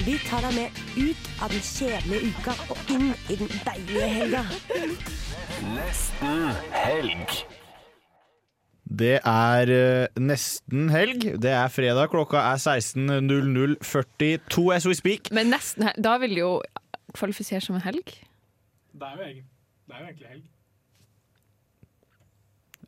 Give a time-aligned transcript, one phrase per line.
[0.00, 4.42] Vi tar deg med ut av den kjedelige uka og inn i den deilige helga.
[9.02, 11.20] Det er eh, nesten helg.
[11.44, 12.08] Det er fredag.
[12.12, 15.30] Klokka er 16.00.42 as we speak.
[15.30, 16.04] Men nesten helg.
[16.04, 16.62] Da vil det jo
[17.12, 18.06] kvalifisere som en helg.
[18.96, 19.44] Det er jo, egen,
[19.86, 20.44] det er jo egentlig helg.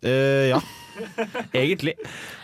[0.04, 0.60] Uh, ja,
[1.62, 1.94] egentlig.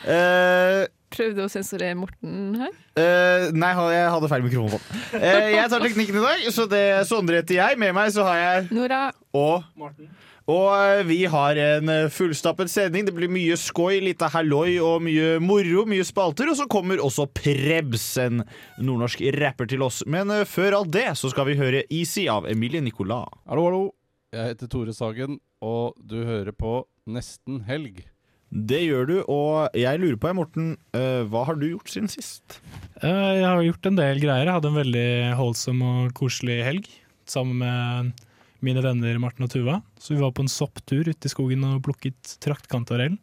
[0.08, 2.74] Eh, Prøvde å sensurere Morten her.
[2.94, 4.98] Uh, nei, jeg hadde feil mikrofon på.
[5.18, 7.78] Eh, jeg tar teknikken i dag, så det Sondre heter jeg.
[7.82, 10.10] Med meg så har jeg Nora, og Morten.
[10.50, 13.08] Og eh, vi har en fullstappet sending.
[13.08, 16.52] Det blir mye skoj, litt av halloi og mye moro, mye spalter.
[16.52, 18.44] Og så kommer også Prebz, en
[18.78, 20.04] nordnorsk rapper, til oss.
[20.06, 23.26] Men før alt det så skal vi høre Easy av Emilie Nicolas.
[23.50, 23.84] Hallo, hallo.
[24.30, 28.04] Jeg heter Tore Sagen, og du hører på Nesten helg.
[28.50, 32.58] Det gjør du, og jeg lurer på, Morten, eh, hva har du gjort siden sist?
[33.00, 33.06] Eh,
[33.38, 34.48] Jeg har gjort en del greier.
[34.48, 36.88] Jeg hadde en veldig holdsom og koselig helg
[37.30, 38.26] sammen med
[38.60, 39.78] mine venner Marten og Tuva.
[40.02, 43.16] Så vi var på en sopptur ute i skogen og plukket traktkantarell.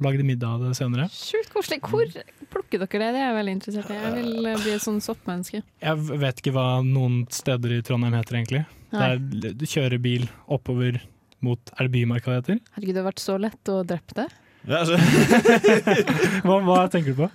[0.00, 1.10] Og lagde middag av det senere.
[1.12, 1.82] sjukt koselig.
[1.84, 2.08] Hvor
[2.48, 3.12] plukker dere det?
[3.12, 4.00] Det er jeg veldig interessert i.
[4.00, 5.60] Jeg vil eh, bli et sånn soppmenneske.
[5.84, 8.64] Jeg vet ikke hva noen steder i Trondheim heter, egentlig.
[8.90, 9.20] Det er,
[9.60, 11.02] du kjører bil oppover
[11.44, 12.58] mot Er det Bymarka det heter?
[12.74, 14.26] Herregud, det har vært så lett å drepe det.
[14.68, 14.96] Ja, altså,
[16.44, 17.28] Hva, hva tenker du på?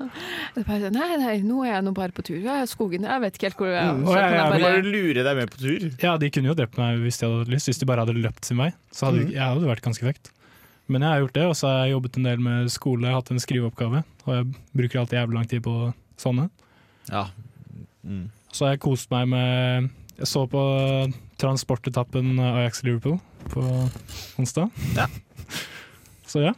[0.67, 2.37] Bare, nei, nei, nå er jeg nå bare på tur.
[2.37, 3.07] Jeg er i skogen.
[3.09, 3.91] Jeg vet ikke helt hvor jeg er.
[3.97, 4.03] Mm.
[4.05, 5.87] Så kan ja, jeg bare bare, lure deg med på tur.
[6.03, 8.45] Ja, de kunne jo drept meg hvis de hadde lyst, hvis de bare hadde løpt
[8.45, 8.69] sin vei.
[8.93, 10.31] Så hadde, jeg hadde vært ganske vekt.
[10.85, 13.17] Men jeg har gjort det, og så har jeg jobbet en del med skole, jeg
[13.17, 14.01] hatt en skriveoppgave.
[14.27, 15.75] Og jeg bruker alltid jævlig lang tid på
[16.21, 16.49] sånne.
[17.09, 17.27] Ja.
[18.05, 18.27] Mm.
[18.53, 20.61] Så har jeg kost meg med Jeg så på
[21.41, 23.17] transportetappen Ajax Liverpool
[23.51, 23.63] på
[24.39, 24.69] onsdag.
[24.95, 25.09] Ja.
[26.25, 26.53] Så ja,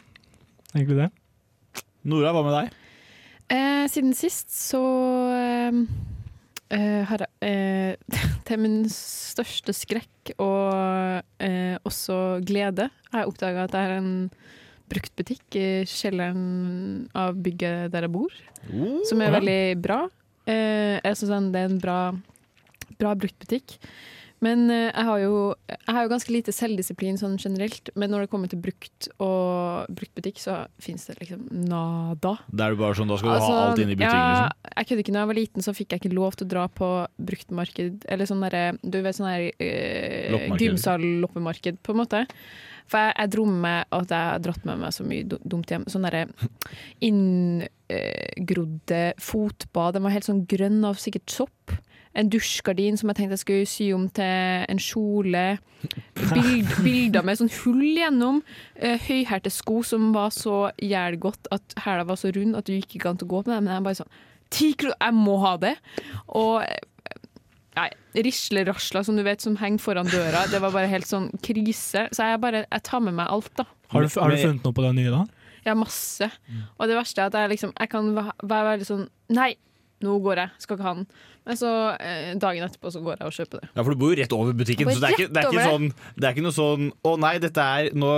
[0.75, 1.09] egentlig det.
[2.07, 2.75] Nora, hva med deg?
[3.53, 4.81] Eh, siden sist så
[5.31, 5.79] eh,
[6.75, 13.65] eh, har jeg eh, Til min største skrekk og eh, også glede har jeg oppdaga
[13.67, 14.11] at det er en
[14.87, 18.31] bruktbutikk i kjelleren av bygget der jeg bor,
[19.07, 19.97] som er veldig bra.
[20.47, 21.97] Eh, jeg synes det er en bra,
[22.95, 23.75] bra bruktbutikk.
[24.45, 25.37] Men eh, jeg har, jo,
[25.71, 29.89] jeg har jo ganske lite selvdisiplin sånn generelt, men når det kommer til brukt og
[29.97, 32.35] bruktbutikk, så finnes det liksom nada.
[32.51, 34.45] Da er det bare sånn, da skal du Altså, ha alt inn i butikken, ja,
[34.45, 34.71] liksom?
[34.77, 35.15] Jeg kødder ikke.
[35.15, 36.91] Da jeg var liten, så fikk jeg ikke lov til å dra på
[37.31, 42.25] bruktmarked, eller sånn derre Du vet sånn der eh, gymsal-loppemarked, på en måte.
[42.87, 45.73] For jeg, jeg dro med meg at jeg har dratt med meg så mye dumt
[45.73, 45.89] hjem.
[45.91, 46.27] Sånn derre
[47.09, 49.97] inngrodde fotbad.
[49.97, 51.75] Den var helt sånn grønn av sikkert sopp.
[52.17, 55.45] En dusjgardin som jeg tenkte jeg skulle sy om til en kjole.
[56.17, 58.41] Bild, bilder med sånn hull gjennom.
[58.79, 62.97] Uh, høyhælte sko som var så jævlgodt at hæla var så rund at du gikk
[62.97, 63.69] ikke an til å gå med dem.
[63.69, 64.15] Men jeg bare sånn
[64.47, 64.95] Ti kroner!
[65.03, 65.73] Jeg må ha det!
[66.39, 66.85] Og eh,
[67.77, 67.89] Nei,
[68.25, 70.47] Risle-rasla som du vet som henger foran døra.
[70.49, 72.07] Det var bare helt sånn krise.
[72.09, 73.67] Så jeg bare Jeg tar med meg alt, da.
[73.93, 75.25] Har du, har du funnet noe på det nye, da?
[75.67, 76.29] Ja, masse.
[76.77, 79.05] Og det verste er at jeg liksom Jeg kan være veldig sånn
[79.35, 79.51] Nei,
[80.05, 80.49] nå går jeg.
[80.61, 81.07] Skal ikke ha den.
[81.47, 81.69] Men så
[82.03, 83.69] eh, dagen etterpå så går jeg og kjøper det.
[83.73, 85.67] Ja, for du bor jo rett over butikken, så det er, ikke, det, er ikke
[85.71, 85.87] sånn,
[86.17, 88.09] det er ikke noe sånn Å nei, dette er Nå,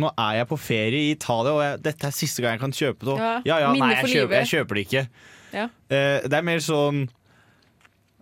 [0.00, 2.74] nå er jeg på ferie i Italia, og jeg, dette er siste gang jeg kan
[2.80, 3.12] kjøpe det.
[3.14, 5.04] og- Ja, Ja nei, jeg kjøper, jeg kjøper det ikke.
[5.54, 5.68] Ja.
[5.92, 7.04] Eh, det er mer sånn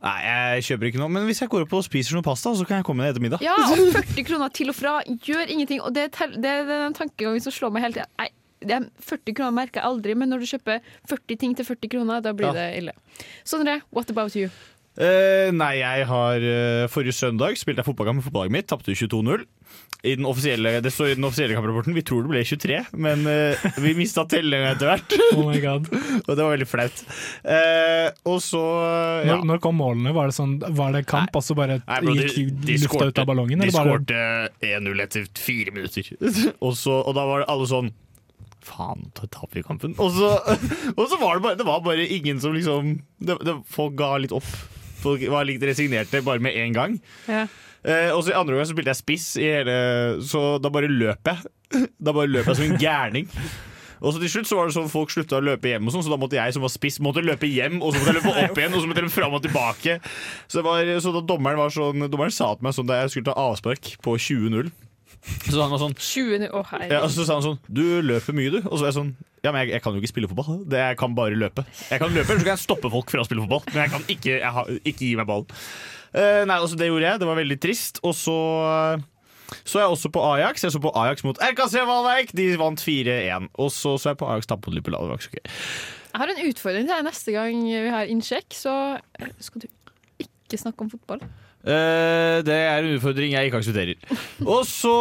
[0.02, 1.12] Nei, jeg kjøper ikke noe.
[1.14, 3.22] Men hvis jeg går opp og spiser noe pasta, så kan jeg komme ned etter
[3.22, 3.42] middag.
[3.46, 5.78] Ja, og 40 kroner til og fra gjør ingenting.
[5.86, 8.08] Og det, er, det er den tankegangen som slår meg hele tida.
[8.62, 10.80] Nei, det er 40 kroner merker jeg aldri, men når du kjøper
[11.10, 12.52] 40 ting til 40 kroner, da blir Ja.
[12.52, 12.92] det ille.
[13.44, 14.50] Sondre, what about you?
[14.92, 18.66] Uh, nei, jeg har uh, Forrige søndag spilte jeg fotballkamp med fotballaget mitt.
[18.68, 19.46] Tapte 22-0.
[20.04, 21.94] I den offisielle, det står i den offisielle kamprapporten.
[21.96, 25.14] Vi tror det ble 23, men uh, vi mista tellinga etter hvert.
[25.32, 25.88] Oh my god.
[26.26, 27.00] og det var veldig flaut.
[27.40, 28.60] Eh, og så
[29.24, 29.38] ja.
[29.38, 30.12] Når, når kom målene?
[30.12, 32.90] Var det, sånn, var det kamp, og så bare Nei, bro, de, gikk de lufta
[32.90, 33.64] skårte, ut av ballongen?
[33.64, 34.20] de skårte
[34.74, 36.12] 1-0 etter fire minutter.
[36.66, 37.92] og, så, og da var det alle sånn
[38.62, 39.96] Faen, da taper vi kampen.
[40.02, 40.30] Og så,
[40.98, 44.14] og så var det bare Det var bare ingen som liksom det, det, Folk ga
[44.22, 44.48] litt opp.
[45.02, 46.96] Folk var litt resignerte bare med en gang.
[47.26, 47.46] Ja.
[47.82, 49.74] Eh, og så i andre gang så spilte jeg spiss, i hele,
[50.22, 51.52] så da bare løp jeg.
[52.04, 53.30] Da bare løp jeg som en gærning.
[54.02, 56.02] Og så til slutt så var det sånn folk slutta å løpe hjem, og sånn,
[56.02, 58.32] så da måtte jeg som var spiss, måtte løpe hjem, og så måtte jeg løpe
[58.32, 59.98] opp igjen, og så måtte jeg løpe fram og tilbake.
[60.48, 63.12] Så, det var, så da dommeren var sånn Dommeren sa til meg sånn da jeg
[63.14, 64.72] skulle ta avspark på 20-0.
[65.22, 68.50] Så han var sånn 20 oh, ja, og så sa han sånn Du løper mye,
[68.50, 68.58] du.
[68.64, 69.12] Og så var jeg sånn
[69.44, 70.64] Ja, men jeg, jeg kan jo ikke spille fotball.
[70.66, 71.64] Det, jeg kan bare løpe.
[71.92, 73.62] Jeg kan løpe, Eller så kan jeg stoppe folk fra å spille fotball.
[73.70, 75.62] Men jeg kan ikke, jeg har, ikke gi meg ballen.
[76.12, 77.22] Uh, nei, altså Det gjorde jeg.
[77.22, 78.02] Det var veldig trist.
[78.02, 78.36] Og så
[79.68, 80.64] så jeg også på Ajax.
[80.64, 82.32] Jeg så på Ajax mot RKC Valveik.
[82.36, 83.50] De vant 4-1.
[83.60, 84.96] Og så så jeg på Ajax tappe mot Liverpool.
[84.96, 85.44] Det var ikke så gøy.
[86.12, 88.74] Jeg har en utfordring til deg neste gang vi har innsjekk, så
[89.40, 89.68] skal du
[90.20, 91.22] ikke snakke om fotball.
[91.62, 93.98] Eh, det er en utfordring jeg ikke aksepterer.
[94.42, 94.94] Og så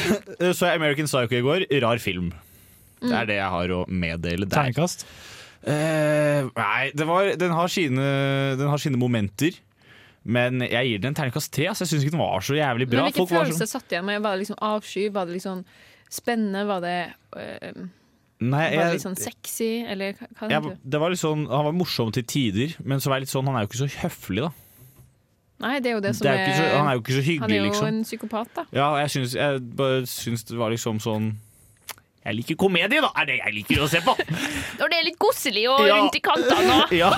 [0.00, 1.66] uh, så jeg American Psycho i går.
[1.84, 2.30] Rar film.
[3.00, 4.54] Det er det jeg har å meddele der.
[4.54, 5.04] Terningkast.
[5.60, 8.06] Uh, nei, det var, den, har sine,
[8.56, 9.58] den har sine momenter.
[10.24, 11.68] Men jeg gir den en terningkast tre.
[11.68, 13.04] Altså, jeg syns ikke den var så jævlig bra.
[13.04, 14.20] Men hvilke følelser sånn, satt igjen med?
[14.24, 15.06] Var det liksom avsky?
[15.12, 15.62] Var det liksom
[16.12, 16.64] spennende?
[16.68, 16.96] Var det,
[18.40, 19.70] nei, var det litt sånn sexy?
[19.88, 23.12] Eller hva, hva jeg, det var litt sånn, han var morsom til tider, men så
[23.12, 24.69] var jeg litt sånn, han er jo ikke så høflig, da.
[25.60, 27.22] Nei, det er jo det som Det er er, så, han er jo ikke så
[27.26, 27.44] hyggelig, liksom.
[27.44, 27.86] Han er jo liksom.
[27.92, 28.64] en psykopat, da.
[28.72, 31.30] Ja, jeg syns, jeg bare syns det var liksom sånn
[32.24, 33.10] Jeg liker komedie, da!
[33.16, 34.14] Er det jeg liker å se på!
[34.80, 35.98] Når det er litt koselig og Ja.
[36.00, 37.10] rundt i kantene og ja,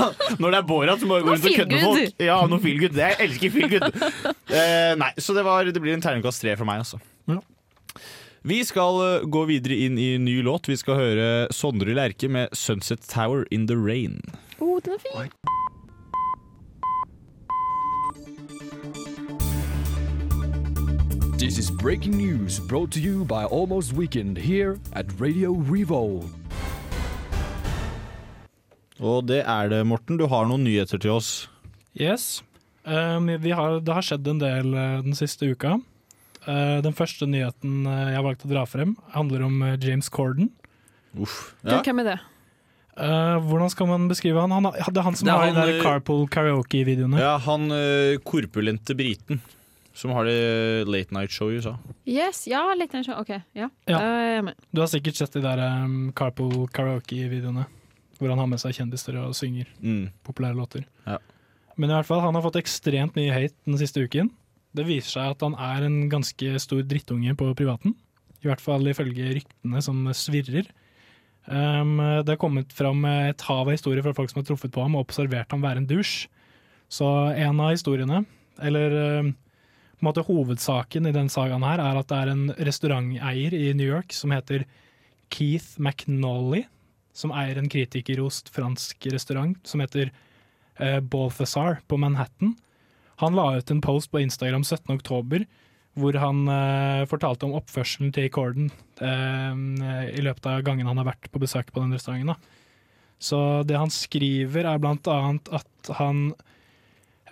[0.42, 2.26] Når det er Borat som bare går rundt og kødder med folk.
[2.26, 2.98] Ja, noe feel good.
[2.98, 4.02] Jeg elsker feel good.
[4.52, 6.98] Eh, nei, så det, var, det blir en terningkast tre fra meg, altså.
[7.30, 7.38] Ja.
[8.44, 10.68] Vi skal eh, gå videre inn i ny låt.
[10.68, 14.18] Vi skal høre Sondre Lerche med 'Sunset Tower in the Rain'.
[14.58, 15.30] Å, den er fin!
[21.42, 26.30] This is breaking news brought to you by Almost Weekend here at Radio Revolve.
[29.00, 30.20] Og det er det, Morten.
[30.20, 31.30] Du har noen nyheter til oss.
[31.98, 32.44] Yes.
[32.86, 35.80] Um, vi har, det har skjedd en del eh, den siste uka.
[36.46, 40.52] Uh, den første nyheten eh, jeg valgte å dra frem, handler om James Corden.
[41.18, 41.56] Uff.
[41.66, 42.14] Du, Hvem er det?
[42.94, 44.54] Uh, hvordan skal man beskrive han?
[44.54, 47.18] han det er han som Det er har han, de der Carpool Karaoke-videoene.
[47.18, 49.42] Ja, han uh, korpulente briten
[49.94, 51.74] som har det late night show i USA.
[52.08, 53.18] Yes, ja, late night show.
[53.20, 53.68] OK, ja.
[53.86, 54.00] Ja.
[54.72, 57.66] Du har sikkert sett de der um, Carpool Karaoke-videoene.
[58.18, 60.10] Hvor han har med seg kjendiser og synger Mm.
[60.24, 60.84] populære låter.
[61.06, 61.18] Ja.
[61.76, 64.30] Men i hvert fall, han har fått ekstremt mye hate den siste uken.
[64.76, 67.96] Det viser seg at han er en ganske stor drittunge på privaten.
[68.44, 70.68] I hvert fall ifølge ryktene som svirrer.
[71.50, 74.82] Um, det er kommet fram et hav av historier fra folk som har truffet på
[74.84, 76.28] ham og observert ham være en dusj.
[76.92, 78.22] Så en av historiene,
[78.62, 78.94] eller
[79.24, 79.32] um,
[80.02, 83.69] på en måte hovedsaken i den sagaen her, er at det er en restauranteier i
[83.78, 84.64] New York som heter
[85.31, 86.64] Keith McNally,
[87.14, 92.56] som eier en kritikerrost fransk restaurant som heter eh, Balthazar på Manhattan.
[93.22, 94.90] Han la ut en post på Instagram 17.
[94.90, 95.46] oktober
[95.94, 101.12] hvor han eh, fortalte om oppførselen til Corden eh, i løpet av gangen han har
[101.12, 102.34] vært på besøk på den restauranten.
[102.34, 103.22] Da.
[103.22, 103.38] Så
[103.70, 106.32] det han skriver er blant annet at han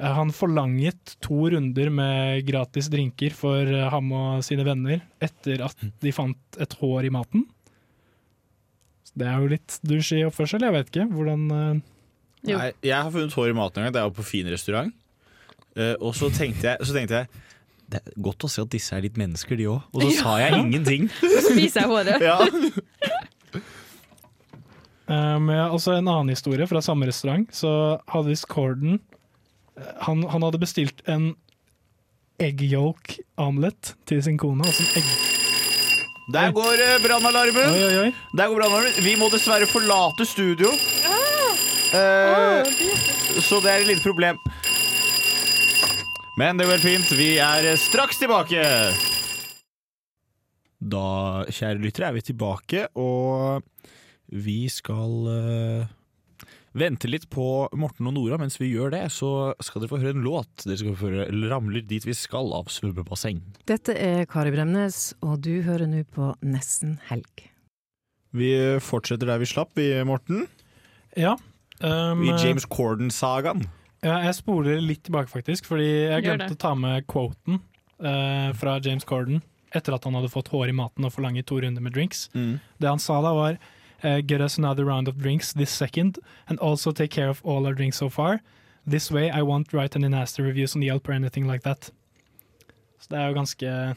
[0.01, 5.85] han forlanget to runder med gratis drinker for eh, ham og sine venner etter at
[6.01, 7.45] de fant et hår i maten.
[9.05, 10.65] Så Det er jo litt douche i oppførsel.
[10.65, 11.85] Jeg vet ikke hvordan eh,
[12.49, 12.57] Jo.
[12.57, 13.95] Nei, jeg har funnet hår i maten en gang.
[13.97, 14.95] Det er jo på fin restaurant.
[15.77, 17.47] Eh, og så tenkte, jeg, så tenkte jeg
[17.91, 19.81] det er godt å se at disse er litt mennesker, de òg.
[19.91, 21.09] Og så sa jeg ingenting.
[21.21, 22.23] Så Spiser jeg håret?
[22.23, 22.37] Ja.
[25.11, 27.49] Um, ja, også en annen historie fra samme restaurant.
[27.51, 27.71] Så
[28.13, 29.01] hadde visst Corden eh,
[30.07, 31.33] han, han hadde bestilt en
[32.41, 34.65] egg yolk omelett til sin kone.
[34.65, 35.11] Altså en egg...
[36.31, 38.13] Der går eh, brannalarmen.
[38.39, 39.01] Der går brannalarmen.
[39.03, 40.71] Vi må dessverre forlate studio.
[41.91, 44.39] Eh, Å, så det er et lite problem.
[46.39, 47.11] Men det går helt fint.
[47.19, 48.63] Vi er straks tilbake.
[50.81, 51.07] Da,
[51.51, 53.61] kjære lyttere, er vi tilbake, og
[54.33, 55.91] vi skal eh,
[56.77, 57.45] vente litt på
[57.79, 58.39] Morten og Nora.
[58.41, 60.65] Mens vi gjør det, så skal dere få høre en låt.
[60.65, 63.43] Dere skal få høre 'Ramler dit vi skal' av Svømmebasseng.
[63.67, 67.51] Dette er Kari Bremnes, og du hører nå på Nesten helg.
[68.33, 70.47] Vi fortsetter der vi slapp, vi, Morten.
[71.17, 71.37] Ja.
[71.83, 73.67] Um, I James Corden-sagaen.
[74.05, 77.59] ja, jeg spoler litt tilbake, faktisk, fordi jeg glemte å ta med quoten
[78.01, 79.43] uh, fra James Corden
[79.75, 82.29] etter at han hadde fått hår i maten og forlanget to runder med drinks.
[82.35, 83.59] Det han sa da var
[84.03, 87.67] eh, Get us another round of drinks this second, and also take care of all
[87.67, 88.41] our drinks so far.
[88.87, 91.91] This way I won't write any nasty reviews on Yelp or anything like that.
[93.01, 93.95] Så det er jo ganske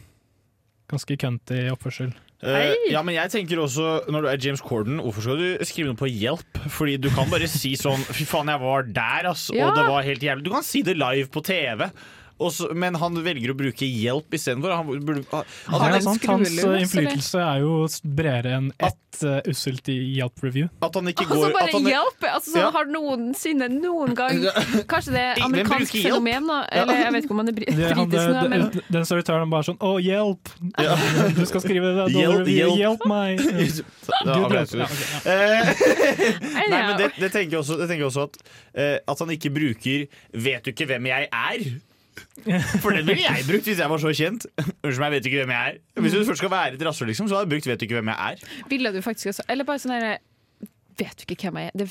[0.91, 2.11] Ganske cunty oppførsel.
[2.43, 5.87] Uh, ja, men jeg tenker også, når du er James Corden, hvorfor skal du skrive
[5.87, 6.59] noe på hjelp?
[6.75, 9.69] Fordi du kan bare si sånn Fy faen, jeg var der, ass, Ja.
[9.69, 10.43] og det var helt jævlig.
[10.43, 11.87] Du kan si det live på TV.
[12.39, 14.75] Og så- men han velger å bruke hjelp istedenfor.
[14.75, 16.25] Han burde ha- Ja, at, er han, sant.
[16.25, 20.67] Hans eh, innflytelse er jo bredere enn ett uh, usselt i Yelp-review.
[20.81, 22.25] at han ikke Altså bare at han, hjelp!
[22.33, 22.71] Altså, sånn, Ja.
[22.73, 24.41] Har noensinne noen gang
[24.91, 26.57] Kanskje det er amerikansk fenomen, da?
[26.71, 29.05] Eller jeg vet ikke om han er bri Det, han, britisk, det, men det, den
[29.05, 30.49] servitøren bare sånn Å, hjelp!
[31.37, 32.09] Du skal skrive det.
[32.17, 33.05] Hjelp, Hjelp, hjelp.
[33.07, 33.39] meg!
[34.25, 34.87] Ja, han ja, ja.
[35.29, 35.73] Eh,
[36.69, 38.37] Nei, men det, det tenker jeg også, det tenker jeg også at,
[38.73, 41.67] uh, at han ikke bruker 'vet du ikke hvem jeg er'?
[42.83, 44.45] For den ville jeg brukt hvis jeg var så kjent.
[44.83, 46.01] Unnskyld meg, jeg vet ikke hvem jeg er.
[46.01, 47.99] Hvis du først skal være et rasshøl, liksom, så hadde jeg brukt 'vet du ikke
[48.01, 48.69] hvem jeg er'.
[48.69, 50.17] Ville du faktisk også Eller bare sånn
[50.99, 51.77] Vet du ikke hvem jeg er?
[51.83, 51.87] Det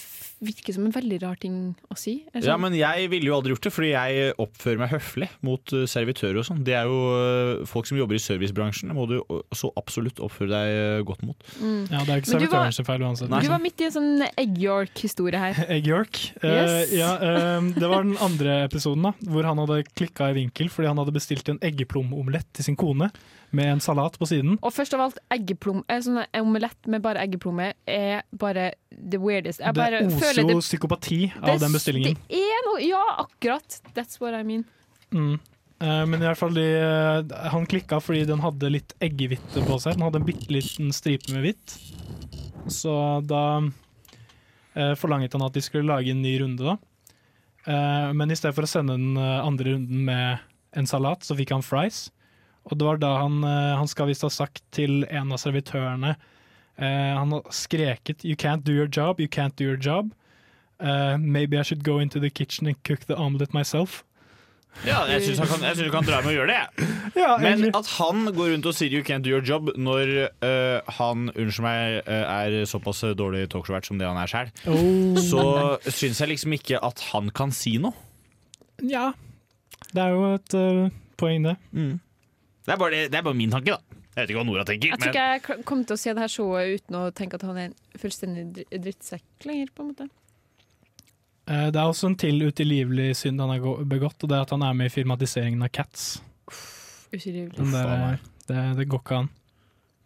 [0.47, 1.57] virker som en veldig rar ting
[1.91, 2.23] å si.
[2.33, 2.63] Eller Ja, sånn.
[2.67, 6.39] men jeg ville jo aldri gjort det, fordi jeg oppfører meg høflig mot eh, servitører
[6.43, 6.63] og sånn.
[6.67, 8.93] Det er jo eh, folk som jobber i servicebransjen.
[8.93, 9.17] Det må du
[9.59, 11.49] så absolutt oppføre deg eh, godt mot.
[11.59, 11.83] Mm.
[11.91, 13.33] Ja, det er ikke servitørens du var- feil uansett.
[13.33, 13.43] Nei.
[13.43, 15.63] Du var midt i en sånn Egg York-historie her.
[15.79, 16.23] Egg York.
[16.43, 16.73] Yes.
[16.73, 16.97] Yes.
[17.01, 20.91] ja, uh, det var den andre episoden da hvor han hadde klikka i vinkel fordi
[20.91, 23.11] han hadde bestilt en eggeplomomelett til sin kone
[23.53, 24.57] med en salat på siden.
[24.65, 29.61] Og først av alt, eggeplom sånn omelett med bare eggeplomme er bare the weirdest.
[29.61, 32.19] Jeg Det oser jo psykopati av den bestillingen.
[32.29, 33.81] det er noe Ja, akkurat.
[33.95, 34.65] That's what I mean.
[35.13, 35.39] Mm.
[35.83, 39.79] Uh, men i hvert fall de, uh, han klikka fordi den hadde litt eggehvite på
[39.83, 39.97] seg.
[39.97, 41.75] Den hadde en bitte liten stripe med hvitt.
[42.71, 42.95] Så
[43.27, 46.79] da uh, forlanget han at de skulle lage en ny runde, da.
[47.63, 50.41] Men i stedet for å sende den andre runden med
[50.75, 52.09] en salat, så fikk han fries.
[52.67, 56.17] Og det var da han, han skal visst ha sagt til en av servitørene
[56.83, 60.11] eh, Han har skreket 'You can't do your job, you can't do your job'.
[60.83, 64.03] Uh, 'Maybe I should go into the kitchen and cook the omelette myself'.
[64.87, 65.39] Ja, jeg syns
[65.77, 66.87] du kan dra med å gjøre det.
[67.15, 70.81] Ja, Men at han går rundt og sier 'you can't do your job' når uh,
[70.99, 75.15] han unnskyld meg, er såpass dårlig talkshow-vert som det han er sjøl, Oh.
[75.21, 77.93] så syns jeg liksom ikke at han kan si noe.
[78.83, 79.13] Ja.
[79.93, 80.57] Det er jo et
[81.21, 81.57] poeng, det.
[81.73, 84.02] Det er, bare, det er bare min tanke, da.
[84.13, 84.91] Jeg vet ikke hva Nora tenker.
[84.93, 85.29] Jeg tror Men ikke
[85.59, 87.77] jeg kommer til å se det her showet uten å tenke at han er en
[87.99, 90.09] fullstendig dri- drittsekk lenger, på en måte.
[91.49, 94.51] Eh, Det er også en til utilgivelig synd han har begått, og det er at
[94.51, 96.21] han er med i filmatiseringen av Cats.
[97.13, 97.57] Utilgivelig.
[97.57, 99.31] Den der, det, det går ikke an.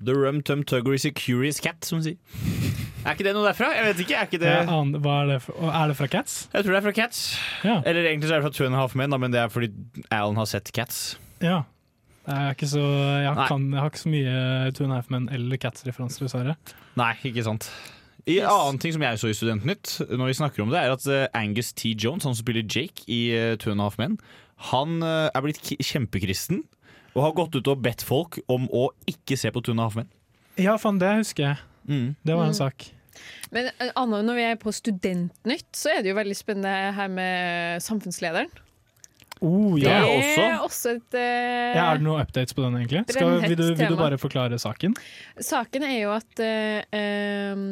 [0.05, 2.17] The rum tum tugger is a curious cat, som de sier.
[3.07, 3.71] Er ikke det noe derfra?
[3.73, 4.17] Jeg vet ikke.
[4.19, 4.65] Er ikke det Ja,
[5.01, 6.49] hva er det for, er det fra Cats?
[6.53, 7.21] Jeg tror det er fra Cats.
[7.65, 7.77] Ja.
[7.87, 9.49] Eller egentlig så er det fra Two and a Half Men, da, men det er
[9.49, 9.71] fordi
[10.11, 11.17] Alan har sett Cats.
[11.41, 11.63] ja.
[12.27, 12.81] Jeg, er ikke så,
[13.23, 16.57] jeg, kan, jeg har ikke så mye Two and a Half Men eller Cats-referanser, dessverre.
[16.99, 17.69] Nei, ikke sant.
[18.27, 18.49] I Yes.
[18.51, 21.29] annen ting som jeg så i Studentnytt, når vi snakker om det, er at eh,
[21.39, 21.93] Angus T.
[21.95, 24.17] Jones, han som spiller Jake i uh, Two and a Half Men,
[24.73, 26.65] han eh, er blitt kjempekristen
[27.15, 29.87] og har gått ut og bedt folk om å ikke se på Two and a
[29.87, 30.11] Half Men.
[30.59, 31.63] Ja, faen, det husker jeg.
[31.87, 32.17] Mm.
[32.27, 32.59] Det var en Mm.
[32.59, 32.89] sak.
[33.55, 37.09] Men eh, Anna, når vi er på Studentnytt, så er det jo veldig spennende her
[37.09, 38.51] med samfunnslederen.
[39.45, 41.91] Oh, Det er også et uh, ja.
[41.91, 43.03] Er det noen updates på den, egentlig?
[43.13, 44.97] Skal, vil, du, vil du bare forklare saken?
[45.45, 47.67] Saken er jo at uh, eh,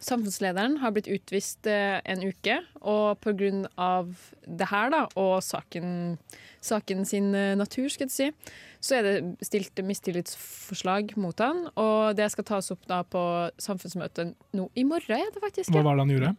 [0.00, 4.08] samfunnslederen har blitt utvist eh, en uke, og på grunn av
[4.46, 6.16] det her, da, og saken,
[6.64, 7.28] saken sin
[7.60, 12.72] natur, skal jeg si, så er det stilt mistillitsforslag mot han, og det skal tas
[12.72, 13.22] opp da på
[13.60, 15.68] samfunnsmøtet nå i morgen, er det faktisk.
[15.76, 16.32] Hva var det han gjorde?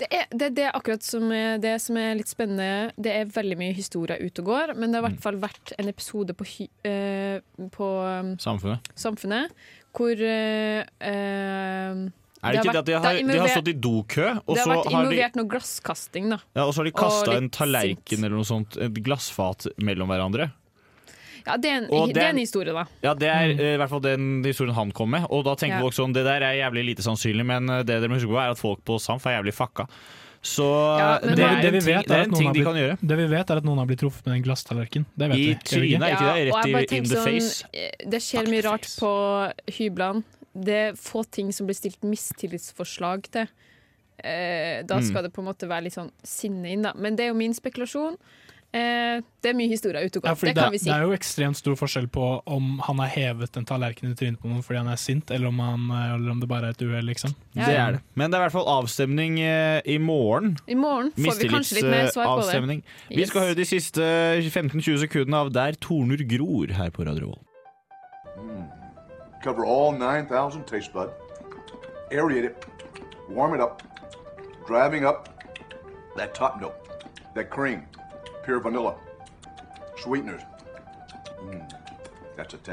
[0.00, 2.92] Det er det, er akkurat som er, det som er litt spennende.
[2.96, 5.74] Det er veldig mye historie ute og går, men det har i hvert fall vært
[5.78, 6.46] en episode på,
[6.88, 7.40] eh,
[7.74, 7.90] på
[8.20, 8.90] um, Samfunnet.
[8.98, 9.52] Samfunnet
[9.90, 12.08] hvor uh, uh,
[12.40, 14.54] Er det, Det ikke det at de vært- har, de har stått i dokø, og
[14.54, 16.38] det så har vært har de, involvert noe glasskasting, da.
[16.56, 20.46] ja, og så har de kasta en tallerken eller noe sånt, et glassfat mellom hverandre.
[21.46, 22.84] Ja, det er en, Og det er den- en historie, da.
[23.02, 23.60] Ja, Det er mm.
[23.60, 25.26] i hvert fall den historien han kom med.
[25.30, 25.80] Og da tenker Ja.
[25.80, 28.38] folk sånn, Det der er jævlig lite sannsynlig, men eh, det dere må huske på
[28.40, 29.86] er at folk på Samf er jævlig fucka.
[30.42, 30.64] Så
[30.98, 32.54] Ja, det, det- er det vi vet er det er at en noen ting har
[32.54, 32.98] de blitt- kan gjøre.
[33.06, 35.04] Det vi vet, er at noen har blitt truffet med en glasstallerken.
[35.18, 35.54] Det vet I vi.
[35.54, 35.64] ikke?
[35.68, 36.52] trynet, ikke det?
[36.52, 37.64] Rett i in the sånn, face.
[37.74, 40.24] eh, Det skjer mye rart på hyblene.
[40.56, 43.48] Det er få ting som blir stilt mistillitsforslag til.
[44.22, 45.04] Eh, da Mm.
[45.08, 46.92] skal det på en måte være litt sånn sinne inn, da.
[46.94, 48.16] Men det er jo min spekulasjon.
[48.72, 50.34] Eh, det er mye historie ute og går.
[50.46, 53.56] det det, kan vi det er jo ekstremt stor forskjell på om han har hevet
[53.58, 56.38] en tallerken i trynet på noen fordi han er sint, eller om, han, eller om
[56.38, 57.34] det bare er et uhell, liksom.
[57.56, 58.00] Ja, Det er det.
[58.14, 60.54] Men det er i hvert fall avstemning eh, i morgen.
[60.70, 62.82] I morgen får vi kanskje litt mer svar på det.
[63.10, 63.48] Vi skal Yes.
[63.48, 64.00] høre de siste
[64.46, 67.46] 15-20 sekundene av Der torner gror her på Radio Revolt.
[69.42, 71.10] Cover all 9,000 taste bud.
[72.12, 72.66] Aerate it.
[73.28, 73.82] Warm it up.
[74.68, 75.28] Driving up
[76.16, 76.74] that top note.
[77.34, 77.82] That cream.
[78.50, 78.94] Pure vanilla.
[80.02, 80.42] Sweeteners.
[81.40, 81.62] Mm,
[82.36, 82.72] that's a 10.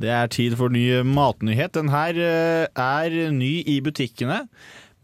[0.00, 1.74] Det er tid for ny matnyhet.
[1.74, 4.48] Den her eh, er ny i butikkene,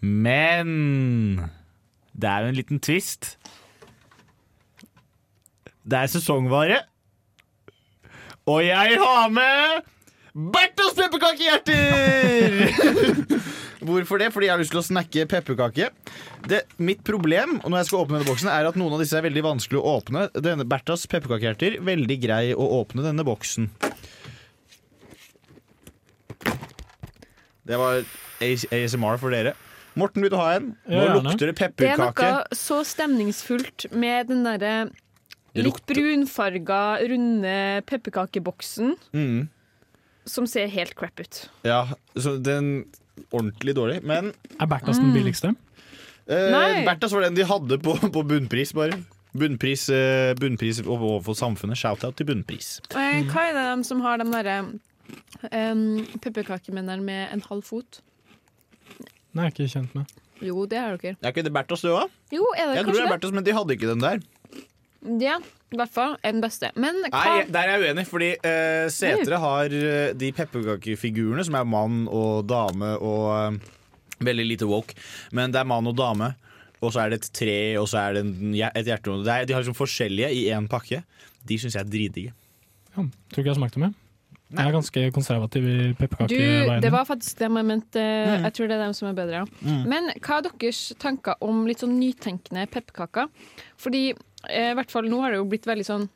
[0.00, 1.36] men
[2.12, 3.38] det er jo en liten twist.
[5.90, 6.78] Det er sesongvare.
[8.46, 9.82] Og jeg har med
[10.34, 13.54] Bertos pepperkakehjerter!
[13.84, 14.30] Hvorfor det?
[14.32, 15.90] Fordi jeg har lyst til å snakke pepperkake.
[16.78, 19.42] Mitt problem når jeg skal åpne denne boksen, er at noen av disse er veldig
[19.44, 20.26] vanskelig å åpne.
[20.40, 23.68] Denne Berthas pepperkakehjerter, veldig grei å åpne denne boksen.
[27.64, 28.02] Det var
[28.44, 29.54] ASMR for dere.
[29.96, 30.72] Morten, vil du ha en?
[30.90, 32.30] Nå Ja, lukter det Det er pepperkake.
[32.32, 34.90] noe så stemningsfullt med den derre
[35.54, 39.48] litt brunfarga, runde pepperkakeboksen Mm.
[40.26, 41.48] som ser helt crap ut.
[41.64, 41.86] Ja,
[42.16, 42.86] så den
[43.32, 43.98] ordentlig dårlig.
[44.06, 45.54] Men Er Berthas den billigste?
[46.26, 46.84] eh, Nei.
[46.86, 49.00] Berthas var den de hadde på, på bunnpris, bare.
[49.34, 51.76] Bunnpris, eh, bunnpris overfor samfunnet.
[51.80, 52.76] Shout-out til bunnpris.
[52.94, 54.58] Eh, Hva er det de som har de derre
[55.50, 58.00] um, pepperkakemennene med en halv fot?
[59.34, 60.12] Den er jeg er ikke kjent med.
[60.44, 61.16] Jo, det har dere.
[61.22, 62.10] Er ikke det Berthas, du òg?
[62.34, 63.12] Jo, er det Jeg tror det kanskje er det?
[63.16, 64.22] Berthas, men de hadde ikke den der.
[65.20, 65.36] Ja,
[65.74, 66.70] i hvert fall er den beste.
[66.80, 71.58] Men hva Nei, Der er jeg uenig, fordi eh, Setre har eh, de pepperkakefigurene som
[71.58, 73.72] er mann og dame og eh,
[74.24, 74.94] Veldig lite woke,
[75.34, 76.30] men det er mann og dame.
[76.78, 79.16] Og så er det et tre, og så er det en, et hjerte.
[79.26, 81.00] Det er, de har liksom forskjellige i én pakke.
[81.44, 82.34] De syns jeg er dritdigge.
[82.94, 83.96] Ja, tror ikke jeg har smakt dem.
[84.56, 84.66] Jeg.
[84.68, 86.80] er ganske konservativ i Du, pepperkakeveien.
[86.82, 88.00] det var faktisk det jeg mente.
[88.00, 88.44] Mm.
[88.44, 89.44] Jeg tror det er dem som er bedre.
[89.44, 89.78] ja.
[89.86, 93.28] Men hva er deres tanker om litt sånn nytenkende pepperkaker?
[93.76, 94.04] Fordi
[94.48, 96.08] eh, i hvert fall nå har det jo blitt veldig sånn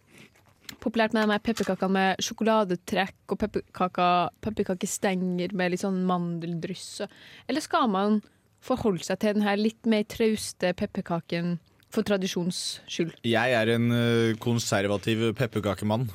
[0.78, 3.40] populært med de pepperkakene med sjokoladetrekk og
[4.44, 7.00] pepperkakestenger med litt sånn mandeldryss.
[7.48, 8.20] Eller skal man
[8.64, 11.58] forholde seg til den her litt mer trauste pepperkaken
[11.94, 13.14] for tradisjons skyld?
[13.26, 16.08] Jeg er en eh, konservativ pepperkakemann.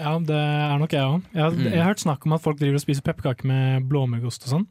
[0.00, 1.22] Ja, det er nok jeg òg.
[1.34, 1.64] Jeg, har- Mm.
[1.70, 4.66] jeg har hørt snakk om at folk driver og spiser pepperkaker med blåmuggost og sånn.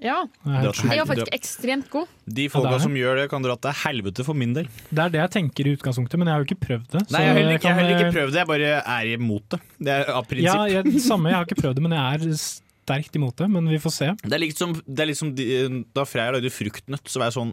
[0.00, 2.08] Ja, Det er faktisk ekstremt gode.
[2.24, 4.64] De folka det som gjør det, kan dra til helvete for min del.
[4.88, 7.02] Det er det jeg tenker i utgangspunktet, men jeg har jo ikke prøvd det.
[7.04, 8.70] så Nei, jeg har heller ikke, jeg har heller kan- ikke prøvd det, jeg bare
[8.80, 9.60] er imot det.
[9.78, 10.54] Det er av prinsipp.
[10.54, 13.50] Ja, jeg, samme, jeg har ikke prøvd det, men jeg er sterkt imot det.
[13.50, 14.08] Men vi får se.
[14.22, 17.28] Det er litt som, det er litt som de, da Freya lagde fruktnøtt, så var
[17.28, 17.52] jeg sånn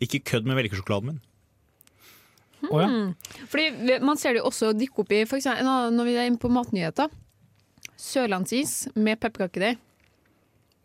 [0.00, 1.20] Ikke kødd med melkesjokoladen min.
[2.66, 2.88] Å ja.
[2.90, 3.10] Mm.
[3.52, 6.40] Fordi Man ser det jo også dykke opp i for eksempel, Når vi er inne
[6.42, 7.12] på matnyheter.
[7.98, 9.78] Sørlandsis med pepperkakedeig.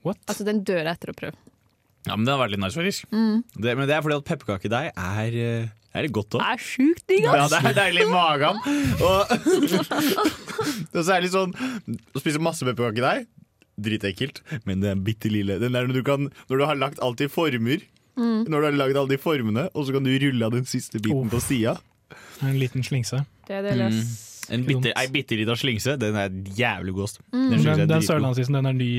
[0.03, 1.37] Altså, den dør jeg etter å prøve.
[2.03, 3.05] Ja, men Den har vært litt nice, faktisk.
[3.07, 6.41] Det, men det er fordi at pepperkakedeig er, eh, er det godt òg.
[6.41, 8.59] Det er sjukt digg, Ja, det er deilig i magen.
[8.97, 9.31] Og,
[10.97, 13.29] og så er det litt sånn Å spise masse pepperkakedeig,
[13.87, 15.61] dritekkelt, men det er bitte lille.
[15.61, 17.85] Den der når du, kan, når du har lagt alt i former,
[18.17, 20.99] når du har lagd alle de formene, og så kan du rulle av den siste
[21.01, 21.77] biten på sida.
[22.43, 23.23] En liten slingse.
[23.47, 24.13] Det er det løs.
[24.51, 27.17] En bitte, ei bitte lita slingse, den er jævlig god.
[27.31, 28.91] Den Den, er den sørlandsisen den er ny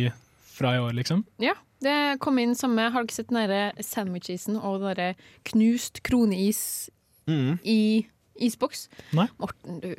[0.54, 1.24] fra i år, liksom.
[1.42, 1.52] Ja,
[1.84, 6.88] det kom inn samme Har dere sett den derre sandwichisen og den derre knust kroneis
[7.26, 7.58] Mm.
[7.64, 8.04] i
[8.40, 8.88] isboks?
[9.16, 9.24] Nei.
[9.40, 9.94] Morten, du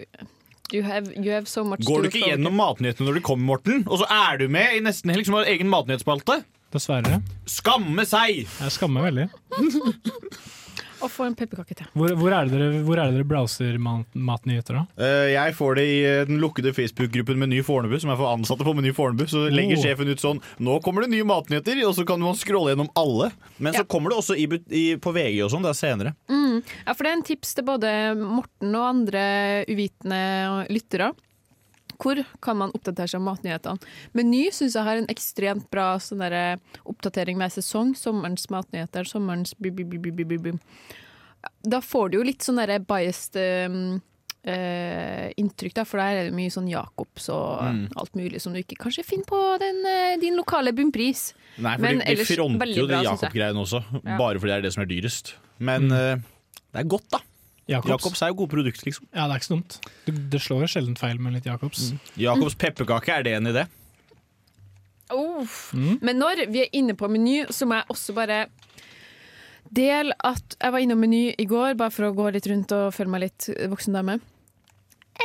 [0.73, 3.83] you have, you have so much Går du ikke gjennom matnyhetene når du kommer, Morten?
[3.87, 6.43] Og så er du med i Nesten Helg, som har egen matnyhetsspalte?
[6.73, 7.21] Dessverre.
[7.47, 8.45] Skamme seg!
[8.47, 9.29] Jeg skammer meg veldig.
[11.03, 11.87] Og få en pepperkake til.
[11.93, 14.83] Hvor, hvor, er det dere, hvor er det dere browser mat, matnyheter, da?
[15.05, 18.65] Eh, Jeg får det i eh, den lukkede Facebook-gruppen Meny Fornebu, som er for ansatte
[18.65, 19.25] på Meny Fornebu.
[19.29, 19.83] Så legger Oh.
[19.83, 23.27] sjefen ut sånn Nå kommer det nye matnyheter, og så kan man scrolle gjennom alle.
[23.59, 26.15] Men så kommer det også i, i, på VG og sånn, det er senere.
[26.31, 26.63] Mm.
[26.87, 27.91] Ja, for det er en tips til både
[28.23, 29.25] Morten og andre
[29.69, 30.23] uvitende
[30.71, 31.11] lyttere.
[32.01, 33.79] Hvor kan man oppdatere seg om matnyhetene?
[34.13, 37.95] Meny syns jeg har en ekstremt bra sånn der, oppdatering med sesong.
[37.95, 40.53] Sommerens matnyheter, sommerens bi, bi, bi.
[41.65, 44.01] Da får du jo litt sånn derre biased um,
[44.47, 47.85] uh, inntrykk, da, for der er det mye sånn Jacobs og Mm.
[47.97, 51.33] alt mulig som du ikke kanskje finner på den, eh, din lokale bunnpris.
[51.57, 54.17] Nei, for Men de, de fronter jo de Jacob-greiene også, Ja.
[54.17, 55.33] bare fordi det er det som er dyrest.
[55.59, 55.91] Men Mm.
[55.91, 56.15] uh,
[56.73, 57.19] det er godt, da.
[57.65, 57.89] Jacobs.
[57.89, 59.07] Jacobs er jo gode produkter, liksom.
[59.09, 59.79] Ja, det er ikke så dumt.
[60.05, 61.87] Det, det slår jo sjelden feil med litt Jacobs.
[62.19, 63.65] Jacobs pepperkake, er det en idé?
[65.13, 65.73] Uff.
[65.73, 65.97] Mm.
[66.05, 68.45] Men når vi er inne på Meny, så må jeg også bare
[69.75, 72.93] dele at jeg var innom Meny i går, bare for å gå litt rundt og
[72.93, 74.19] føle meg litt voksen dame.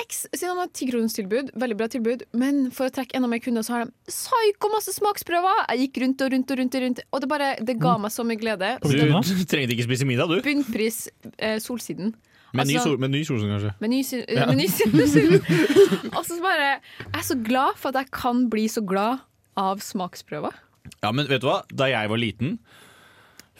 [0.04, 3.64] X, siden de har tikronerstilbud, veldig bra tilbud, men for å trekke enda mer kunder,
[3.66, 5.64] så har de psyko masse smaksprøver!
[5.72, 8.14] Jeg gikk rundt og rundt og rundt, og rundt og det, bare, det ga meg
[8.14, 8.76] så mye glede.
[8.84, 10.38] Du hvilken trengte ikke spise middag, du.
[10.46, 12.14] Bunnpris eh, Solsiden.
[12.52, 13.72] Med ny, Altså- sol, med ny solsyn, kanskje.
[13.80, 14.46] Meny, si- Ja.
[14.50, 15.40] meny Solsiden.
[16.16, 19.20] Og så bare Jeg er så glad for at jeg kan bli så glad
[19.56, 20.52] av smaksprøver.
[21.02, 21.62] Ja, men vet du hva?
[21.70, 22.58] Da jeg var liten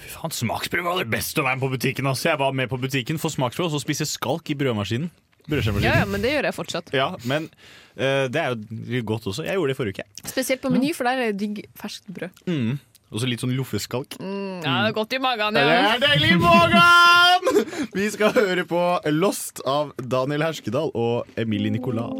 [0.00, 2.07] Fy faen, Smaksprøve var det beste å være med på butikken.
[2.09, 2.31] Altså.
[2.31, 5.11] Jeg var med på butikken for smaksprøve og så spise skalk i brødmaskinen.
[5.50, 6.90] Ja, ja, men det gjør jeg fortsatt.
[6.94, 7.48] Ja, men
[7.98, 8.55] uh, det er
[8.94, 9.42] jo godt også.
[9.44, 10.29] Jeg gjorde det forrige uke.
[10.31, 12.31] Spesielt på Meny, for der er det digg ferskt brød.
[12.46, 12.79] Mm.
[13.11, 14.14] Og så litt sånn loffeskalk.
[14.23, 17.49] Mm, ja, det er godt i magen, Det er deilig i magen!
[17.99, 22.14] Vi skal høre på Lost av Daniel Herskedal og Emilie Nicolas.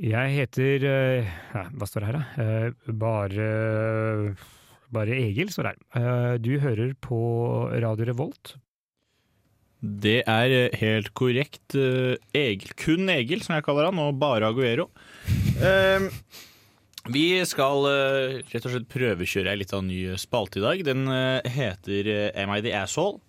[0.00, 2.44] Jeg heter eh, ja, Hva står det her, da?
[2.44, 3.46] Eh, bare
[4.92, 5.78] Bare Egil står her.
[6.00, 7.20] Eh, du hører på
[7.76, 8.56] Radio Revolt.
[9.80, 11.76] Det er helt korrekt.
[11.76, 14.88] Egil, kun Egil, som jeg kaller han, og bare Aguero.
[15.56, 16.02] Eh,
[17.12, 20.82] vi skal uh, rett og slett prøvekjøre ei lita ny spalte i dag.
[20.86, 23.20] Den uh, heter uh, Am I the Asshole?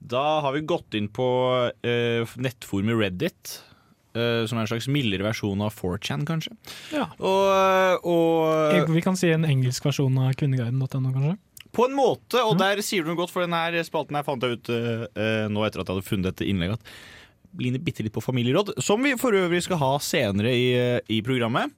[0.00, 1.26] Da har vi gått inn på
[1.68, 3.58] uh, nettforumet Reddit.
[4.10, 6.50] som er en slags mildere versjon av 4chan, kanskje.
[6.90, 7.04] Ja.
[7.22, 11.36] Og, og Vi kan si en engelsk versjon av kvinneguiden.no, kanskje?
[11.70, 14.58] På en måte, og der sier du noe godt, for denne spalten her fant jeg
[14.58, 14.70] ut
[15.54, 16.90] nå etter at jeg hadde funnet dette innlegget,
[17.62, 20.66] ligner bitte litt på familieråd, som vi for øvrig skal ha senere i,
[21.06, 21.70] i programmet.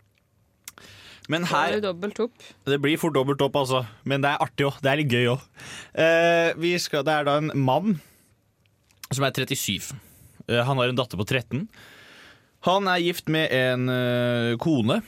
[1.30, 1.92] Men her det.
[2.66, 3.84] Det blir fort dobbelt opp, altså.
[4.08, 4.80] Men det er artig òg.
[4.82, 5.44] Det er litt gøy òg.
[5.94, 8.00] Eh, det er da en mann
[9.12, 9.92] som er 37.
[10.48, 11.68] Eh, han har en datter på 13.
[12.66, 15.00] Han er gift med en eh, kone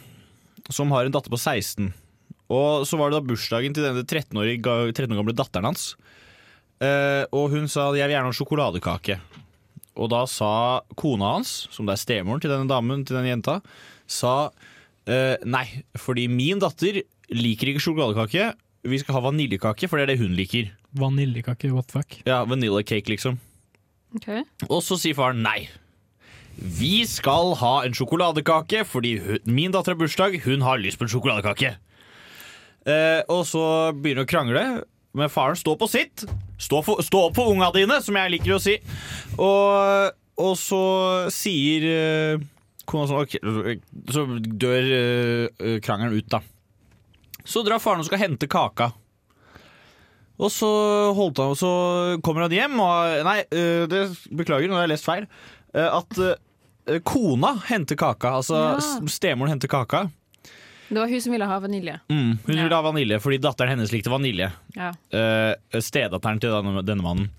[0.70, 1.92] som har en datter på 16.
[2.54, 4.54] Og så var det da bursdagen til denne 13 år,
[4.92, 5.94] 13 år gamle datteren hans.
[7.32, 9.18] Og hun sa 'jeg vil gjerne ha en sjokoladekake'.
[9.96, 13.60] Og da sa kona hans, som det er stemoren til denne damen, til denne jenta,
[14.06, 14.50] sa
[15.10, 15.66] eh, nei,
[15.98, 18.52] fordi min datter liker ikke sjokoladekake.
[18.84, 20.68] Vi skal ha vaniljekake, for det er det hun liker.
[21.00, 22.18] Vaniljekake, what the fuck?
[22.28, 23.38] Ja, vanilla cake, liksom.
[24.14, 24.28] Ok.
[24.68, 25.66] Og så sier faren nei.
[26.54, 31.08] Vi skal ha en sjokoladekake fordi hun, min datter har bursdag, hun har lyst på
[31.08, 31.74] en sjokoladekake.
[32.84, 33.64] Uh, og så
[33.96, 34.64] begynner hun å krangle,
[35.16, 36.26] men faren står på sitt.
[36.60, 38.76] Stå, for, stå opp for unga dine, som jeg liker å si.
[39.34, 40.14] Og,
[40.44, 40.84] og så
[41.34, 41.88] sier
[42.38, 42.53] kona
[42.90, 43.78] sånn okay.
[44.12, 44.24] Så
[44.60, 46.40] dør uh, krangelen ut, da.
[47.44, 48.90] Så drar faren og skal hente kaka.
[50.34, 50.68] Og så,
[51.14, 51.70] han, så
[52.26, 54.00] kommer han hjem og Nei, uh, det
[54.34, 55.28] beklager, nå har jeg lest feil.
[55.74, 58.34] Uh, At kona henter kaka.
[58.42, 59.06] Altså Ja.
[59.08, 60.02] stemoren henter kaka.
[60.90, 61.94] Det var hun som ville ha vanilje.
[62.12, 64.50] Mm, hun ville ha vanilje fordi datteren hennes likte vanilje.
[64.76, 64.90] Ja.
[65.80, 67.30] Stedatteren til denne, denne mannen.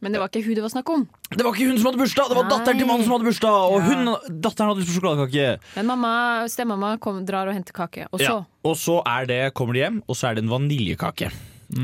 [0.00, 1.02] Men det var ikke hun det var snakk om.
[1.28, 2.52] Det var ikke hun som hadde bursdag, det var Nei.
[2.54, 3.58] datteren til mannen som hadde bursdag!
[3.68, 3.86] Og Ja.
[3.90, 5.60] hun, datteren hadde lyst på sjokoladekake.
[5.76, 6.12] Men mamma,
[6.48, 8.06] stemamma kom, drar og henter kake.
[8.12, 8.44] Og så Ja.
[8.64, 11.30] Og så er det, kommer de hjem, og så er det en vaniljekake.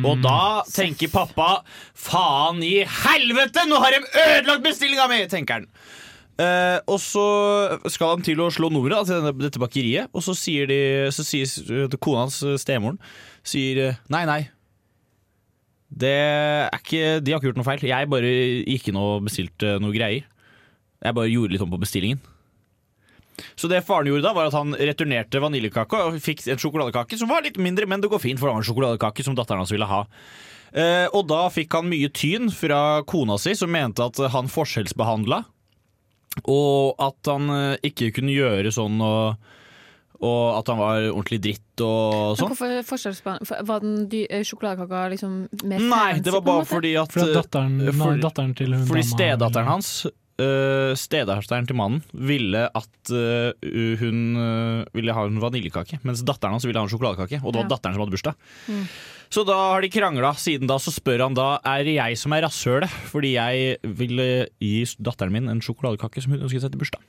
[0.03, 1.63] Og da tenker pappa
[1.95, 5.27] Faen i helvete, nå har de ødelagt bestillinga mi!
[5.31, 5.69] tenker han.
[6.37, 7.23] Uh, og så
[7.89, 11.25] skal han til å slå nummeret til denne, dette bakeriet, og så sier, de, så
[11.25, 12.99] sier kona hans, stemoren,
[13.47, 14.43] sier eh, nei, nei.
[15.97, 17.85] Ikke, de har ikke gjort noe feil.
[17.89, 18.33] Jeg bare
[18.69, 20.27] gikk inn og bestilte noe greier.
[21.05, 22.21] Jeg bare gjorde litt om på bestillingen.
[23.57, 27.29] Så det faren gjorde da, var at han returnerte vaniljekaka og fikk en sjokoladekake som
[27.29, 29.73] var litt mindre, men det går fint, for det var en sjokoladekake som datteren hans
[29.75, 30.05] ville ha.
[30.77, 35.43] Eh, og da fikk han mye tyn fra kona si, som mente at han forskjellsbehandla.
[36.53, 39.53] Og at han eh, ikke kunne gjøre sånn, og,
[40.21, 42.53] og at han var ordentlig dritt og Men sånn.
[42.55, 43.47] Hvorfor forskjellsbehandling?
[43.47, 47.33] For- Var den dy eh, sjokoladekaka liksom mer Nei, det var bare fordi at For
[47.35, 52.67] datteren, eh, for- nei, datteren til hun Fordi stedatteren hans Uh, Stedatteren til mannen ville
[52.69, 53.53] at uh,
[53.97, 57.41] hun uh, ville ha en vaniljekake, mens datteren hans ville ha en sjokoladekake.
[57.41, 57.71] Og det var Ja.
[57.73, 58.35] datteren som hadde bursdag.
[58.69, 58.83] Mm.
[59.33, 60.35] Så da har de krangla.
[60.37, 64.47] Siden da så spør han da er det jeg som er rasshølet, fordi jeg ville
[64.61, 67.01] gi datteren min en sjokoladekake som hun ønsket seg til bursdag.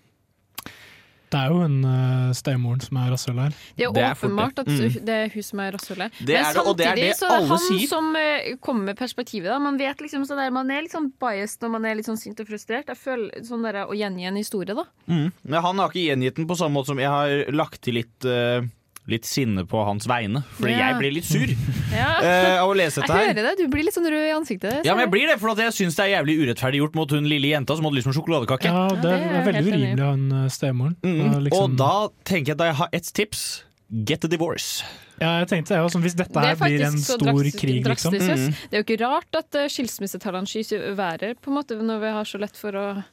[1.29, 3.55] Det er jo hun uh, stemoren som er rasshøl her.
[3.75, 5.05] Det er Det er åpenbart at Mm.
[5.05, 6.11] det er hun som er rasshølet.
[6.23, 7.87] Det er det, er det så er det han sier.
[7.87, 9.49] som uh, kommer med perspektivet.
[9.51, 9.59] Da.
[9.59, 12.17] Man vet liksom sånn der, man er litt sånn biased når man er litt sånn
[12.21, 12.87] sint og frustrert.
[12.87, 14.85] Jeg føler sånn der, Å gjengi en historie, da.
[15.07, 15.31] Mm.
[15.43, 18.19] Men han har ikke gjengitt den på samme måte som jeg har lagt til litt,
[18.25, 18.63] øh,
[19.07, 20.41] litt sinne på hans vegne.
[20.59, 20.89] Fordi Ja.
[20.91, 21.47] jeg blir litt sur
[21.95, 22.09] Ja.
[22.19, 23.23] uh, av å lese dette her.
[23.27, 23.53] Jeg hører det.
[23.63, 24.83] Du blir litt sånn rød i ansiktet.
[24.85, 27.09] Ja, men jeg blir det, for at jeg syns det er jævlig urettferdig gjort mot
[27.15, 28.67] hun lille jenta som hadde lyst på sjokoladekake.
[28.67, 30.95] Ja, det det er veldig urimelig av hun uh, stemoren.
[31.03, 31.21] Mm.
[31.35, 31.93] Og liksom- Og da
[32.25, 33.63] tenker jeg at jeg har ett tips.
[34.03, 34.83] Get a divorce.
[35.21, 37.85] Ja, jeg tenkte det også, Hvis dette Det er her blir en stor drastisk- krig,
[37.85, 38.11] liksom.
[38.11, 38.49] drastisk, liksom.
[38.51, 38.69] Mm.
[38.69, 41.99] Det er jo ikke rart at uh, skilsmissetallene skyter i været på en måte, når
[42.03, 43.03] vi har så lett for å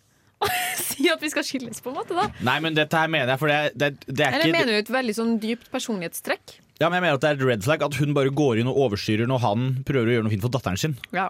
[0.88, 2.16] si at vi skal skilles, på en måte.
[2.16, 4.51] da Nei, men dette her mener jeg, for det er, det er, det er Eller
[4.51, 6.59] ikke mener du et veldig sånn dypt personlighetstrekk?
[6.81, 8.70] Ja, men jeg mener at det er et red flag at hun bare går inn
[8.70, 10.97] og overstyrer når han prøver å gjøre noe fint for datteren sin.
[11.14, 11.29] Ja.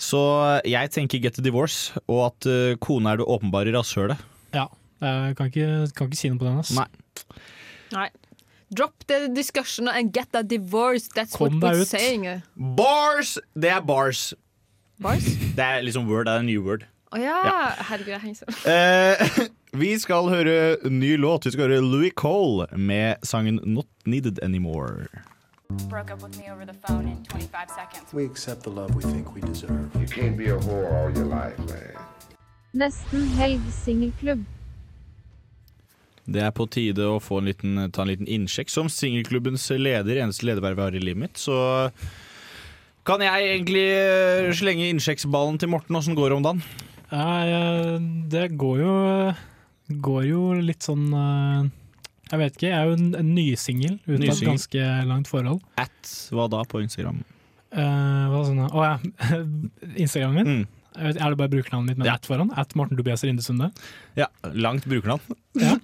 [0.00, 0.20] Så
[0.66, 4.18] jeg tenker get a divorce, og at uh, kona er det åpenbare rasshølet.
[4.56, 4.66] Ja,
[5.04, 6.58] jeg kan ikke, kan ikke si noe på den.
[6.64, 6.74] ass.
[6.74, 6.88] Nei.
[7.94, 8.08] Nei.
[8.74, 11.06] Drop the discussion and get a divorce.
[11.14, 12.26] That's Kom what we're saying.
[12.56, 13.38] Bars!
[13.54, 14.32] Det er bars.
[14.98, 15.24] Bars?
[15.54, 16.88] Det er liksom word, det er en new word.
[17.14, 17.34] Å ja.
[17.46, 17.58] Ja.
[17.90, 18.56] Herregud, jeg henger sånn.
[18.74, 19.36] Eh,
[19.84, 20.54] vi skal høre
[20.90, 21.46] ny låt.
[21.46, 25.06] Vi skal høre Louis Cole med sangen Not Needed Anymore.
[25.88, 28.12] Broke up with me over the phone in 25 seconds.
[28.12, 29.94] We accept the love we think we deserve.
[29.94, 32.02] You can't be a whore all your life, man.
[32.74, 34.42] Nesten helg singelklubb.
[36.24, 38.72] Det er på tide å få en liten, ta en liten innsjekk.
[38.72, 41.90] Som singelklubbens leder, eneste lederverv jeg har i livet mitt, så
[43.06, 43.86] kan jeg egentlig
[44.58, 46.00] slenge innsjekksballen til Morten.
[46.00, 46.64] Åssen går det om dagen?
[47.12, 47.98] Ja, jeg,
[48.32, 48.94] det går jo,
[50.04, 51.66] går jo litt sånn eh,
[52.32, 55.60] Jeg vet ikke, jeg er jo en, en nysingel uten et ganske langt forhold.
[55.80, 57.20] At hva da på Instagram?
[57.74, 58.96] Uh, hva sånn, Å ja,
[60.04, 60.56] Instagramen min?
[60.64, 60.80] Mm.
[60.94, 62.52] Vet, er det bare brukernavnet mitt med at foran?
[62.54, 63.66] At Morten Tobias Rindesunde?
[64.18, 65.34] Ja, langt brukernavn.
[65.54, 65.74] Ja.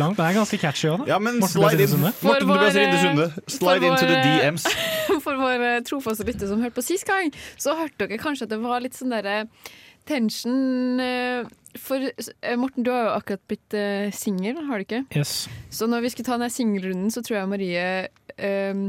[0.00, 1.10] Langt, det er ganske catchy òg, da.
[1.12, 3.26] Ja, men Morten slide in, Morten Tobias våre- Rinde Sunde.
[3.36, 4.64] for Slide into the DMs.
[5.24, 7.28] For våre trofaste lyttere som hørte på sist gang,
[7.60, 9.42] så hørte dere kanskje at det var litt sånn derre
[10.08, 11.44] tension eh,
[11.78, 15.04] For eh, Morten, du har jo akkurat blitt uh, singel, har du ikke?
[15.16, 15.46] Yes.
[15.72, 17.86] Så når vi skulle ta den singelrunden, så tror jeg Marie
[18.72, 18.82] um,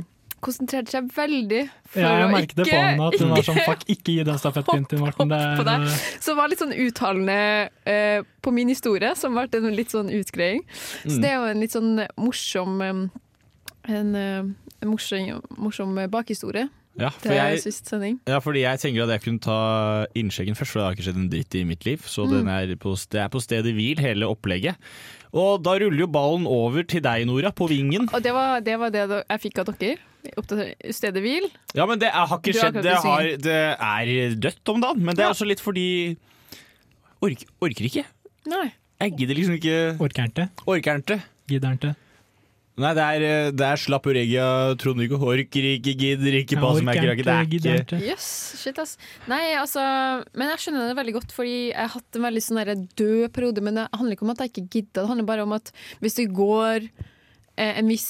[0.44, 3.46] konsentrerte seg veldig for Ja, jeg å merket det på ikke- henne at hun var
[3.48, 5.32] sånn fuck, ikke gi den stafettpinnen til Morten.
[5.32, 5.88] Det er, deg.
[5.88, 7.40] Så Så var litt sånn uttalende
[7.88, 10.66] uh, på min historie, som ble en litt sånn utgreiing.
[11.06, 11.22] Så Mm.
[11.24, 12.94] det er jo en litt sånn morsom eh,
[13.96, 14.44] en, eh,
[14.84, 16.68] en morsom, morsom bakhistorie
[17.00, 18.20] Ja, for til jeg, sist sending.
[18.30, 21.18] ja, fordi jeg tenker at jeg kunne ta innsjekken først, for det har ikke skjedd
[21.24, 22.04] en dritt i mitt liv.
[22.06, 22.32] Så Mm.
[22.36, 24.76] den er på, det er på stedet hvil, hele opplegget.
[25.34, 28.06] Og da ruller jo ballen over til deg, Nora, på vingen.
[28.14, 29.98] Og det var det, var det jeg fikk av dere.
[30.94, 31.50] Stedet hvil.
[31.76, 32.78] Ja, men det er, har ikke skjedd.
[32.86, 35.04] Det, har, det er dødt om dagen.
[35.04, 36.16] Men det er også litt fordi
[37.24, 38.06] Ork, Orker ikke.
[38.52, 38.70] Nei.
[39.02, 40.48] Jeg gidder liksom ikke Orker han ikke?
[40.68, 41.18] Orker ikke.
[41.50, 41.96] Gidder ikke?
[42.74, 44.46] Nei, det er, eh, det er slapp uregia,
[44.82, 45.20] Trond-Viggo.
[45.30, 47.26] Orker ikke, gidder ikke, på som orker jeg ikke.
[47.28, 48.16] Det er ikke, ikke ikke?
[48.64, 48.96] Shit ass.
[49.30, 49.84] Nei, altså
[50.34, 53.66] Men jeg skjønner det veldig godt, fordi jeg har hatt en veldig sånn død periode.
[53.66, 56.18] Men det handler ikke om at jeg ikke gidder, det handler bare om at hvis
[56.18, 58.10] det går eh, en viss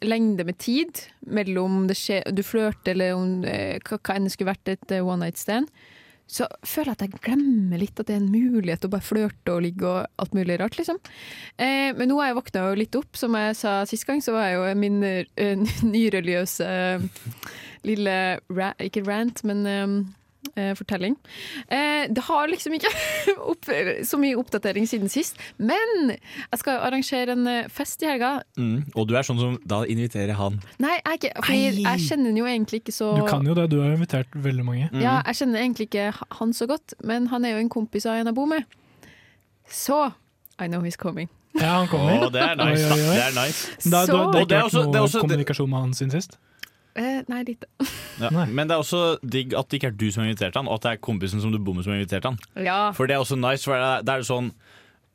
[0.00, 4.34] lengde med tid mellom det skjer, du flørter eller om eh, hva, hva enn det
[4.36, 5.68] skulle vært et eh, one night stand,
[6.32, 9.52] så føler jeg at jeg glemmer litt at det er en mulighet å bare flørte
[9.52, 11.00] og ligge og alt mulig rart, liksom.
[11.60, 13.12] Eh, men nå har jeg våkna jo litt opp.
[13.20, 17.06] Som jeg sa sist gang, så var jeg jo min eh, nyreligiøse eh,
[17.84, 18.16] lille
[18.54, 19.66] ra Ikke rant, men
[20.56, 21.16] eh, fortelling.
[21.68, 22.90] Eh, det har liksom ikke
[23.52, 23.68] opp,
[24.04, 28.42] så mye oppdatering siden sist, men jeg skal arrangere en eh, fest i helga.
[28.58, 28.92] mm.
[28.94, 30.60] Og du er sånn som Da inviterer han.
[30.82, 31.82] Nei, jeg, er ikke, fordi Ei.
[31.86, 34.88] jeg kjenner jo egentlig ikke så Du kan jo det, du har invitert veldig mange.
[34.92, 35.00] Mm.
[35.04, 38.18] Ja, jeg kjenner egentlig ikke han så godt, men han er jo en kompis av
[38.20, 38.66] en jeg bor med.
[39.70, 40.12] Så
[40.60, 41.28] I know he's coming.
[41.54, 42.26] Ja, han kommer.
[42.26, 42.84] Oh, det er nice.
[42.88, 43.16] Oi, oi, oi.
[43.16, 43.90] Det er nice.
[43.90, 45.70] Da, du, det har Og det ikke er vært også- det er noe også- kommunikasjon
[45.70, 46.38] med han siden sist?
[46.98, 47.68] Eh, nei, lite.
[48.22, 48.28] Ja.
[48.46, 50.76] Men det er også digg at det ikke er du som har invitert han, og
[50.76, 52.36] at det er kompisen som du bor med som har invitert han.
[52.60, 52.92] Ja.
[52.94, 54.52] For det er også nice, for da er det sånn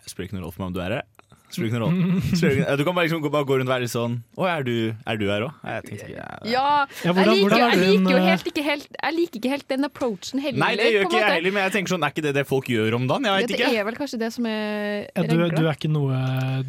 [0.04, 1.06] Det spiller ikke noen rolle for meg om du er her.
[1.48, 2.78] Spiller ikke noen rolle.
[2.78, 4.74] Du kan bare, liksom, gå- bare gå rundt og være litt sånn Å, er du,
[5.08, 5.54] er du her òg?
[5.64, 6.26] Jeg tenkte ikke ja.
[6.52, 6.64] Ja,
[7.06, 9.52] Ja, hvordan- jeg liker, er jeg liker jo eh, helt ikke helt Jeg liker ikke
[9.54, 10.60] helt den approachen heller.
[10.66, 12.68] Nei, det gjør ikke jeg heller, men jeg tenker sånn, er ikke det det folk
[12.74, 13.30] gjør om dagen?
[13.32, 13.70] Jeg vet ikke.
[13.72, 16.20] det er vel kanskje det som er Ja, du, du er ikke noe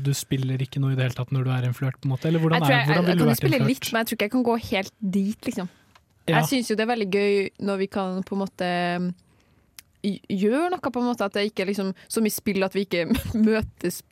[0.07, 2.14] Du spiller ikke noe i det hele tatt når du er en flørt, på en
[2.14, 2.31] måte?
[2.31, 3.93] Eller hvordan, jeg tror er, hvordan vil jeg du kan jo vært spille litt, flørt?
[3.93, 5.69] men jeg tror ikke jeg kan gå helt dit, liksom.
[6.29, 6.37] Ja.
[6.38, 7.35] Jeg syns jo det er veldig gøy
[7.67, 8.69] når vi kan på en måte
[10.05, 11.27] gjøre noe, på en måte.
[11.27, 13.07] At det ikke er liksom så mye spill at vi ikke
[13.49, 14.03] møtes,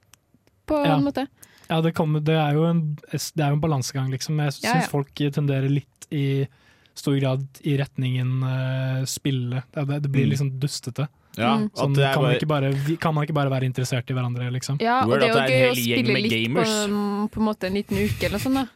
[0.66, 0.96] på Ja.
[0.96, 1.26] en måte.
[1.68, 4.38] Ja, det, kommer, det er jo en, det er jo en balansegang, liksom.
[4.38, 4.87] Jeg syns Ja, ja.
[4.92, 6.46] folk tenderer litt i
[6.94, 9.62] stor grad i retningen uh, spille.
[9.74, 10.31] Det, det, det blir Mm.
[10.31, 11.09] liksom dustete.
[11.37, 11.70] Ja, Mm.
[11.74, 14.79] Sånn, kan, man bare, ikke bare, kan man ikke bare være interessert i hverandre, liksom?
[14.81, 17.98] Ja, og det er jo gøy å spille litt på, på en måte en liten
[17.98, 18.66] uke eller sånn, da.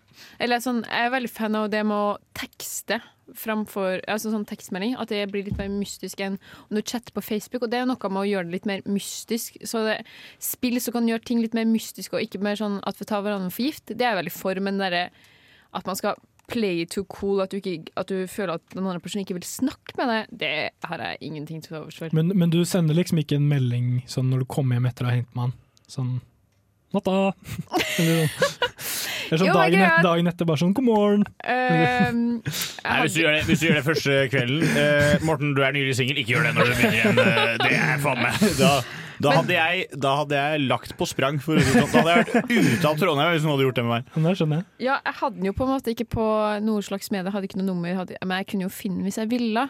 [0.42, 3.00] Eller sånn, jeg er veldig fan av det med å tekste
[3.36, 4.96] framfor altså sånn tekstmelding.
[5.00, 7.66] At det blir litt mer mystisk enn om du chatter på Facebook.
[7.66, 9.60] Og det er noe med å gjøre det litt mer mystisk.
[9.66, 10.00] Så det,
[10.42, 13.24] spill som kan gjøre ting litt mer mystisk, og ikke mer sånn at vi tar
[13.24, 14.64] hverandre for gift, det er jeg veldig for.
[14.64, 15.06] Men det
[15.70, 16.18] at man skal
[16.50, 19.46] play too cool, at du, ikke, at du føler at den andre personen ikke vil
[19.46, 22.10] snakke med deg, det har jeg ingenting til overs for.
[22.16, 25.12] Men, men du sender liksom ikke en melding sånn når du kommer hjem etter å
[25.12, 25.54] ha hentet med?
[25.90, 26.18] Sånn
[26.90, 27.30] Natta!
[28.02, 28.56] Eller sånn.
[29.30, 31.26] Eller sånn dagen, et, dagen etter, bare sånn god morgen.
[31.44, 35.62] Uh, Nei, hvis, du gjør det, hvis du gjør det første kvelden uh, Morten, du
[35.62, 37.20] er nylig singel, ikke gjør det når du begynner igjen.
[37.20, 38.72] Uh, det er faen meg Da,
[39.20, 41.38] da, hadde jeg, da hadde jeg lagt på sprang.
[41.44, 41.86] For, sånn.
[41.92, 44.12] da hadde jeg vært ute av Trondheim hvis noen hadde gjort det med meg.
[44.26, 44.68] Det skjønner jeg.
[44.88, 46.28] Ja, jeg hadde den jo på en måte ikke på
[46.66, 49.20] noe slags medie, hadde ikke noe nummer, hadde, men jeg kunne jo finne den hvis
[49.22, 49.66] jeg ville.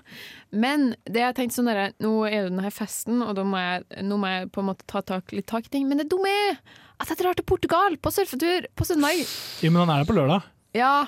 [0.57, 3.85] Men det jeg tenkte sånn der, nå er det denne festen, og da må jeg,
[4.09, 5.91] nå må jeg på en måte ta tak, litt tak i ting.
[5.91, 6.63] Men det dumme er
[7.01, 9.23] at jeg drar til Portugal på surfetur på søndag.
[9.65, 10.47] Jo, men han er der på lørdag.
[10.77, 11.07] Ja,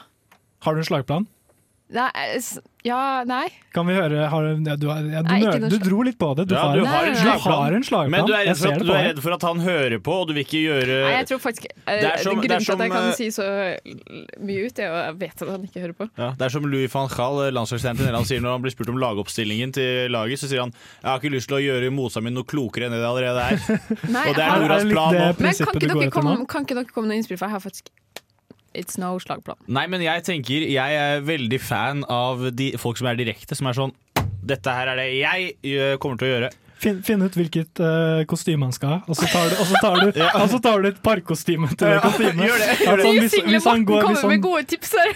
[0.62, 1.26] Har du en slagplan?
[1.92, 2.28] Nei,
[2.82, 3.44] ja, nei.
[3.76, 6.46] Kan vi høre har, ja, du, ja, du, Nei, du dro litt på det.
[6.50, 7.58] Du, Ja, har, du har en du slagplan.
[7.62, 8.10] har en slagplan.
[8.14, 10.42] Men du er, redd for er redd for at han hører på, og du vil
[10.46, 12.82] ikke gjøre Nei, jeg tror faktisk uh, Det er som- det er Grunnen til at
[12.82, 13.46] jeg kan eh, si så
[14.48, 16.08] mye ut, er jeg vet at han ikke hører på.
[16.18, 18.92] ja, Det er som Louis van Gaal, landslagstreneren til Nederland, sier når han blir spurt
[18.94, 20.42] om lagoppstillingen til laget.
[20.42, 22.96] Så sier han jeg har ikke lyst til å gjøre motstanden min noe klokere enn
[22.96, 23.58] det det allerede er.
[24.16, 25.26] Nei, og det er Noras plan nå.
[25.38, 27.62] Men kan ikke, dere komme, kan ikke dere komme med noe innspill, for jeg har
[27.68, 27.92] faktisk
[28.74, 29.60] It's no slagplan.
[29.68, 33.68] Nei, men jeg tenker Jeg er veldig fan av de folk som er direkte, som
[33.68, 33.94] er sånn
[34.42, 36.48] Dette her er det jeg øh, kommer til å gjøre.
[36.82, 39.78] Finn, finn ut hvilket uh, kostyme han skal ha, og så tar du, og så
[39.78, 40.08] tar du,
[40.42, 42.40] og så tar du et parkostyme til det kostymet.
[42.48, 43.12] gjør det, gjør det.
[43.20, 44.42] hvis, hvis, han går, hvis, han,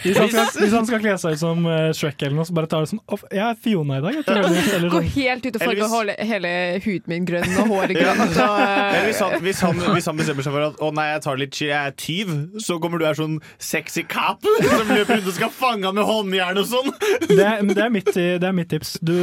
[0.04, 2.54] hvis, han skal, hvis han skal kle seg ut som uh, Shrek eller noe, så
[2.54, 3.02] bare tar du sånn
[3.34, 4.18] Jeg er Fiona i dag.
[4.20, 5.10] Jeg tror det, eller Gå sånn.
[5.16, 6.52] helt ut og farge hele, hele
[6.84, 8.22] huden min grønn og håret grønt.
[8.28, 11.24] Og, Eller hvis, han, hvis, han, hvis han bestemmer seg for at Å nei, jeg
[11.26, 15.18] tar litt chill, jeg er tyv, så kommer du her sånn sexy cap som løper
[15.18, 16.94] rundt og skal fange han med håndjern og sånn.
[17.26, 18.96] det, det, er mitt, det er mitt tips.
[19.02, 19.16] Du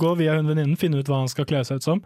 [0.00, 2.02] går via hun venninnen, finner ut hva han skal kle seg ut som.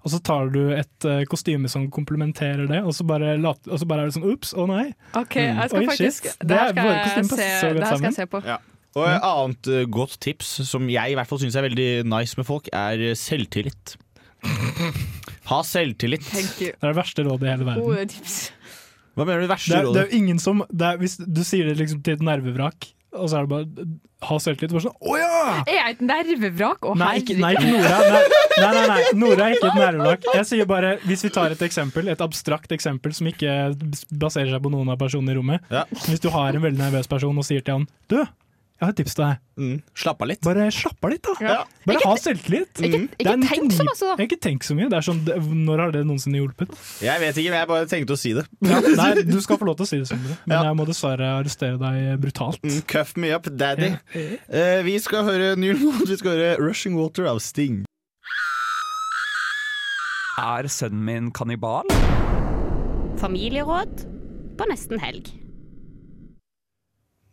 [0.00, 3.80] Og så tar du et uh, kostyme som komplementerer det, og så bare, lat, og
[3.82, 4.86] så bare er det sånn Ops, å nei.
[5.18, 5.90] OK, jeg skal mm.
[5.92, 6.28] faktisk.
[6.40, 8.40] Det her er- skal, jeg se, det her skal jeg se på.
[8.48, 8.56] Ja.
[8.98, 12.38] Og et annet uh, godt tips som jeg i hvert fall syns er veldig nice
[12.40, 13.96] med folk, er øh, selvtillit.
[15.50, 16.22] Ha selvtillit.
[16.30, 18.18] Det er det verste rådet i hele verden.
[19.18, 21.16] Hva mener du det verste Det er, det er jo ingen som det er, Hvis
[21.18, 23.86] du sier det liksom til et nervevrak, og så er det bare
[24.28, 24.74] ha selvtillit.
[24.74, 25.38] Bare sånn Å ja!
[25.64, 26.84] Er jeg et nervevrak?
[26.84, 28.00] Å, Nei, ikke, nei, ikke Nora.
[28.60, 30.26] Nei, nei, nei, nei, Nora er ikke et nervevrak.
[30.36, 33.54] Jeg sier bare, Hvis vi tar et eksempel, et abstrakt eksempel som ikke
[34.20, 35.64] baserer seg på noen av personene i rommet.
[36.04, 38.18] Hvis du har en veldig nervøs person og sier til han Du,
[38.80, 39.82] jeg har et tips til deg.
[40.00, 40.40] Slapp av litt.
[40.40, 41.34] Bare slapp av litt, da.
[41.44, 41.56] Ja.
[41.84, 42.80] Bare Ikke ha selvtillit.
[42.80, 43.08] ikke- Mm.
[43.20, 44.16] ikke tenk så mye.
[44.24, 44.88] ikke tenk så mye.
[44.88, 46.72] Det er sånn, det, når har det noensinne hjulpet?
[47.04, 48.46] Jeg vet ikke, men jeg bare tenkte å si det.
[48.62, 50.38] Ja, nei, du skal få lov til å si det, Sondre.
[50.46, 52.60] Men jeg må dessverre arrestere deg brutalt.
[52.64, 53.92] Mm, Cuff me up, daddy.
[54.48, 56.08] Uh, vi skal høre ny låt.
[56.08, 57.84] Vi skal høre 'Rushing Water' av Sting.
[60.38, 61.84] Er sønnen min kannibal?
[63.20, 64.06] Familieråd
[64.56, 65.28] på nesten helg.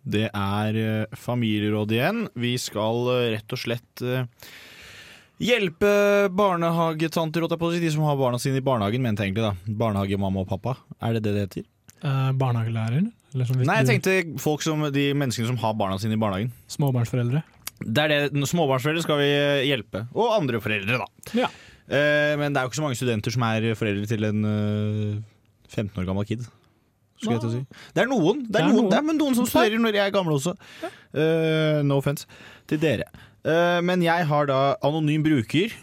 [0.07, 2.23] Det er eh, familieråd igjen.
[2.39, 4.23] Vi skal eh, rett og slett eh,
[5.43, 5.91] hjelpe
[6.33, 9.75] barnehagetanter, de som har barna sine i barnehagen, mente jeg egentlig da.
[9.83, 10.77] Barnehagemamma og pappa.
[11.03, 11.67] Er det det det heter?
[12.01, 13.11] Eh, barnehagelærer?
[13.35, 16.53] Eller som Nei, jeg tenkte folk som, de menneskene som har barna sine i barnehagen.
[16.71, 17.43] Småbarnsforeldre.
[17.83, 19.31] Det er det, Småbarnsforeldre skal vi
[19.67, 20.07] hjelpe.
[20.17, 21.33] Og andre foreldre, da.
[21.37, 21.49] Ja.
[21.87, 25.19] Eh, men det er jo ikke så mange studenter som er foreldre til en eh,
[25.67, 26.47] 15 år gammel kid.
[27.17, 27.83] Skulle jeg til å si.
[27.97, 30.13] Det er noen, det er noen, Det er, men noen som studerer når jeg er
[30.13, 30.53] gammel også.
[30.85, 32.27] Eh, no offense
[32.69, 33.07] til dere.
[33.47, 35.73] Uh, men jeg har da anonym bruker.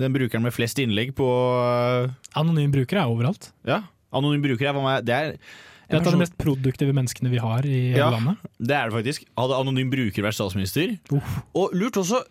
[0.00, 2.08] Den brukeren med flest innlegg på uh,
[2.38, 3.50] Anonym bruker er overalt.
[3.68, 3.82] Ja,
[4.14, 7.40] anonym bruker er meg Det er Det er et av de mest produktive menneskene vi
[7.42, 8.40] har i Ja, landet.
[8.56, 9.26] det er det faktisk.
[9.36, 10.94] Hadde anonym bruker vært statsminister.
[11.52, 12.22] Og lurt også,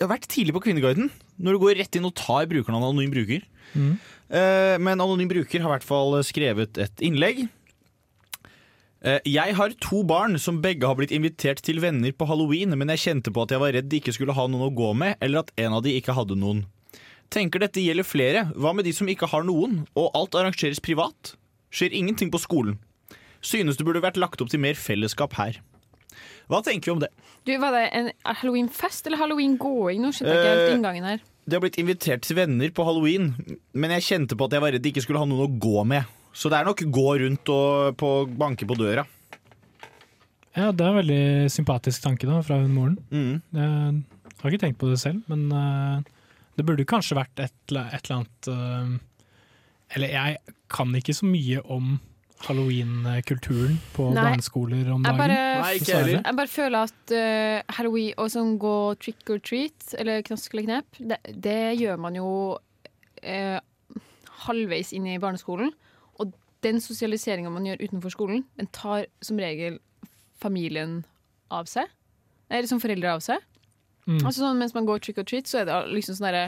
[0.00, 1.10] vært tidlig på Kvinneguiden.
[1.36, 3.44] Når du går rett inn og tar brukeren av anonym bruker.
[3.74, 3.98] Mm.
[4.30, 7.44] Eh, men anonym bruker har i hvert fall skrevet et innlegg.
[9.00, 12.92] Eh, jeg har to barn som begge har blitt invitert til venner på halloween, men
[12.92, 15.16] jeg kjente på at jeg var redd de ikke skulle ha noen å gå med,
[15.24, 16.66] eller at en av de ikke hadde noen.
[17.32, 18.44] Tenker dette gjelder flere.
[18.58, 21.34] Hva med de som ikke har noen, og alt arrangeres privat?
[21.72, 22.76] Skjer ingenting på skolen.
[23.40, 25.62] Synes det burde vært lagt opp til mer fellesskap her.
[26.50, 27.12] Hva tenker vi om det?
[27.46, 30.02] Du, Var det en halloweenfest eller halloween-gåing?
[30.02, 31.22] Nå skjønte jeg ikke helt Eh, inngangen her.
[31.46, 33.32] De har blitt invitert til venner på halloween,
[33.72, 35.86] men jeg kjente på at jeg var redd de ikke skulle ha noen å gå
[35.88, 36.04] med.
[36.32, 39.02] Så det er nok gå rundt og på, banke på døra.
[40.56, 42.96] Ja, det er en veldig sympatisk tanke da, fra hun moren.
[43.10, 43.42] Mm.
[43.54, 46.02] Jeg har ikke tenkt på det selv, men uh,
[46.58, 48.98] det burde kanskje vært et, eller- et eller annet uh,
[49.96, 50.38] Eller jeg
[50.70, 51.96] kan ikke så mye om
[52.46, 54.22] halloween-kulturen på Nei.
[54.22, 55.18] barneskoler om Jeg dagen.
[55.18, 56.22] bare, dessverre.
[56.24, 60.66] jeg bare føler at uh, halloween og sånn gå trick or treat, eller knask eller
[60.68, 62.30] knep, det, det gjør man jo
[63.22, 63.58] eh,
[64.46, 65.72] halvveis inn i barneskolen.
[66.62, 69.78] Den sosialiseringa man gjør utenfor skolen, den tar som regel
[70.40, 71.00] familien
[71.50, 71.88] av seg.
[72.50, 73.40] Eller som foreldre av seg.
[74.06, 74.20] Mm.
[74.24, 76.44] Altså sånn, Mens man går trick or treat, så er det liksom sånn derre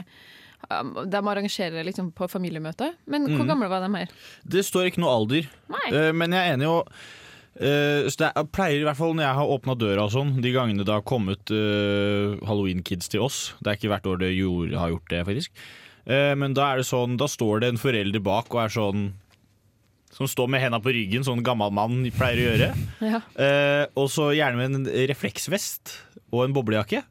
[0.73, 2.91] um, De arrangerer liksom på familiemøte.
[3.07, 3.51] Men hvor Mm.
[3.53, 4.09] gamle var de her?
[4.45, 5.49] Det står ikke noe alder.
[5.91, 6.77] Eh, men jeg er enig jo
[7.55, 10.41] eh, så det er, pleier i hvert fall Når jeg har åpna døra og sånn,
[10.41, 14.31] de gangene det har kommet uh, halloween-kids til oss Det er ikke hvert år det
[14.35, 15.51] gjorde, har gjort det, faktisk.
[16.09, 19.13] Uh, men da er det sånn, da står det en forelder bak og er sånn
[20.13, 22.71] Som står med henda på ryggen, sånn gammel mann pleier å gjøre.
[23.13, 23.19] Ja.
[23.35, 25.97] Eh, og så gjerne med en refleksvest
[26.31, 27.01] og en boblejakke.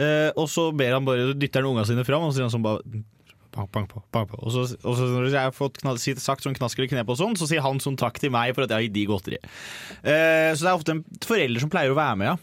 [0.00, 2.54] Eh, og så ber han bare, dytter han ungene sine fram, og så sier han
[2.54, 3.02] sånn bare
[3.52, 4.32] bank på, bank.
[4.40, 7.18] Og så, og så når jeg har fått knall, sagt sånn knask eller knep og
[7.20, 9.40] sånn, så sier han sånn takk til meg for at jeg har gitt de godteri.
[10.00, 12.38] Eh, så det er ofte en forelder som pleier å være med, ja.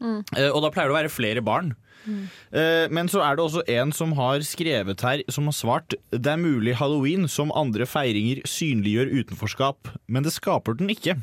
[0.00, 0.18] Mm.
[0.34, 1.74] Eh, og da pleier det å være flere barn.
[2.06, 6.26] Eh, Men så er det også en som har skrevet her, som har svart Det
[6.26, 11.18] er mulig halloween som andre feiringer synliggjør utenforskap, men det skaper den ikke.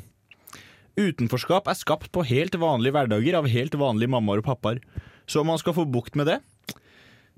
[0.98, 4.80] Utenforskap er skapt på helt vanlige hverdager av helt vanlige mammaer og pappaer.
[5.28, 6.38] Så om man skal få bukt med det,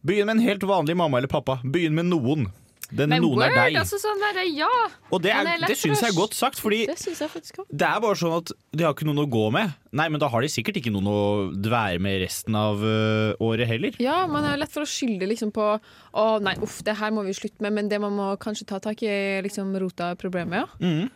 [0.07, 1.59] begynn med en helt vanlig mamma eller pappa.
[1.64, 2.47] Begynn med noen.
[2.91, 3.76] Den Men noen word, er deg.
[3.78, 4.68] altså sånn der, ja.
[5.14, 8.34] Og det, er, det syns jeg er godt sagt, fordi Det det er bare sånn
[8.41, 9.76] at de har ikke noen å gå med.
[9.95, 11.20] Nei, men da har de sikkert ikke noen å
[11.55, 13.99] dvære med resten av øh, året heller.
[14.03, 17.22] Ja, man er lett for å skylde liksom på Å nei, uff, det her må
[17.26, 20.64] vi slutte med, men det man må kanskje ta tak i, er liksom rota problemet,
[20.64, 20.66] ja.
[20.82, 21.11] Mm.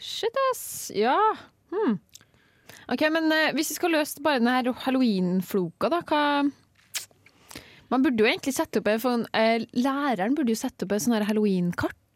[0.00, 0.90] Shit, ass.
[0.94, 1.16] Ja.
[1.72, 1.96] Hmm.
[2.92, 6.22] OK, men eh, hvis vi skal løse bare denne halloween-floka, da, hva
[7.94, 11.02] Man burde jo egentlig sette opp en for, eh, Læreren burde jo sette opp en
[11.04, 11.14] sånn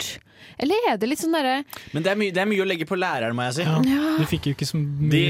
[0.07, 0.25] her.
[0.59, 1.61] Eller er det litt sånn derre
[1.95, 3.67] Men det er, mye, det er mye å legge på læreren, må jeg si.
[3.67, 4.15] Ja.
[4.19, 5.21] De fikk jo ikke så mye De,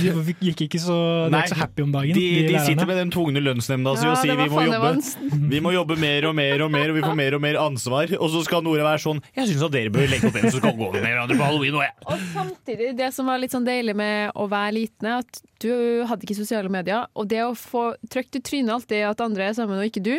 [0.00, 2.62] De, de gikk ikke så De Nei, ikke så happy om dagen, De, de, de
[2.64, 4.92] sitter med den tvungne lønnsnemnda si Ja, og sier vi må, jobbe,
[5.52, 8.14] vi må jobbe mer og mer og mer, og vi får mer og mer ansvar.
[8.18, 10.62] Og så skal Nora være sånn Jeg syns at dere bør legge opp en som
[10.62, 11.78] skal gå med hverandre på halloween.
[11.78, 11.94] Og jeg.
[12.08, 15.70] Og samtidig, det som var litt sånn deilig med å være liten, er at du
[16.08, 17.08] hadde ikke sosiale medier.
[17.18, 20.14] Og det å få trykt i trynet alltid at andre er sammen og ikke du,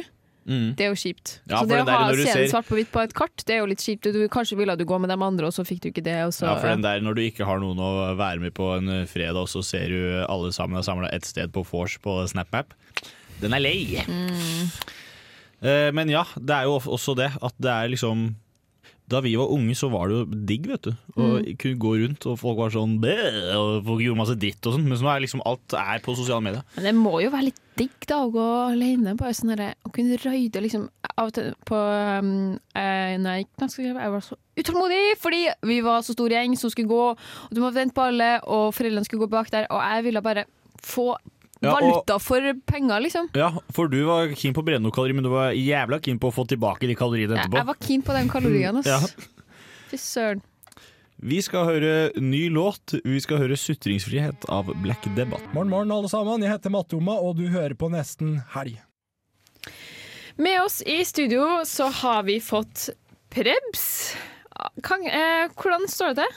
[0.50, 0.72] Mm.
[0.76, 1.36] det er jo kjipt.
[1.46, 3.44] Ja, så det det å ha scenen se ser- svart på hvitt på et kart,
[3.46, 4.08] det er jo litt kjipt.
[4.12, 6.18] Du, kanskje ville du gå med de andre, og så fikk du ikke det.
[6.34, 8.90] Så, Ja, for den der når du ikke har noen å være med på en
[8.90, 12.18] eh, fredag, og så ser du alle sammen er samla ett sted på vors på
[12.28, 12.74] SnapMap,
[13.40, 14.02] den er lei.
[14.10, 14.66] Mm.
[15.62, 18.32] Eh, Men ja, det er jo også det at det er liksom
[19.10, 20.92] Da vi var unge, så var det jo digg, vet du.
[21.18, 21.58] Å Mm.
[21.58, 22.98] kunne gå rundt, og folk var sånn!
[23.00, 24.86] Og folk gjorde masse dritt og sånn.
[24.88, 26.64] Mens nå er liksom alt er på sosiale medier.
[26.76, 29.16] Men det må jo være litt digg da å gå alene.
[29.18, 30.90] Bare sånn der, å kunne raide liksom
[31.20, 35.42] Av og til på um, eh, Når jeg gikk på jeg var så utålmodig fordi
[35.68, 38.74] vi var så stor gjeng som skulle gå, og du må vente på alle, og
[38.76, 40.46] foreldrene skulle gå bak der, og jeg ville bare
[40.80, 41.14] få
[41.62, 43.30] Ja, og- valuta for penger, liksom.
[43.36, 46.20] Ja, for du var keen på å brenne noen kalorier, men du var jævla keen
[46.20, 47.58] på å få tilbake de kaloriene etterpå.
[47.60, 48.86] jeg var keen på de kaloriene.
[48.86, 49.00] Ja.
[49.90, 50.42] Fy søren.
[51.22, 52.94] Vi skal høre ny låt.
[53.04, 55.44] Vi skal høre 'Sutringsfrihet' av Black Debatt.
[55.54, 56.40] Morgen, morgen, alle sammen.
[56.42, 58.80] Jeg heter Mattoma, og du hører på Nesten Helg.
[60.38, 62.90] Med oss i studio så har vi fått
[63.30, 64.16] Prebz.
[64.82, 66.36] Kan, eh, hvordan står det til?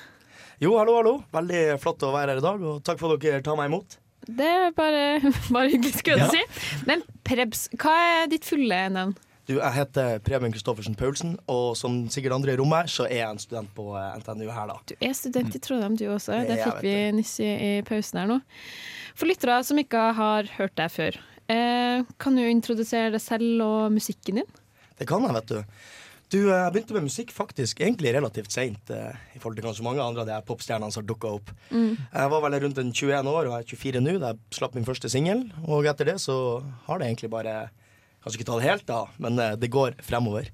[0.62, 1.24] Jo, hallo, hallo.
[1.32, 3.96] Veldig flott å være her i dag, og takk for at dere tar meg imot.
[4.28, 5.20] Det er bare,
[5.54, 6.30] bare hyggelig, skulle jeg Ja.
[6.30, 6.82] si.
[6.88, 9.16] Men Prebz, hva er ditt fulle navn?
[9.48, 13.30] Du, Jeg heter Preben Kristoffersen Paulsen, og som sikkert andre i rommet så er jeg
[13.34, 14.76] en student på eh, NTNU her, da.
[14.86, 16.36] Du er student i Trondheim, du også.
[16.44, 18.38] Det det fikk vi nyss i, i pausen her nå.
[19.18, 21.18] For lyttere som ikke har hørt deg før,
[21.50, 24.52] eh, kan du introdusere deg selv og musikken din?
[25.00, 25.58] Det kan jeg, vet du.
[26.32, 29.84] Du, eh, Jeg begynte med musikk faktisk egentlig relativt seint eh, i forhold til kanskje
[29.84, 31.52] mange andre av de her popstjernene som dukka opp.
[31.68, 31.98] Mm.
[31.98, 34.78] Jeg var vel rundt en 21 år og jeg er 24 nå da jeg slapp
[34.78, 35.44] min første singel.
[35.68, 36.36] Og etter det så
[36.88, 37.56] har det egentlig bare
[38.22, 40.46] Kanskje ikke tatt helt, da, men eh, det går fremover.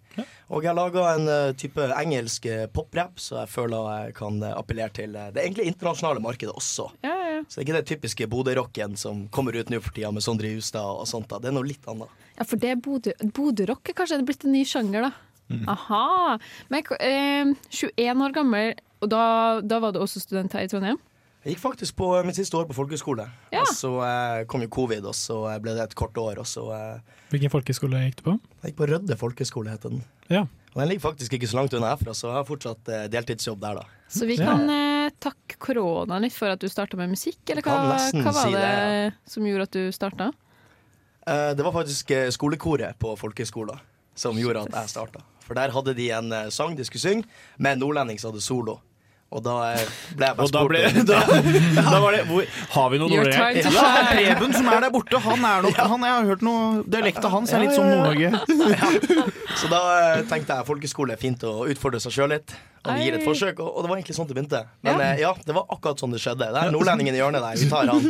[0.49, 4.89] Og jeg har laga en uh, type engelsk poprap, så jeg føler jeg kan appellere
[4.97, 6.87] til uh, det egentlig internasjonale markedet også.
[7.05, 7.43] Ja, ja.
[7.45, 10.49] Så det er ikke den typiske Bodø-rocken som kommer ut nå for tida med Sondre
[10.55, 11.29] Justad og sånt.
[11.29, 11.43] da.
[11.45, 12.09] Det er noe litt annet.
[12.39, 15.28] Ja, for det er Bodø- Bodø-rock er kanskje blitt en ny sjanger, da.
[15.49, 15.65] Mm.
[15.73, 16.39] Aha.
[16.73, 19.23] Men eh, 21 år gammel, og da,
[19.65, 21.01] da var du også student her i Trondheim?
[21.45, 23.25] Jeg gikk faktisk på mitt siste år på folkehøyskole.
[23.55, 23.63] Ja.
[23.63, 26.41] Og så eh, kom jo covid, og så eh, ble det et kort år.
[26.43, 28.35] Og så eh, Hvilken folkeskole gikk du på?
[28.59, 30.03] Jeg gikk på Rødde folkehøyskole, heter den.
[30.33, 30.45] Ja.
[30.75, 33.63] Og den ligger faktisk ikke så langt unna herfra, så jeg har fortsatt eh, deltidsjobb
[33.63, 34.03] der, da.
[34.13, 37.79] Så vi kan eh, takke koronaen litt for at du starta med musikk, eller hva,
[37.87, 40.29] hva var si det, det, som gjorde at du starta?
[41.29, 43.81] Eh, det var faktisk eh, skolekoret på folkehøyskolen
[44.19, 45.23] som gjorde at jeg starta.
[45.49, 47.25] For der hadde de en eh, sang de skulle synge,
[47.57, 48.79] med en nordlending som hadde solo.
[49.29, 51.19] Og da eh, ble jeg bare spurt ble da,
[51.93, 53.75] da var det hvor, Har vi noen nordlendinger?
[53.77, 53.91] Ja.
[54.09, 57.53] Preben som er der borte, han er nok han, Jeg har hørt noe Dialekta hans
[57.53, 59.35] er litt som Ja, ja, Nord-Norge.
[59.61, 62.57] Så da eh, tenkte jeg folkeskole er fint å utfordre seg sjøl litt.
[62.89, 64.63] Og vi gir et forsøk, og, og det var egentlig sånn det begynte.
[64.87, 65.11] Men Ja.
[65.27, 66.49] ja, det var akkurat sånn det skjedde.
[66.55, 67.59] Det er nordlendingen i hjørnet der.
[67.61, 68.01] Vi tar han.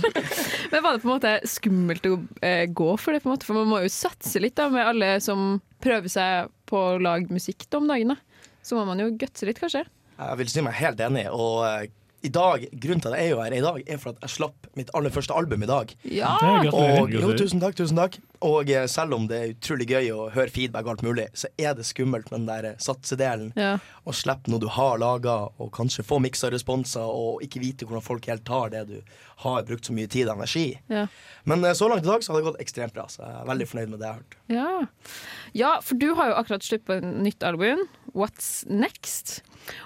[0.70, 2.16] Men var det på en måte skummelt å
[2.46, 3.22] eh, gå for det?
[3.24, 3.46] på en måte?
[3.48, 7.32] For man må jo satse litt da, med alle som prøver seg på å lage
[7.34, 8.14] musikk om dagen.
[8.14, 8.46] da.
[8.62, 9.82] Så må man jo gutse litt, kanskje.
[10.20, 11.26] Jeg vil si meg helt enig.
[11.32, 11.88] Og eh,
[12.20, 14.34] i dag, grunnen til at jeg er jo her i dag, er for at jeg
[14.34, 15.94] slapp mitt aller første album i dag.
[16.04, 16.34] Ja!
[16.68, 18.18] Og, jo, tusen takk, tusen takk.
[18.44, 21.48] Og eh, selv om det er utrolig gøy å høre feedback og alt mulig, så
[21.60, 23.50] er det skummelt med den der eh, satsedelen.
[23.56, 23.74] Ja.
[23.80, 28.04] Å slippe noe du har laga, og kanskje få miksa responser, og ikke vite hvordan
[28.04, 28.96] folk helt tar det du
[29.44, 30.66] har brukt så mye tid og energi.
[30.92, 31.06] Ja.
[31.48, 33.50] Men eh, så langt i dag så har det gått ekstremt bra, så jeg er
[33.52, 34.38] veldig fornøyd med det jeg har hørt.
[34.50, 35.14] Ja.
[35.56, 37.84] ja, for du har jo akkurat sluppet et nytt album,
[38.16, 39.40] What's Next?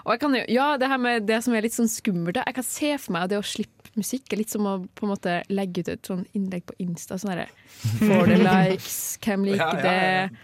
[0.05, 2.57] Og jeg kan jo, ja, det her med det som er litt sånn skummelt, jeg
[2.57, 5.11] kan se for meg at det å slippe musikk er litt som å på en
[5.13, 7.19] måte legge ut et sånn innlegg på Insta.
[7.21, 7.47] Sånn derre
[8.01, 8.97] Får det likes?
[9.23, 9.95] Hvem liker det?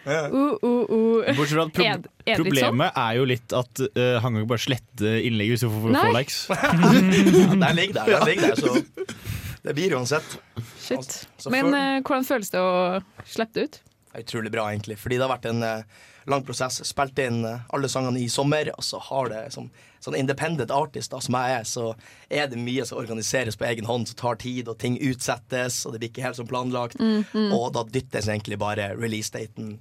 [0.06, 1.32] Uh, uh, uh.
[1.34, 3.02] Bortsett fra at pro Er- er problemet sånn?
[3.02, 6.14] er jo litt at uh, han kan ikke bare slette innlegget hvis du får, få
[6.14, 6.40] likes.
[6.50, 10.38] Ja, den ligger der, den ligger der, så det blir uansett.
[10.80, 10.96] Shit.
[11.36, 13.80] Altså, Men eh, hvordan føles det å slippe det ut?
[14.22, 14.96] Utrolig bra, egentlig.
[14.98, 16.80] Fordi det har vært en eh, lang prosess.
[16.84, 21.10] Spilte inn eh, alle sangene i sommer, og så har det som sånn independent artist
[21.12, 21.90] da, som jeg er, så
[22.32, 25.92] er det mye som organiseres på egen hånd, som tar tid, og ting utsettes, og
[25.92, 26.96] det blir ikke helt som planlagt.
[27.00, 27.52] Mm, mm.
[27.52, 29.78] Og da dyttes egentlig bare release-daten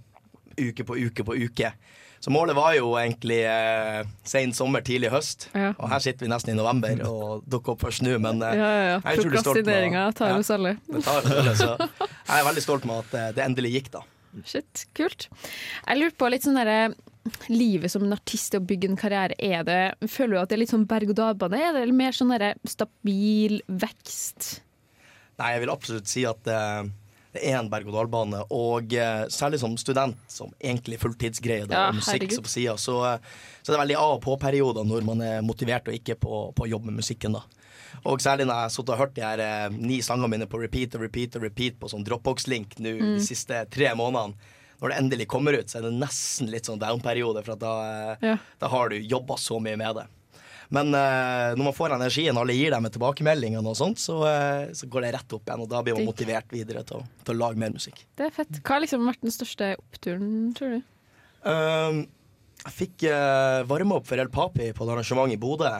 [0.59, 1.71] uke på uke på uke.
[2.19, 5.45] Så målet var jo egentlig eh, sen sommer, tidlig høst.
[5.55, 5.69] Ja.
[5.79, 8.67] Og her sitter vi nesten i november og dukker opp først nå, men eh, Ja,
[8.75, 8.97] ja, ja.
[8.99, 10.41] jeg er utrolig stolt med- Prokrastineringa tar Ja.
[10.57, 10.73] alle.
[10.91, 11.87] Hos alle,
[12.27, 14.03] jeg er veldig stolt med at eh, det endelig gikk, da.
[14.45, 15.27] Shit, kult.
[15.87, 16.91] Jeg lurer på litt sånn derre
[17.51, 20.61] Livet som en artist og bygge en karriere, er det Føler du at det er
[20.63, 21.59] litt sånn berg-og-dal-bane?
[21.59, 24.63] Er det mer sånn derre stabil vekst?
[25.39, 26.61] Nei, jeg vil absolutt si at det,
[27.35, 28.41] det er en berg-og-dal-bane.
[28.55, 32.75] Og eh, særlig som student, som egentlig fulltidsgreie, da, Ja, og musikk så på sida,
[32.81, 32.97] så,
[33.61, 36.71] så det er veldig av og på-perioder når man er motivert og ikke på, på
[36.71, 37.37] jobb med musikken.
[37.37, 37.45] da.
[38.05, 40.59] Og særlig når jeg har sittet og hørt de her eh, ni sangene mine på
[40.61, 43.17] repeat og repeat og repeat på sånn Dropbox-link nå Mm.
[43.17, 44.35] de siste tre månedene.
[44.81, 47.73] Når det endelig kommer ut, så er det nesten litt sånn down-periode, for da,
[48.13, 48.37] eh, Ja.
[48.59, 50.05] da har du jobba så mye med det.
[50.71, 54.67] Men eh, når man får energien, alle gir deg med tilbakemeldingene og sånt, så, eh,
[54.71, 57.35] så går det rett opp igjen, og da blir man motivert videre til å, til
[57.35, 58.05] å lage mer musikk.
[58.15, 58.61] Det er fett.
[58.63, 60.83] Hva har liksom vært den største oppturen, tror du?
[61.49, 62.07] Um,
[62.65, 65.71] jeg fikk uh, varme opp for El Papi på et arrangement i Bodø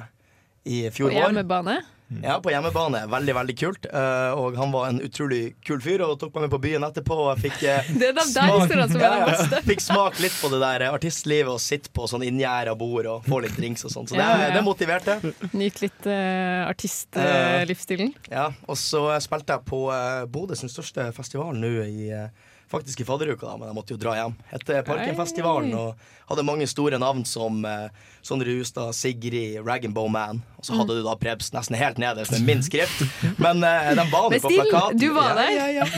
[0.66, 1.22] i På fjor vår.
[1.22, 1.78] hjemmebane?
[2.24, 3.04] Ja, på hjemmebane.
[3.12, 3.86] Veldig, veldig kult.
[3.94, 7.18] Uh, og han var en utrolig kul fyr og tok meg med på byen etterpå.
[7.26, 9.28] Og jeg fikk uh, Det er de der historiene som er de Ja, ja.
[9.30, 9.62] beste.
[9.70, 13.42] Fikk smak litt på det der artistlivet og sitte på sånn inngjerda bord og få
[13.46, 14.10] litt drinks og sånn.
[14.10, 15.20] Så det, Ja, det motiverte.
[15.54, 18.14] Nyt litt uh, artistlivsstilen.
[18.32, 22.30] Ja, og så spilte jeg på uh, Bodø sin største festival nå i eh,
[22.70, 24.36] Faktisk i fadderuka, da, men jeg måtte jo dra hjem.
[24.54, 27.88] etter Parkenfestivalen og hadde mange store navn som uh,
[28.22, 30.44] Sondre Hustad, Sigrid, Rag Man.
[30.60, 33.02] Og så hadde du da Prebz nesten helt nederst med min skrift.
[33.42, 35.02] Men uh, de var Med på plakaten.
[35.02, 35.52] Du var der.
[35.58, 35.90] Ja, ja.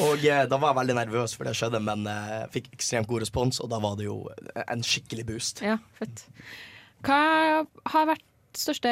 [0.00, 3.26] Og eh, da var jeg veldig nervøs for det skjedde, men uh, fikk ekstremt god
[3.26, 4.22] respons, og da var det jo
[4.64, 5.60] en skikkelig boost.
[5.66, 6.24] Ja, fett.
[7.04, 7.22] Hva
[7.92, 8.28] har vært
[8.58, 8.90] største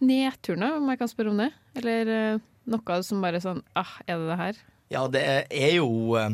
[0.00, 1.50] nedturen, da, om jeg kan spørre om det?
[1.78, 4.60] Eller eh, noe som bare sånn ah, er det det her?
[4.92, 6.30] Ja, det er jo eh,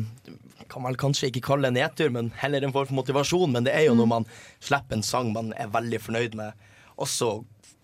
[0.71, 3.51] Kan vel kanskje ikke kalle det nedtur, men heller en form for motivasjon.
[3.53, 4.29] Men det er jo når man
[4.63, 7.35] slipper en sang man er veldig fornøyd med, og så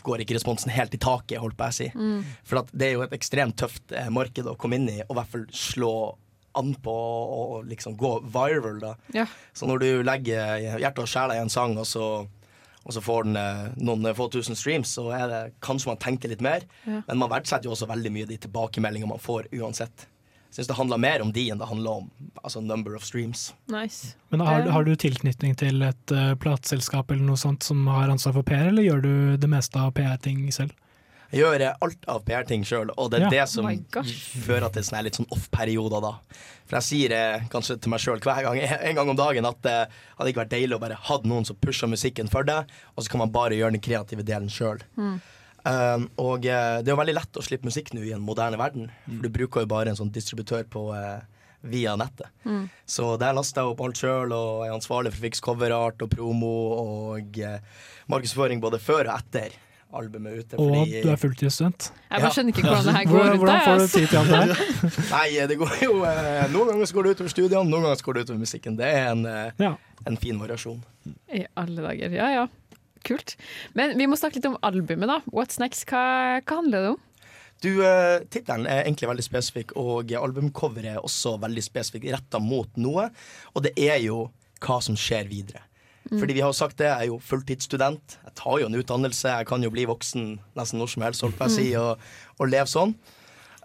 [0.02, 1.92] går ikke responsen helt i taket, holdt på å si.
[1.94, 2.26] Mm.
[2.48, 5.14] For at det er jo et ekstremt tøft eh, marked å komme inn i, og
[5.14, 5.94] i hvert fall slå
[6.58, 8.96] an på og liksom gå viral, da.
[9.16, 9.26] Ja.
[9.54, 12.08] Så når du legger hjertet og sjela i en sang, og så,
[12.82, 16.32] og så får den eh, noen få tusen streams, så er det kanskje man tenker
[16.32, 16.66] litt mer.
[16.84, 17.04] Ja.
[17.08, 20.08] Men man verdsetter jo også veldig mye de tilbakemeldingene man får uansett.
[20.52, 22.10] Syns det handler mer om de enn det handler om
[22.44, 23.54] altså number of streams.
[23.72, 24.16] Nice.
[24.30, 28.10] Men har, Eh, har du tilknytning til et uh, plateselskap eller noe sånt som har
[28.12, 30.76] ansvar for PR, eller gjør du det meste av PR-ting selv?
[31.32, 33.30] Jeg gjør eh, alt av PR-ting sjøl, og det er Ja.
[33.30, 33.70] det Oh som
[34.44, 36.14] fører til sånne litt sånn off-perioder, da.
[36.68, 39.62] For jeg sier eh, kanskje til meg sjøl hver gang, en gang om dagen, at
[39.64, 39.78] det
[40.18, 43.10] hadde ikke vært deilig å bare hatt noen som pusher musikken for deg, og så
[43.14, 44.84] kan man bare gjøre den kreative delen sjøl.
[45.00, 45.22] Mm.
[45.64, 48.58] Um, og uh, det er jo veldig lett å slippe musikk nå i en moderne
[48.58, 48.90] verden.
[49.06, 51.20] For du bruker jo bare en sånn distributør på, uh,
[51.62, 52.26] via nettet.
[52.46, 52.64] Mm.
[52.90, 56.10] Så der laster jeg opp alt sjøl og er ansvarlig for å fikse coverart og
[56.10, 57.60] promo og eh,
[58.10, 59.54] markedsføring både før og etter
[59.94, 60.58] albumet er ute.
[60.58, 61.92] Og fordi- du er fulltidsstudent.
[62.10, 63.44] Jeg bare skjønner ikke hvordan det her går Hvordan, ut.
[63.44, 64.66] hvordan får du tid til alt det her?
[65.14, 65.94] Nei, det går jo
[66.56, 68.80] Noen ganger så går det utover studiene, noen ganger så går det utover musikken.
[68.82, 69.24] Det er en,
[69.62, 69.76] Ja.
[70.10, 70.82] en fin variasjon.
[71.30, 72.18] I alle dager.
[72.18, 72.48] Ja ja.
[73.08, 73.36] Kult.
[73.78, 75.20] Men vi må snakke litt om albumet, da.
[75.34, 75.88] What's next?
[75.90, 77.00] Hva, hva handler det om?
[77.62, 82.70] Du, uh, Tittelen er egentlig veldig spesifikk, og albumcoveret er også veldig spesifikt retta mot
[82.82, 83.10] noe.
[83.54, 84.24] Og det er jo
[84.62, 85.62] hva som skjer videre.
[86.10, 86.18] Mm.
[86.18, 88.18] Fordi vi har jo sagt det, jeg er jo fulltidsstudent.
[88.26, 91.38] Jeg tar jo en utdannelse, jeg kan jo bli voksen nesten når som helst, holdt
[91.38, 91.82] på å si, Mm.
[91.82, 92.96] og, og leve sånn.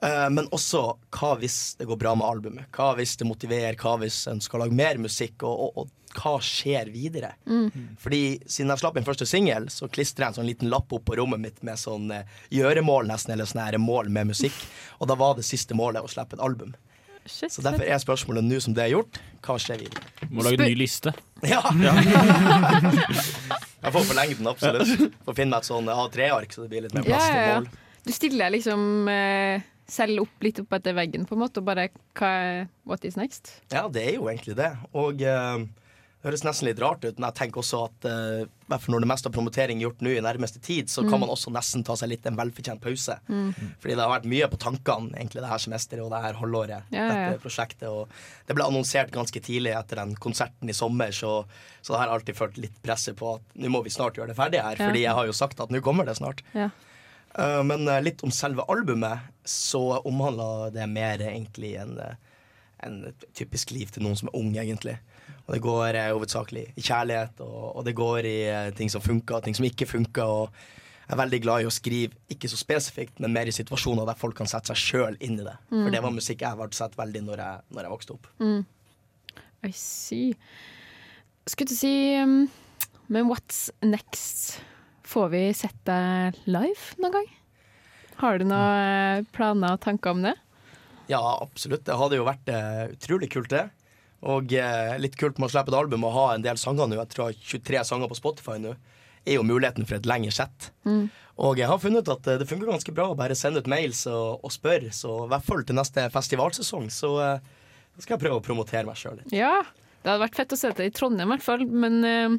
[0.04, 0.82] Eh, men også
[1.16, 2.68] hva hvis det går bra med albumet?
[2.76, 3.78] Hva hvis det motiverer?
[3.80, 5.40] Hva hvis en skal lage mer musikk?
[5.48, 7.34] Og, og, og hva skjer videre?
[7.46, 7.96] Mm.
[8.00, 11.04] Fordi siden jeg slapp min første singel, så klistra jeg en sånn liten lapp opp
[11.08, 14.56] på rommet mitt med sånn eh, gjøremål, nesten, eller sånn her mål med musikk.
[15.00, 16.74] Og da var det siste målet å slippe et album.
[17.26, 20.02] Shit, så derfor er spørsmålet nå som det er gjort, hva skjer videre?
[20.30, 21.14] Må lage en ny liste.
[21.44, 21.60] Ja!
[23.82, 25.10] jeg får forlenget den, absolutt.
[25.26, 27.42] Får finne meg et sånn A3-ark, så det blir litt mer Ja, plass til ja,
[27.50, 27.58] ja.
[27.58, 27.66] mål.
[28.06, 28.80] Du stiller liksom
[29.12, 31.88] eh, selv opp litt opp etter veggen, på en måte, og bare
[32.18, 32.30] hva,
[32.88, 33.52] What is next?
[33.74, 34.70] Ja, det er jo egentlig det.
[34.96, 35.66] Og eh,
[36.26, 38.06] høres nesten litt rart ut, men jeg tenker også at
[38.82, 41.10] fall når det meste av promotering er gjort nå i nærmeste tid, så Mm.
[41.12, 43.14] kan man også nesten ta seg litt en velfortjent pause.
[43.30, 43.52] Mm.
[43.78, 46.82] Fordi det har vært mye på tankene egentlig det her semesteret og det her halvåret.
[46.90, 47.30] Ja, ja.
[47.30, 48.08] Dette prosjektet Og
[48.48, 51.44] det ble annonsert ganske tidlig etter den konserten i sommer, så,
[51.80, 54.36] så det har alltid følt litt presset på at nå må vi snart gjøre det
[54.36, 54.88] ferdig her, Ja.
[54.90, 56.42] fordi jeg har jo sagt at nå kommer det snart.
[56.54, 56.70] Ja.
[57.38, 61.98] Eh, men eh, litt om selve albumet, så omhandla det mer egentlig en,
[62.82, 64.98] en typisk liv til noen som er ung, egentlig.
[65.46, 69.04] Og det går eh, hovedsakelig i kjærlighet, og, og det går i eh, ting som
[69.04, 70.26] funker, og ting som ikke funker.
[70.26, 70.50] Og
[71.06, 74.18] jeg er veldig glad i å skrive, ikke så spesifikt, men mer i situasjoner der
[74.18, 75.54] folk kan sette seg sjøl inn i det.
[75.70, 75.84] Mm.
[75.84, 78.26] For det var musikk jeg ble sett veldig når jeg, når jeg vokste opp.
[78.42, 78.64] Mm.
[79.66, 80.32] I see.
[81.46, 82.38] Skulle til å si um,
[83.06, 84.58] Men what's next?
[85.06, 87.30] Får vi sett deg live noen gang?
[88.18, 90.34] Har du noen eh, planer og tanker om det?
[91.06, 91.84] Ja, absolutt.
[91.86, 93.68] Det hadde jo vært uh, utrolig kult, det.
[94.22, 96.96] Og eh, litt kult med å slippe et album og ha en del sanger nå.
[96.96, 98.74] Jeg tror jeg har 23 sanger på Spotify nå.
[99.26, 100.70] Er jo muligheten for et lengre sett.
[100.86, 101.08] Mm.
[101.44, 103.66] Og jeg har funnet ut at eh, det funker ganske bra å bare sende ut
[103.70, 104.92] mails og, og spørre.
[104.94, 107.54] Så i hvert fall til neste festivalsesong så eh,
[107.98, 109.32] skal jeg prøve å promotere meg sjøl litt.
[109.36, 109.60] Ja,
[110.02, 112.36] det hadde vært fett å se det i Trondheim i hvert fall, men eh,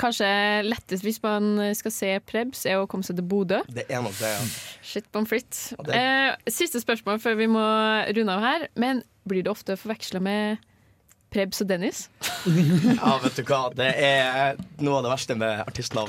[0.00, 0.28] kanskje
[0.66, 3.60] lettest hvis man skal se Prebz, er å komme seg til Bodø.
[3.70, 4.46] Det er nok det, ja.
[4.84, 5.68] Shit pommes frites.
[5.76, 7.62] Ja, det- Eh, siste spørsmål før vi må
[8.16, 10.58] runde av her, men blir det ofte forveksla med
[11.36, 12.06] Prebz og Dennis?
[12.96, 13.66] Ja, vet du hva.
[13.74, 16.08] Det er noe av det verste med artistnavn.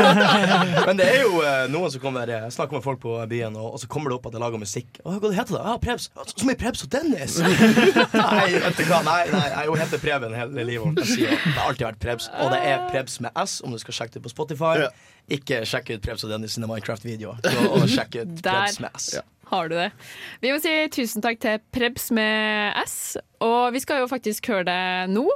[0.88, 3.82] Men, det er jo eh, noen som kommer snakker med folk på byen, og, og
[3.82, 5.00] så kommer det opp at jeg lager musikk.
[5.02, 5.62] Å, hva heter det?
[5.66, 6.08] Ja, Prebz.
[6.16, 7.36] Ja, Som i Prebz og Dennis!
[7.42, 9.02] nei, vet du hva.
[9.04, 11.02] Nei, nei, jeg heter Preben hele livet.
[11.02, 12.30] jeg sier Det har alltid vært Prebz.
[12.38, 14.88] Og det er Prebz med S, om du skal sjekke det på Spotify.
[15.38, 17.42] Ikke sjekk ut Prebz og Dennis sine Minecraft-videoer.
[17.68, 19.10] Og, sjekk ut Prebz med S.
[19.50, 19.90] har du det.
[20.42, 23.16] Vi må si tusen takk til Prebz med S.
[23.44, 25.26] Og vi skal jo faktisk høre det nå.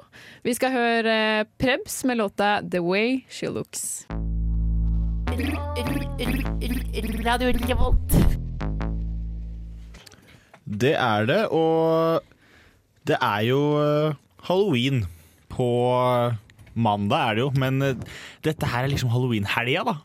[0.44, 1.16] Vi skal høre
[1.60, 4.04] Prebz med låta The Way She Looks.
[7.26, 8.16] Radio Revolt.
[10.62, 12.22] Det er det, og
[13.06, 14.14] det er jo eh,
[14.46, 15.02] halloween
[15.52, 15.66] på
[15.98, 16.36] eh,
[16.74, 17.50] mandag, er det jo.
[17.58, 17.98] Men eh,
[18.46, 19.96] dette her er liksom halloween-helga, da.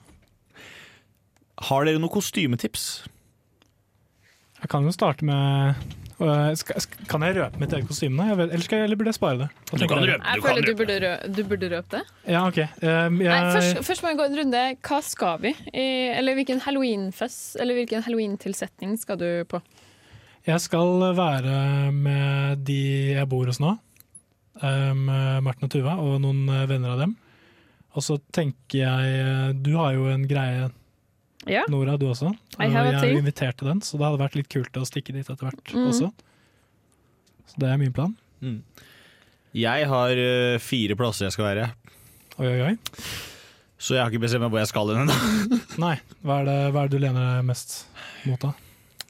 [1.70, 3.08] Har dere noen kostymetips?
[4.62, 5.76] Jeg kan jo starte med
[6.20, 8.26] øh, skal, Kan jeg røpe mitt eget kostyme?
[8.30, 9.50] Jeg vet, eller, skal jeg, eller burde jeg spare det?
[9.72, 10.18] Du kan røpe.
[10.18, 12.04] Jeg føler du burde, røpe, du burde røpe det.
[12.28, 12.58] Ja, OK.
[12.58, 14.64] Um, jeg, Nei, først, først må vi gå en runde.
[14.90, 15.54] Hva skal vi?
[15.74, 15.88] I,
[16.18, 19.62] eller hvilken halloweenfest Eller hvilken halloweentilsetning skal du på?
[20.48, 22.82] jeg skal være med de
[23.18, 23.74] jeg bor hos nå.
[24.64, 25.10] Um,
[25.44, 27.18] Martin og Tuva og noen venner av dem.
[27.98, 30.70] Og så tenker jeg eh, Du har jo en greie,
[31.50, 31.64] Ja.
[31.72, 32.32] Nora, du også.
[32.60, 34.86] I have jeg er jo invitert til den, så det hadde vært litt kult å
[34.88, 35.88] stikke dit etter hvert Mm.
[35.92, 36.12] også.
[37.48, 38.16] Så det er min plan.
[38.42, 38.62] Mm.
[39.58, 41.70] Jeg har eh, fire plasser jeg skal være.
[42.38, 42.74] Oi, oi, oi.
[43.80, 45.18] Så jeg har ikke bestemt meg hvor jeg skal hen ennå.
[45.86, 45.96] Nei,
[46.26, 47.76] hva er, det, hva er det du lener deg mest
[48.26, 48.54] mot, da?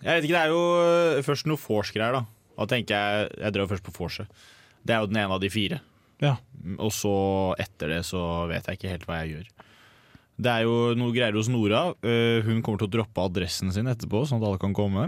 [0.03, 2.13] Jeg vet ikke, Det er jo øh, først noe vorse-greier.
[2.19, 2.25] da
[2.59, 4.27] Da tenker Jeg jeg drar først på vorset.
[4.85, 5.79] Det er jo den ene av de fire.
[6.21, 6.35] Ja.
[6.77, 7.11] Og så
[7.59, 9.47] etter det så vet jeg ikke helt hva jeg gjør.
[10.37, 11.87] Det er jo noe greier hos Nora.
[12.05, 15.07] Uh, hun kommer til å droppe adressen sin etterpå, sånn at alle kan komme.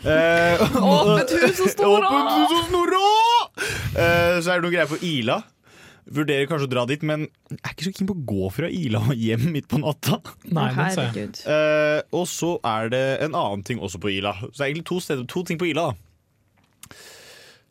[0.00, 2.08] Eh, Åpent hus hos Nora!
[2.08, 3.06] Åpent hus hos Nora!
[3.60, 5.42] Uh, så er det noe greier på Ila.
[6.10, 8.70] Vurderer kanskje å dra dit, men jeg er ikke så keen på å gå fra
[8.72, 10.16] Ila og hjem midt på natta.
[10.50, 10.70] Nei.
[10.74, 11.42] Herregud.
[11.44, 14.32] Eh, og så er det en annen ting også på Ila.
[14.48, 15.90] Så det er egentlig to, steder, to ting på Ila.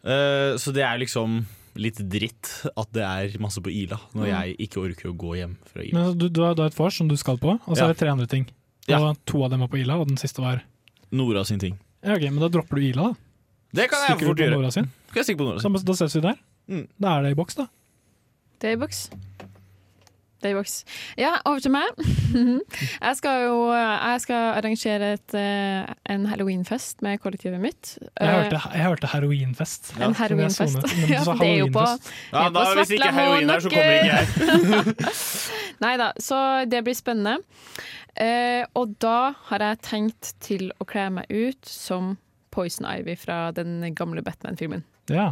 [0.06, 1.42] Eh, så det er liksom
[1.80, 4.32] litt dritt at det er masse på Ila, når Mm.
[4.34, 5.94] jeg ikke orker å gå hjem fra Ila.
[5.96, 7.90] Men altså, du, du, har, da et vors som du skal på, og så Ja.
[7.90, 8.46] er det tre andre ting.
[8.90, 9.00] Ja.
[9.00, 10.62] Og to av dem var på Ila, og den siste var
[11.12, 11.80] Nora sin ting.
[12.04, 13.14] Ja, ok, Men da dropper du Ila, da.
[13.74, 14.52] Det kan jeg fort gjøre.
[14.58, 14.72] Nora?
[14.72, 16.38] Skal jeg stikke på Nora Så, da ses vi der.
[16.70, 16.88] Mm.
[17.00, 17.68] Da er det i boks, da.
[18.60, 19.10] Det er i boks.
[20.42, 20.84] Boks.
[21.20, 22.00] Ja, over til meg.
[23.06, 27.98] Jeg skal jo jeg skal arrangere et, eh, en halloweenfest med kollektivet mitt.
[28.20, 29.92] Jeg hørte, jeg hørte heroinfest.
[30.00, 30.80] En heroinfest.
[31.10, 31.86] Ja, det er jo på,
[32.32, 35.80] ja, på hvis ikke er Svartlamoen, heroin her, så kommer ikke jeg.
[35.86, 37.38] Nei da, så det blir spennende.
[38.20, 42.18] Eh, og da har jeg tenkt til å kle meg ut som
[42.54, 44.84] Poison Ivy fra den gamle Batman-filmen.
[45.12, 45.32] Ja.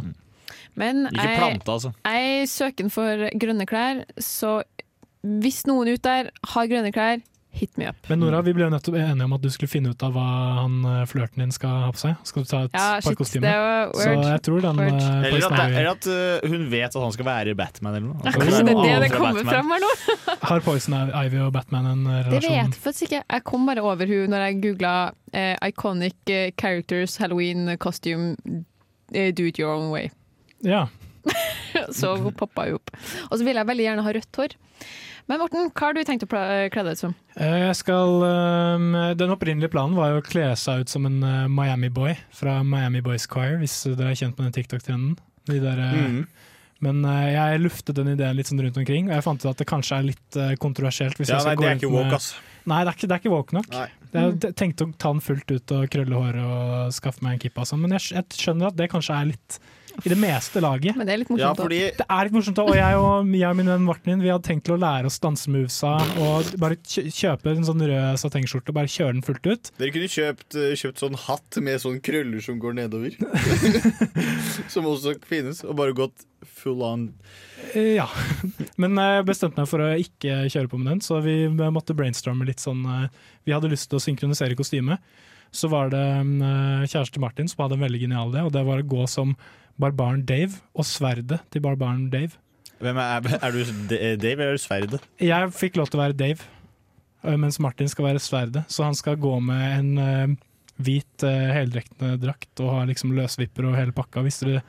[0.78, 1.92] Men jeg, plante, altså.
[2.06, 4.60] jeg søker for grønne klær, så
[5.22, 7.20] hvis noen ute der har grønne klær,
[7.58, 7.96] hit me up.
[8.10, 10.26] Men Nora, vi ble jo nettopp enige om at du skulle finne ut av hva
[10.60, 12.18] han eh, flørten din skal ha på seg.
[12.28, 13.88] Skal du ta et Ja, par kostymer?
[13.96, 14.90] Så jeg tror den eh,
[15.30, 18.20] Eller at, eller at øh, hun vet at han skal være Batman eller noe.
[18.20, 19.92] Altså, kanskje det er det det kommer fram her nå.
[20.52, 22.36] Har Poison Ivy og Batman en relasjon?
[22.36, 23.24] Det vet jeg faktisk ikke.
[23.24, 28.36] Jeg kom bare over hun når jeg googla uh, 'Iconic eh, Characters Halloween Costume
[29.14, 30.12] eh, Do It Your Own Way'.
[30.64, 30.86] Ja.
[32.00, 32.90] så poppa jeg opp.
[33.30, 34.56] Og så vil jeg veldig gjerne ha rødt hår.
[35.28, 37.14] Men Morten, hva har du tenkt å kle deg ut som?
[37.36, 41.18] Eh, Jeg skal, eh, den opprinnelige planen var jo å kle seg ut som en
[41.22, 45.18] eh, Miami-boy fra Miami Boys Choir, hvis dere er kjent med den TikTok-trenden.
[45.48, 46.26] De der, Mhm.
[46.80, 49.66] Men jeg luftet den ideen litt sånn rundt omkring, og jeg fant ut at det
[49.66, 51.16] kanskje er litt kontroversielt.
[51.18, 52.28] Hvis Ja, jeg skal nei, gå det er ikke med- woke, ass.
[52.70, 53.68] Nei, det er ikke, det er ikke woke nok.
[53.72, 53.88] Nei.
[54.14, 57.64] Jeg tenkte å ta den fullt ut og krølle håret og skaffe meg en kippa
[57.64, 59.58] og sånn, men jeg, jeg skjønner at det kanskje er litt
[60.04, 60.96] i det meste laget.
[60.96, 63.56] Men det er litt Ja, fordi Det er litt morsomt, og jeg og, jeg og
[63.58, 67.66] min venn Martin Vi hadde tenkt til å lære oss dansemovesa og bare kjøpe en
[67.66, 69.70] sånn rød satengskjorte og bare kjøre den fullt ut.
[69.78, 73.16] Dere kunne kjøpt, eh, kjøpt sånn hatt med sånn krøller som går nedover.
[74.72, 75.62] som også finnes.
[75.66, 77.08] Og bare gått full on.
[77.74, 78.06] Eh, Ja.
[78.78, 82.46] Men jeg bestemte meg for å ikke kjøre på med den, så vi måtte brainstorme
[82.46, 83.08] litt sånn eh,
[83.48, 84.98] Vi hadde lyst til å synkronisere kostyme.
[85.50, 88.82] Så var det eh, kjæreste Martin som hadde en veldig genial idé, og det var
[88.82, 89.34] å gå som
[89.80, 92.34] barbaren Dave og sverdet til barbaren Dave.
[92.82, 95.02] Hvem er, er du Dave eller er du Sverdet?
[95.22, 96.44] Jeg fikk lov til å være Dave,
[97.24, 98.62] øh, mens Martin skal være sverdet.
[98.70, 100.36] Så han skal gå med en øh,
[100.78, 104.22] hvit heldekkende drakt og ha liksom løsvipper og hele pakka.
[104.22, 104.62] Hvis dere,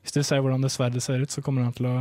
[0.00, 1.98] hvis dere ser hvordan det sverdet ser ut, så kommer han til å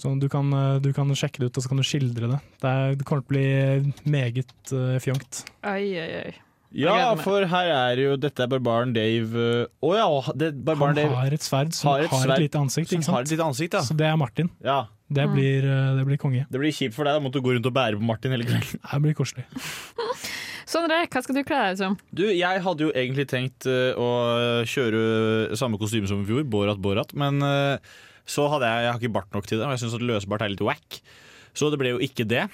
[0.00, 0.48] så du kan,
[0.80, 2.38] du kan sjekke det ut, og så kan du skildre det.
[2.62, 5.42] Det, er, det kommer til å bli meget uh, fjongt.
[5.68, 6.30] Oi, oi, oi.
[6.72, 10.06] Ja, for her er jo Dette er barbaren Dave Å oh, ja,
[10.38, 12.92] det, barbaren Han Dave har et sverd som har har et, lite ansikt.
[12.92, 13.16] Ikke sant?
[13.16, 13.82] har et lite ansikt, ja.
[13.82, 14.50] Så det er Martin.
[14.62, 14.86] ja.
[15.10, 15.32] Det Mm.
[15.34, 16.44] blir, øh, det blir konge.
[16.46, 17.16] Det blir kjipt for deg.
[17.16, 18.78] Da måtte du gå rundt og bære på Martin hele kvelden.
[18.92, 19.42] Det blir koselig.
[20.70, 21.96] Sondre, hva skal du kle deg ut som?
[22.14, 24.06] Du, jeg hadde jo egentlig tenkt eh, å
[24.70, 27.82] kjøre samme kostyme som i fjor, Borat Borat, men eh,
[28.22, 30.52] så hadde jeg Jeg har ikke bart nok til det, og jeg syns løsbart er
[30.54, 31.00] litt wack.
[31.58, 32.46] Så det ble jo ikke det.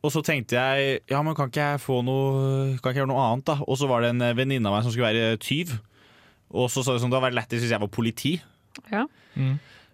[0.00, 3.10] Og så tenkte jeg ja, men kan ikke jeg få noe Kan ikke jeg gjøre
[3.12, 3.56] noe annet, da?
[3.66, 5.74] Og så var det en eh, venninne av meg som skulle være tyv.
[6.50, 8.32] Og så sa de sånn, det hadde vært lættis hvis jeg var politi.
[8.90, 9.04] Ja.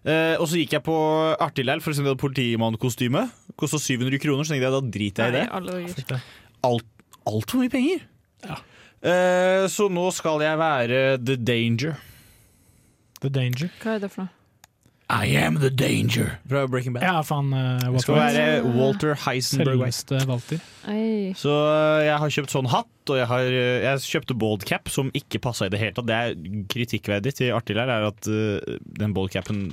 [0.07, 0.95] Eh, og så gikk jeg på
[1.43, 3.25] Artilleir for å se om de hadde politimannkostyme.
[3.59, 5.97] Kosta 700 kroner, så tenkte jeg da driter jeg i det.
[6.07, 6.25] Dager.
[6.67, 6.87] Alt,
[7.27, 8.05] Altfor mye penger.
[8.47, 11.97] Eh, så nå skal jeg være The Danger.
[13.21, 13.69] The Danger.
[13.83, 14.33] Hva er det for noe?
[15.07, 17.03] I am the danger fra Breaking Bad.
[17.07, 17.53] Ja, faen.
[17.55, 18.41] uh, det skal White.
[18.43, 20.65] være Walter Heisenberg Selveste Walter.
[20.91, 21.31] Ei.
[21.39, 25.13] Så øh, jeg har kjøpt sånn hatt, og jeg, har, øh, jeg kjøpte baldcap som
[25.15, 26.09] ikke passa i det hele tatt.
[26.09, 26.35] Det er
[26.73, 29.69] kritikkverdig til Artilleir, er at uh, den baldcapen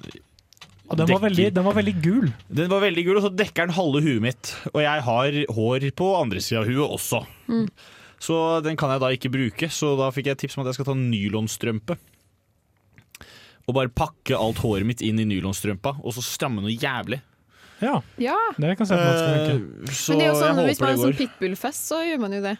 [0.86, 2.30] Og den var, veldig, den var veldig gul.
[2.62, 4.54] Den var veldig gul, og så dekker den halve huet mitt.
[4.70, 7.24] Og jeg har hår på andre sida av huet også.
[7.50, 7.66] Mm.
[8.22, 10.78] Så den kan jeg da ikke bruke, så da fikk jeg tips om at jeg
[10.78, 11.98] skal ta nylonstrømpe.
[13.64, 17.20] Og bare pakke alt håret mitt inn i nylonstrømpa, og så stramme noe jævlig.
[17.80, 18.36] Ja, Ja.
[18.58, 19.54] det kan se på at det funker.
[19.54, 22.40] Eh, Men det er jo sånn, hvis man har sånn pitbullfest, så gjør man jo
[22.44, 22.58] det.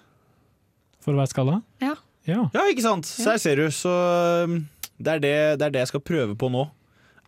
[1.05, 1.63] For å være skalla?
[1.81, 1.95] Ja.
[2.27, 2.49] Ja.
[2.55, 3.05] Ja, ikke sant?
[3.05, 3.67] Så her ser du.
[3.69, 3.93] Så
[4.45, 6.71] um, det er det, det er det jeg skal prøve på nå.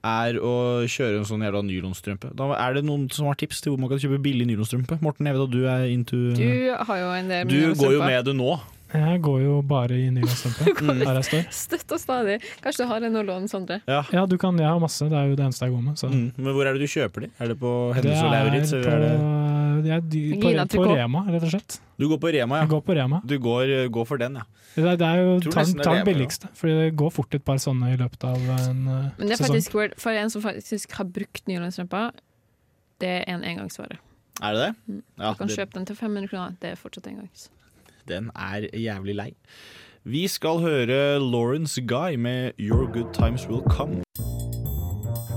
[0.06, 2.30] Er å kjøre en sånn jævla nylonstrømpe.
[2.38, 5.00] Da er det noen som har tips til hvor man kan kjøpe billig nylonstrømpe?
[5.02, 8.00] Morten, jeg vet at du er into Du har jo en del Du går jo
[8.06, 8.52] med det nå.
[8.92, 11.46] Jeg går jo bare i der jeg.
[11.50, 12.36] Støtt og stadig.
[12.62, 13.80] Kanskje du har en å låne, Sondre.
[13.88, 14.04] Ja.
[14.14, 15.08] Ja, du kan, jeg har masse.
[15.10, 15.98] Det er jo det eneste jeg går med.
[15.98, 16.10] Så.
[16.12, 16.28] Mm.
[16.36, 17.30] Men hvor er det du kjøper de?
[17.42, 18.72] Er det på Hennes og Lauritz?
[18.72, 19.14] er det
[19.86, 21.74] det er dy- på, på Rema, rett og slett.
[22.00, 22.70] Du går på Rema, Jeg ja.
[22.72, 23.18] går på Rema.
[23.28, 24.46] Du går, går for den, ja.
[24.76, 27.92] Det er, det er jo ta, den billigste, Fordi det går fort et par sånne
[27.94, 29.46] i løpet av en uh, Men det er sesong.
[29.52, 32.16] faktisk weird, for en som faktisk har brukt nylonstrømper,
[33.04, 33.96] det er en engangsvare.
[34.44, 34.72] Er det det?
[34.88, 35.02] Mm.
[35.20, 36.56] Ja, Du kan det- kjøpe den til 500 kroner.
[36.60, 37.48] Det er fortsatt engangs.
[38.08, 39.30] Den er jævlig lei.
[40.04, 44.02] Vi skal høre Lawrence Guy med Your Good Times Will Come.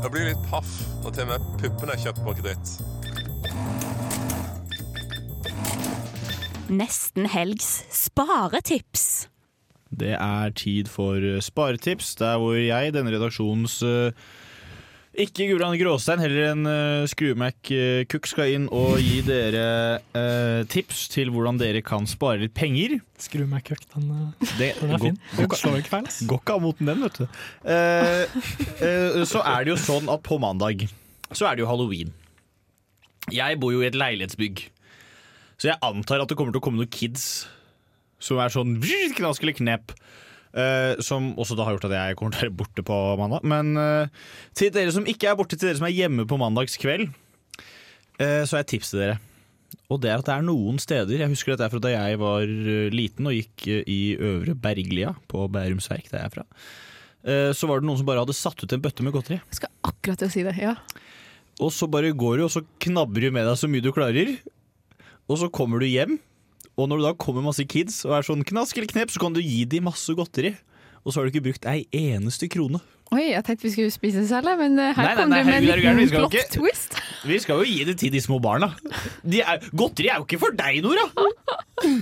[0.04, 0.70] Jeg blir litt paff
[1.04, 2.76] når til og med puppene er kjøpt på dritt.
[6.70, 9.28] Nesten helgs sparetips.
[9.90, 11.46] Det er tid for sparetips.
[11.46, 14.12] sparetips, der hvor jeg, denne redaksjonens eh,
[15.20, 19.64] ikke Gulland Gråstein, heller en uh, Skrue-Mac-kukk skal inn og gi dere
[20.16, 22.98] uh, tips til hvordan dere kan spare litt penger.
[23.20, 25.20] Skru Cook, den, uh, Det den er fin.
[25.36, 26.10] Den slår ikke feil.
[26.30, 27.26] Går ikke av mot den, vet du.
[27.68, 28.24] Uh,
[28.80, 30.88] eh, så er det jo sånn at på mandag
[31.36, 32.14] så er det jo halloween.
[33.30, 34.64] Jeg bor jo i et leilighetsbygg,
[35.60, 37.50] så jeg antar at det kommer til å komme noen kids
[38.24, 38.80] som er sånn
[39.18, 39.94] knask eller knep.
[40.54, 43.46] Eh, som også da har gjort at jeg kommer til å være borte på mandag.
[43.48, 47.10] Men uh, til dere som ikke er borte, til dere som er hjemme på mandagskveld,
[47.10, 49.18] uh, så jeg et tips til dere.
[49.90, 52.18] Og det er at det er noen steder Jeg husker dette er fra da jeg
[52.18, 52.46] var
[52.94, 56.46] liten og gikk i Øvre Berglia på Bærumsverk, der jeg er fra.
[57.54, 59.38] Så var det noen som bare hadde satt ut en bøtte med godteri.
[59.52, 60.74] Jeg skal akkurat til å si det, ja.
[61.62, 64.34] Og så bare går du, og så knabber du med deg så mye du klarer.
[65.30, 66.18] Og så kommer du hjem,
[66.80, 69.36] og når det da kommer masse kids og er sånn knask eller knep, så kan
[69.36, 70.56] du gi dem masse godteri.
[71.06, 72.82] Og så har du ikke brukt ei eneste krone.
[73.16, 75.38] Oi, jeg tenkte vi skulle spise selv, jeg, men eh, her Nei, nei, kom nei,
[75.40, 76.98] du med en du liten plot ikke- twist.
[77.30, 78.70] Vi skal jo gi det til de små barna.
[79.26, 81.08] De er, godteri er jo ikke for deg, Nora!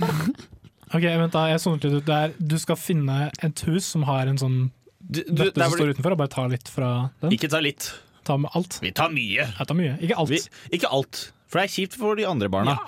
[0.88, 2.04] Ok, vent da, jeg sonet litt ut.
[2.08, 4.58] Det er, du skal finne et hus som har en sånn
[5.00, 7.32] du- du, der som står utenfor, og bare ta litt fra den.
[7.36, 7.90] Ikke ta litt.
[8.24, 8.78] Ta med alt.
[8.84, 9.44] Vi tar mye.
[9.52, 9.96] Jeg tar mye.
[10.04, 10.32] Ikke alt.
[10.32, 10.40] Vi,
[10.78, 11.20] ikke alt.
[11.48, 12.78] For det er kjipt for de andre barna.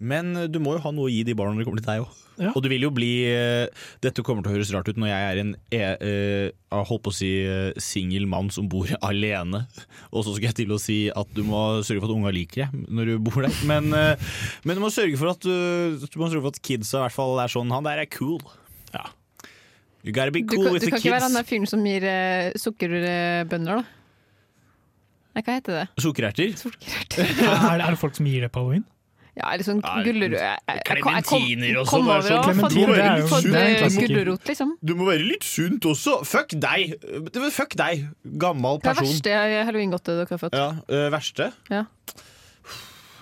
[0.00, 1.92] Men eh, du må jo ha noe å gi de barna når det kommer til
[1.92, 2.18] deg òg.
[2.40, 2.54] Ja.
[2.56, 3.68] Og du vil jo bli eh,
[4.00, 7.12] Dette kommer til å høres rart ut når jeg er en eh, jeg holdt på
[7.12, 7.28] å si
[7.82, 9.64] singel mann som bor alene.
[10.08, 12.64] Og så skal jeg til å si at du må sørge for at unga liker
[12.64, 13.56] deg når du bor der.
[13.68, 14.32] Men, eh,
[14.64, 17.18] men du må sørge for at, du, du må sørge for at kidsa i hvert
[17.18, 18.40] fall er sånn Han der er cool.
[18.94, 19.04] Ja.
[20.00, 21.68] You gotta be Du cool kan, with du the kan ikke være han der fyren
[21.68, 23.98] som gir uh, sukkerbønner, da.
[25.36, 25.84] Nei, hva heter det?
[26.02, 26.54] Sukkererter.
[26.56, 28.86] er, det, er det folk som gir det på halloween?
[29.40, 30.34] Ja, eller sånn Ja, gulrot
[30.90, 32.08] Klementiner og sånn.
[32.10, 34.74] og litt eh, gulrot, liksom.
[34.84, 36.18] Du må være litt sunt også.
[36.28, 36.96] Fuck deg!
[37.54, 38.04] Fuck deg,
[38.42, 39.08] gammel Hva er person.
[39.08, 39.38] verste
[39.70, 40.58] halloweengodtet dere har fått?
[40.58, 41.50] Ja, øh, verste?
[41.72, 41.86] Ja.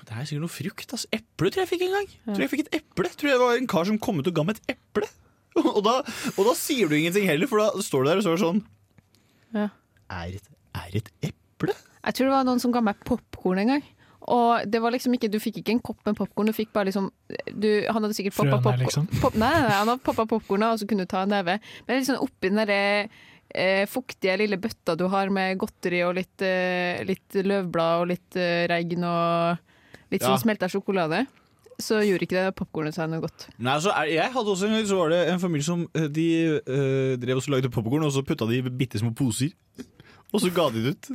[0.09, 0.93] Det er sikkert noe frukt.
[0.97, 1.09] Altså.
[1.13, 2.07] Eple tror jeg fikk en gang.
[2.33, 3.11] Tror jeg fikk et eple.
[3.21, 5.09] Tror jeg det var en kar som kom ut og ga meg et eple.
[5.59, 5.95] Og da,
[6.39, 8.43] og da sier du ingenting heller, for da står du der og så er det
[8.45, 8.61] sånn
[9.57, 9.65] Ja.
[10.15, 10.45] Er et,
[10.79, 11.75] er et eple?
[12.05, 13.83] Jeg tror det var noen som ga meg popkorn en gang.
[14.29, 16.91] Og det var liksom ikke, Du fikk ikke en kopp med popkorn, du fikk bare
[16.91, 17.09] liksom
[17.55, 18.83] du, Han hadde sikkert poppa popkorn.
[18.85, 19.07] liksom?
[19.23, 21.59] Pop, nei, nei, nei, han hadde poppa popkornet, og så kunne du ta en neve.
[21.89, 23.09] Men liksom oppi den derre
[23.55, 28.37] eh, fuktige lille bøtta du har med godteri og litt, eh, litt løvblad og litt
[28.37, 29.59] eh, regn og
[30.13, 30.35] litt Ja.
[30.35, 31.23] sånn smelta sjokolade,
[31.81, 33.47] så gjorde ikke det popkornet seg noe godt.
[33.59, 36.27] Nei, altså, jeg hadde også en gang så var det en familie som øh, De
[36.67, 39.53] øh, drev og lagde popkorn, og så putta de i bitte små poser.
[40.33, 41.11] Og så ga de det ut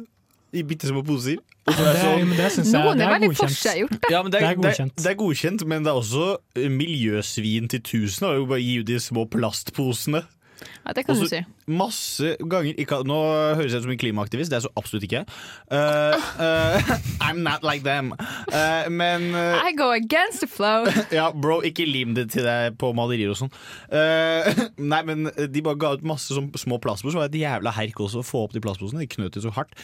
[0.53, 1.39] i bitte små poser.
[1.63, 3.55] Og så er Det, det sånn det syns jeg Noen det er er veldig godkjent.
[3.55, 4.09] forseggjort.
[4.11, 4.95] Ja, men det, Det er, det, godkjent.
[5.03, 6.29] det er godkjent, men det er også
[6.59, 8.27] eh, miljøsvin til tusen.
[8.29, 10.23] å bare gi ut de små plastposene.
[10.85, 11.39] Ja, det kan Også, du si.
[11.75, 13.15] Masse ganger ikke, Nå
[13.57, 15.23] høres jeg ut som en klimaaktivist, det er så absolutt ikke.
[15.71, 16.93] Uh, uh,
[17.25, 18.13] I'm not like them.
[18.47, 20.85] Uh, men I go against the flow.
[21.11, 23.51] ja, bro, ikke lim det til deg på malerier og sånn.
[23.91, 27.45] Eh, nei, men de bare ga ut masse sånn små plastposer, så var det et
[27.47, 29.03] jævla herk også å få opp de plastposene.
[29.03, 29.75] De knøt det så hardt.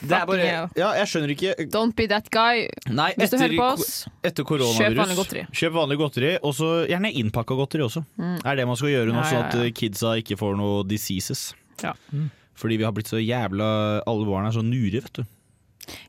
[0.00, 0.44] Det er bare
[0.78, 2.68] Ja, jeg skjønner ikke Don't be that guy.
[2.88, 5.42] Nei, Hvis du etter, hører på oss, etter kjøp vanlig godteri.
[5.52, 8.04] Kjøp vanlig godteri, og så gjerne innpakka godteri også.
[8.20, 8.38] Mm.
[8.44, 10.84] Er det man skal gjøre nå, Ja, sånn ja, at eh, kidsa ikke får noe
[10.88, 11.50] diseases.
[11.82, 11.92] Ja.
[12.60, 13.68] Fordi vi har blitt så jævla
[14.08, 15.24] Alle barn er så nure, vet du.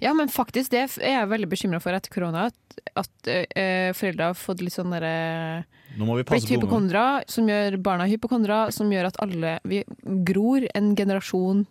[0.03, 2.49] Ja, men faktisk, det er jeg veldig bekymra for etter korona.
[2.51, 5.65] At, at øh, foreldre har fått litt sånn derre
[5.97, 6.61] Nå må vi passe Blitt på ungene.
[6.61, 9.81] hypokondra, som gjør barna hypokondra, som gjør at alle Vi
[10.27, 11.65] gror en generasjon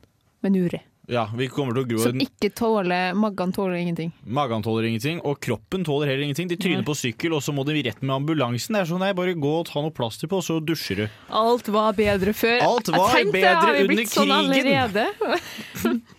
[0.44, 0.80] med nure.
[1.10, 4.12] Ja, vi kommer til å gro Som ikke tåler Maggan tåler ingenting.
[4.22, 6.50] Magen tåler ingenting, og kroppen tåler heller ingenting.
[6.52, 8.76] De tryner på sykkel, og så må de rett med ambulansen.
[8.78, 11.18] Det er sånn, nei, Bare gå og ta noe plaster på, og så dusjer du.
[11.40, 12.62] Alt var bedre før.
[12.62, 14.46] Alt var jeg tenkte, bedre har vi under blitt sånn krigen.
[14.46, 16.00] allerede?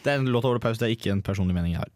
[0.00, 1.90] Det er en låt over pause, det er ikke en personlig mening jeg har.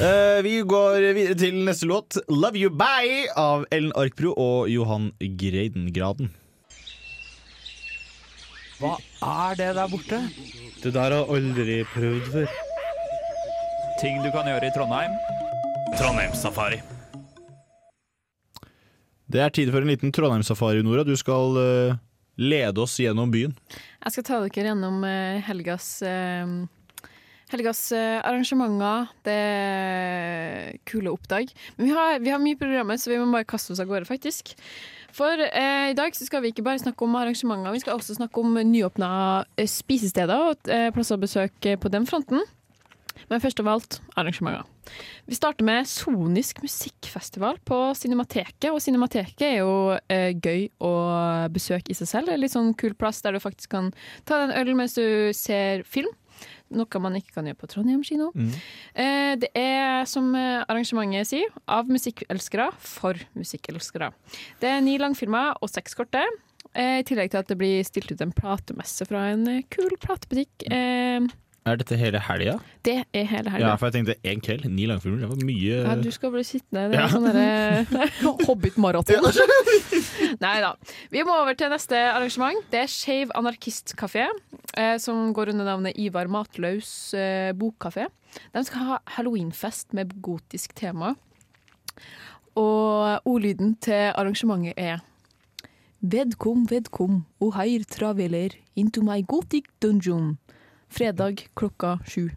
[0.00, 5.12] Eh, vi går videre til neste låt, 'Love You Bye' av Ellen Arkbro og Johan
[5.20, 6.30] Greidengraden.
[8.76, 10.18] Hva er det der borte?
[10.82, 12.56] Det der har jeg aldri prøvd før.
[14.02, 15.14] Ting du kan gjøre i Trondheim?
[15.96, 16.82] Trondheimssafari.
[19.32, 21.06] Det er tid for en liten Trondheimssafari, Nora.
[21.08, 21.96] Du skal uh,
[22.36, 23.56] lede oss gjennom byen.
[24.04, 26.58] Jeg skal ta dere gjennom uh, helgas uh,
[27.46, 29.06] Helgas arrangementer.
[29.22, 31.52] Det er kule oppdag.
[31.78, 34.08] Men vi har, vi har mye programmer, så vi må bare kaste oss av gårde,
[34.08, 34.50] faktisk.
[35.16, 38.42] For eh, i dag skal vi ikke bare snakke om arrangementer, vi skal også snakke
[38.42, 39.08] om nyåpna
[39.56, 42.44] eh, spisesteder og eh, plasser å besøke på den fronten.
[43.30, 44.66] Men først av alt arrangementer.
[45.24, 48.68] Vi starter med Sonisk musikkfestival på Cinemateket.
[48.68, 50.92] Og Cinemateket er jo eh, gøy å
[51.52, 52.28] besøke i seg selv.
[52.28, 53.88] Det er litt sånn kul plass der du faktisk kan
[54.28, 56.12] ta deg en øl mens du ser film.
[56.76, 58.32] Noe man ikke kan gjøre på Trondheim kino.
[58.94, 64.12] Eh, det er, som eh, arrangementet sier, av musikkelskere for musikkelskere.
[64.60, 66.24] Det er ni langfilmer og seks korte.
[66.76, 69.94] Eh, I tillegg til at det blir stilt ut en platemesse fra en eh, kul
[70.02, 70.66] platebutikk.
[70.68, 71.24] Eh,
[71.66, 72.52] Er dette hele helga?
[72.86, 73.66] det er hele helga.
[73.66, 75.18] Ja, for jeg tenkte én kveld, ni langfilmer.
[75.24, 76.84] Det var mye Ja, du skal bli sittende.
[76.92, 77.08] Det er Ja.
[77.10, 78.06] sånn derre
[78.46, 79.26] Hobbit-maraton.
[80.44, 80.70] Nei da.
[81.10, 82.62] Vi må over til neste arrangement.
[82.70, 84.28] Det er Skeiv anarkistkafé,
[84.78, 88.06] eh, som går under navnet Ivar Matlaus eh, bokkafé.
[88.54, 91.14] De skal ha halloweenfest med gotisk tema.
[92.56, 95.02] Og ordlyden til arrangementet er
[96.06, 100.36] Vedkom, vedkom, o heir traveler, into my gothic dungeon.
[100.92, 102.28] Fredag klokka sju.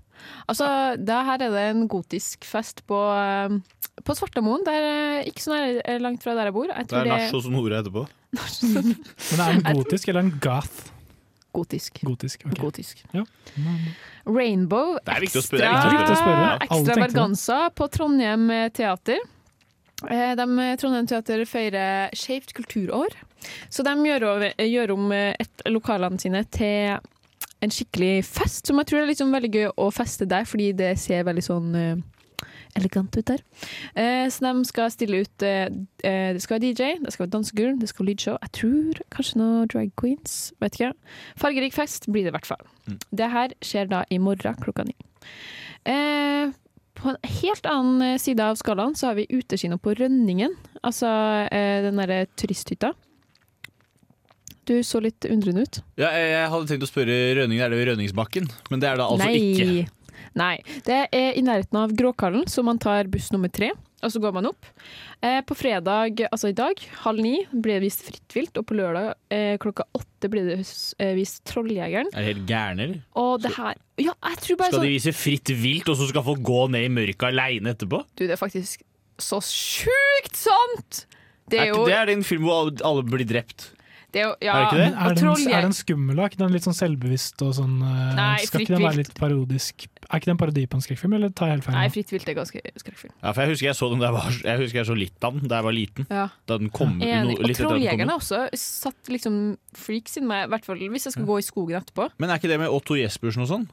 [0.52, 0.68] Altså,
[1.00, 3.56] det her er det en gotisk fest på, eh,
[4.04, 4.66] på Svartamoen.
[4.68, 6.68] Det er ikke så nær- langt fra der jeg bor.
[6.68, 8.08] Jeg Det er nach og Sonore etterpå.
[8.74, 8.95] Men
[9.39, 10.91] er den gotisk eller en goth?
[11.54, 12.02] Gotisk.
[12.06, 12.60] Gotisk, ok.
[12.62, 13.00] Gotisk.
[13.14, 13.24] Ja.
[14.30, 16.50] Rainbow Det er viktig å spørre, det er å spørre.
[16.70, 18.45] Alle tenkte på Trondheim
[18.76, 19.24] Teater.
[20.08, 20.45] Eh, De,
[20.80, 23.18] Trondheim Teater feirer Skeivt kulturår.
[23.72, 27.00] Så de gjør, over, gjør om eh, et, lokalene sine til
[27.64, 30.93] en skikkelig fest, som jeg tror er liksom veldig gøy å feste der, fordi det
[31.01, 32.45] ser veldig sånn uh,
[32.80, 33.43] elegant ut der.
[33.97, 35.68] Uh, så de skal stille ut uh,
[36.05, 38.39] Det skal være DJ, det skal være dansegulv, det skal være lydshow.
[38.45, 40.39] Jeg tror kanskje noe drag queens.
[40.64, 40.93] Vet ikke.
[41.41, 42.66] Fargerik fest blir det i hvert fall.
[43.12, 44.95] Det her skjer da i morgen klokka ni.
[46.99, 50.55] På en helt annen side av skalaen så har vi utekino på Rønningen.
[50.84, 51.12] Altså
[51.49, 52.91] den derre turisthytta.
[54.70, 55.82] Du så litt undrende ut.
[55.97, 58.49] Ja, jeg, hadde tenkt å spørre Rønningen, er det Rønningsbakken?
[58.70, 59.39] Men det er det altså Nei.
[59.49, 59.88] ikke.
[60.38, 60.55] Nei.
[60.86, 63.72] Det er i nærheten av Gråkallen, så man tar buss nummer tre,
[64.05, 64.67] og så går man opp.
[65.26, 68.78] Eh, på fredag, altså i dag, halv ni, blir det vist Fritt vilt, og på
[68.78, 72.13] lørdag eh, klokka åtte blir det eh, vist Trolljegeren.
[72.13, 73.01] Er det helt gærne, eller?
[73.20, 76.11] Og det her Ja, jeg tror bare Skal de sånn vise fritt vilt, og så
[76.11, 78.03] skal folk gå ned i mørket aleine etterpå?
[78.13, 78.86] Du, det er faktisk
[79.20, 81.03] så sjukt sant!
[81.49, 83.72] Det Er er ikke jo det er en film hvor alle blir drept?
[84.10, 84.86] Det er jo, ja, er, det ikke det?
[84.89, 86.20] Er, den, er den skummel?
[86.20, 89.12] Er ikke den litt sånn selvbevisst og sånn eh, Nei, Skal ikke den være litt
[89.18, 89.86] parodisk?
[90.07, 91.76] Er ikke det en parodi på en skrekkfilm, eller tar jeg helt feil?
[91.78, 91.86] Nei?
[91.93, 93.14] Fritt vilt er ganske skrekkfilm.
[93.14, 95.38] Ja, for Jeg husker jeg så den da var, jeg husker jeg så litt av
[95.38, 96.10] den da jeg var liten.
[96.10, 96.26] Ja.
[96.49, 97.38] Da den kom no, Enig.
[97.38, 98.16] Og kom Trolljegeren ut.
[98.16, 99.38] har også satt liksom
[99.78, 102.10] freaks inni meg, i hvert fall hvis jeg skal gå i skogen etterpå.
[102.18, 103.70] Men er ikke det med Otto Jespersen og sånn?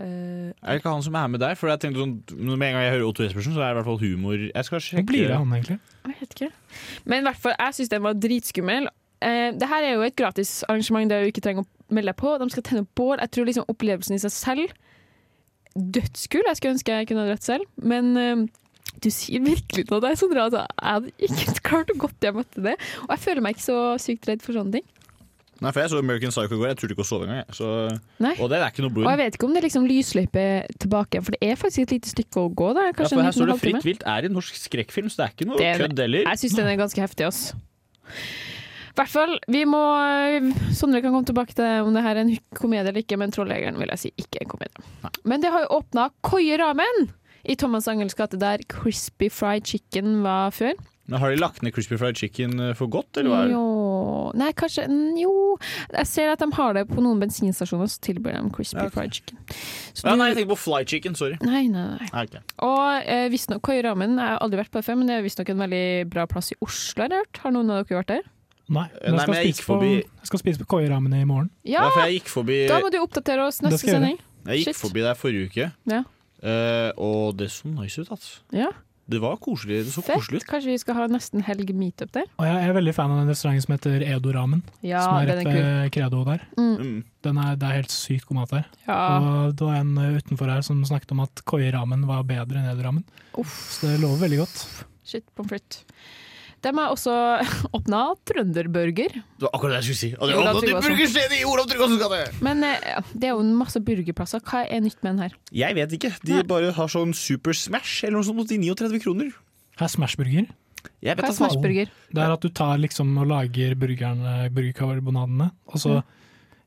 [0.00, 1.54] Eh, Er det ikke han som er med der?
[1.58, 3.78] For jeg tenkte sånn, Med en gang jeg hører Otto Jespersen, så er det i
[3.80, 4.38] hvert fall humor.
[4.48, 5.78] Jeg skal Hvor blir det han, egentlig?
[6.06, 6.50] Jeg vet ikke.
[7.04, 8.88] Men i hvert fall, jeg syns den var dritskummel.
[9.22, 12.18] Uh, det her er jo et gratis arrangement der du ikke trenger å melde deg
[12.18, 12.32] på.
[12.40, 13.20] De skal tenne opp bål.
[13.20, 14.72] Jeg tror liksom opplevelsen i seg selv
[15.72, 16.42] Dødskul.
[16.44, 17.68] Jeg skulle ønske jeg kunne dratt selv.
[17.76, 18.42] Men uh,
[19.04, 20.48] du sier virkelig noe der, Sondre.
[20.48, 22.74] Altså, jeg hadde ikke klart å godt hjem etter det.
[23.06, 24.88] Og jeg føler meg ikke så sykt redd for sånne ting.
[25.62, 26.68] Nei, for jeg så American Psycho i går.
[26.72, 27.54] Jeg turte ikke å sove engang.
[27.54, 27.66] Så,
[28.42, 29.06] og det er ikke noe blod.
[29.06, 30.46] Og jeg vet ikke om det er liksom lysløype
[30.82, 32.72] tilbake, for det er faktisk et lite stykke å gå.
[32.74, 35.26] da Ja, Kanskje for her står det Fritt vilt er en norsk skrekkfilm, så det
[35.28, 36.26] er ikke noe er- kødd heller.
[36.28, 37.54] Jeg syns den er ganske heftig, ass.
[38.92, 39.80] I hvert fall, vi må
[40.76, 43.78] Sondre kan komme tilbake til om det her er en komedie eller ikke, men 'Trolljegeren'
[43.80, 45.12] vil jeg si ikke er en komedie.
[45.24, 47.08] Men det har jo åpna Koie Ramen
[47.48, 50.72] i Thomas Angels gate, der Crispy Fried Chicken var før.
[51.10, 53.38] Men Har de lagt ned Crispy Fried Chicken eh, for godt, eller hva?
[53.42, 53.54] er det?
[53.56, 55.32] Jo Nei, kanskje mm, Jo.
[55.92, 58.94] Jeg ser at de har det på noen bensinstasjoner, så tilbyr de Crispy Ja, okay.
[58.94, 59.38] Fried Chicken.
[59.92, 61.14] Så Ja, du- nei, jeg tenker på Fly Chicken.
[61.18, 61.36] Sorry.
[61.42, 62.08] Nei, nei, nei.
[62.12, 62.40] Nei, okay.
[62.64, 65.26] Og eh, visstnok Koie Ramen, jeg har aldri vært på det før, men det er
[65.26, 65.84] visstnok en veldig
[66.14, 67.42] bra plass i Oslo, har jeg hørt.
[67.44, 68.22] Har noen av dere vært der?
[68.72, 70.58] Nei, Eh, men nei, jeg skal, men jeg spise gikk på, forbi- jeg skal spise
[70.62, 71.50] på koieramen i morgen.
[71.66, 71.82] Ja!
[71.82, 74.18] Ja, for jeg gikk forbi Da må du oppdatere oss neste jeg sending.
[74.46, 74.80] Jeg gikk Shit.
[74.86, 76.00] forbi der forrige uke, Ja.
[76.46, 78.08] uh, og det så nice ut.
[78.14, 78.38] Altså.
[78.54, 78.70] ja.
[79.10, 79.82] Det var koselig.
[79.86, 80.20] Det så Fett.
[80.20, 80.46] koselig ut.
[80.48, 82.28] Kanskje vi skal ha nesten helg meetup der?
[82.38, 84.62] Og jeg er veldig fan av den restauranten som heter Edo Ramen.
[84.86, 86.46] Ja, som er den rett ved Credo der.
[86.56, 87.02] Mm.
[87.26, 88.70] Den er, det er helt sykt god mat der.
[88.86, 89.00] Ja.
[89.18, 92.70] Og det var en eh, utenfor her som snakket om at Koi-ramen var bedre enn
[92.72, 93.04] Edo Ramen.
[93.34, 94.66] Så det lover veldig godt.
[95.02, 95.82] Shit, pommes frites.
[96.62, 97.12] De har også
[97.76, 99.16] åpna trønderburger.
[99.18, 100.10] Det var akkurat det jeg skulle si.
[100.14, 102.42] Og det er i Olav Tryggvasons gate!
[102.44, 104.42] Men eh, det er jo en masse burgerplasser.
[104.46, 105.36] Hva er nytt med den her?
[105.64, 106.12] Jeg vet ikke.
[106.22, 109.32] De bare har sånn Super Smash eller noe sånt til 39 kroner.
[109.80, 110.50] Her er Smashburger.
[111.02, 111.90] Jeg vet Hva er smashburger?
[112.10, 116.12] Det er at du tar liksom og lager burgerkarbonadene, og så mm.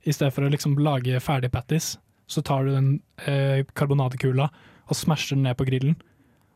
[0.07, 1.95] i stedet for å liksom lage ferdig patties,
[2.27, 2.89] så tar du den
[3.27, 4.47] eh, karbonadekula
[4.85, 5.97] og smasher den ned på grillen,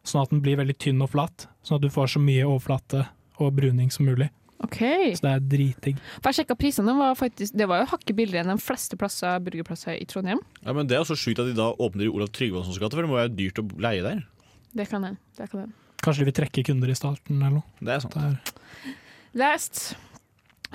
[0.07, 3.05] sånn at den blir veldig tynn og flat, sånn at du får så mye overflate
[3.39, 4.29] og bruning som mulig.
[4.65, 5.13] Okay.
[5.15, 5.99] Så det er dritdigg.
[6.19, 6.91] For jeg sjekka prisene,
[7.55, 10.41] det var jo hakket billigere enn de fleste plasser, burgerplasser i Trondheim.
[10.65, 12.97] Ja, men Det er også så sjukt at de da åpner i Olav Tryggvasons gate,
[12.97, 14.25] for det må være dyrt å leie der.
[14.75, 15.15] Det kan jeg.
[15.39, 15.71] Det kan jeg.
[16.03, 17.79] Kanskje de vil trekke kunder i starten eller noe.
[17.79, 18.19] Det er sant.
[18.19, 18.93] Det er,
[19.39, 19.95] Last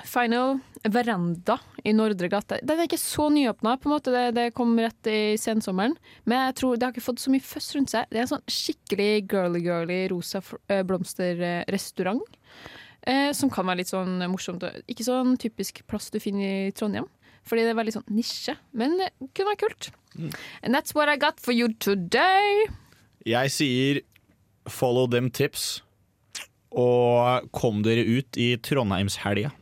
[0.03, 2.59] Final Veranda i Nordre gate.
[2.67, 4.13] Den er ikke så nyåpna, på en måte.
[4.15, 5.95] Det, det kom rett i sensommeren.
[6.27, 8.09] Men jeg tror det har ikke fått så mye føss rundt seg.
[8.11, 12.41] Det er en sånn skikkelig girly-girly rosa eh, blomsterrestaurant.
[13.07, 14.65] Eh, som kan være litt sånn morsomt.
[14.91, 17.07] Ikke sånn typisk plass du finner i Trondheim.
[17.45, 18.57] Fordi det er veldig sånn nisje.
[18.73, 19.91] Men det kunne være kult.
[20.63, 22.67] And that's what I got for you today.
[23.27, 24.01] Jeg sier
[24.71, 25.83] follow them tips,
[26.73, 29.53] og kom dere ut i Trondheimshelga.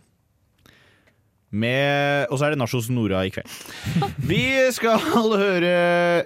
[1.52, 3.50] Med, og så er det Nachos Nora i kveld.
[4.30, 4.40] Vi
[4.72, 5.72] skal høre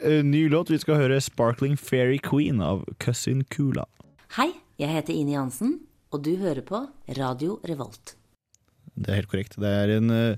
[0.06, 0.70] en ny låt.
[0.70, 3.88] Vi skal høre 'Sparkling Fairy Queen' av Cousin Kula.
[4.38, 5.80] Hei, jeg heter Ine Jansen,
[6.14, 6.84] og du hører på
[7.18, 8.14] Radio Revolt.
[8.94, 9.58] Det er helt korrekt.
[9.58, 10.36] Det er en, eh,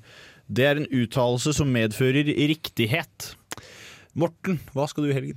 [0.49, 3.35] det er en uttalelse som medfører riktighet.
[4.17, 5.37] Morten, hva skal du i helgen?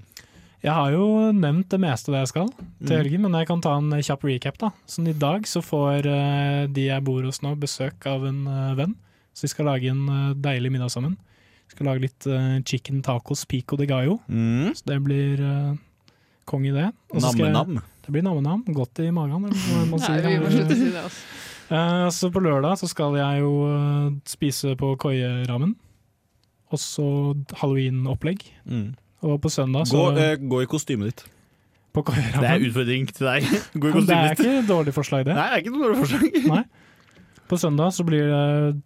[0.63, 2.47] Jeg har jo nevnt det meste av det jeg skal
[2.87, 3.03] til Mm.
[3.03, 4.57] helgen, men jeg kan ta en kjapp recap.
[4.57, 4.71] da.
[4.87, 8.75] Sånn I dag så får eh, de jeg bor hos nå, besøk av en eh,
[8.75, 8.95] venn
[9.33, 11.15] Så vi skal lage en eh, deilig middag sammen.
[11.69, 14.19] Vi skal lage litt eh, chicken tacos pico de gallo.
[14.27, 14.73] Mm.
[14.75, 15.77] Så det blir uh,
[16.49, 16.89] kong i det.
[17.13, 17.87] Og så skal jeg- Nam-nam.
[18.01, 18.65] Det blir namme-nam.
[18.73, 21.23] Godt i magen, eller hva man Nei, vi må slutte å si det, altså.
[21.71, 25.69] Eh, så på lørdag så skal jeg jo eh, spise på koieramen.
[26.67, 27.05] Og så
[27.61, 28.43] halloween-opplegg.
[28.67, 28.89] Mm.
[29.23, 31.23] Og på søndag så Gå, eh, gå i kostymet ditt.
[31.95, 32.03] På.
[32.07, 33.47] Det er utfordring til deg.
[33.79, 35.35] Gå i Men det er ikke et dårlig forslag, det.
[35.35, 36.37] Nei, det er ikke noe dårlig forslag.
[36.51, 36.61] Nei.
[37.51, 38.79] På søndag så blir det,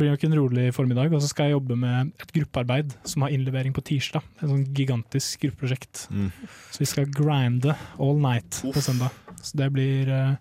[0.00, 3.34] blir nok en rolig formiddag, og så skal jeg jobbe med et gruppearbeid som har
[3.36, 4.24] innlevering på tirsdag.
[4.40, 6.06] Et sånn gigantisk gruppeprosjekt.
[6.08, 6.30] Mm.
[6.72, 9.12] Så vi skal grinde all night på søndag.
[9.44, 10.40] Så det blir, eh,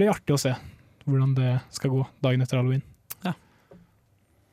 [0.00, 0.54] blir artig å se
[1.04, 2.80] hvordan det skal gå dagen etter halloween.
[3.20, 3.36] Ja.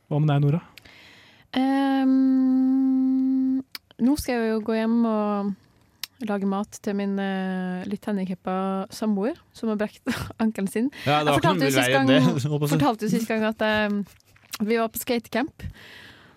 [0.10, 0.60] Hva med deg, Nora?
[1.56, 2.12] Um,
[3.96, 5.56] nå skal jeg jo gå hjem og
[6.30, 8.56] lage mat til min uh, litt handikappa
[8.94, 10.06] samboer, som har brekt
[10.44, 10.92] ankelen sin.
[11.06, 14.02] Ja, det var jeg fortalte jo sist gang, det, fortalte sist gang at um,
[14.62, 15.68] vi var på skatecamp.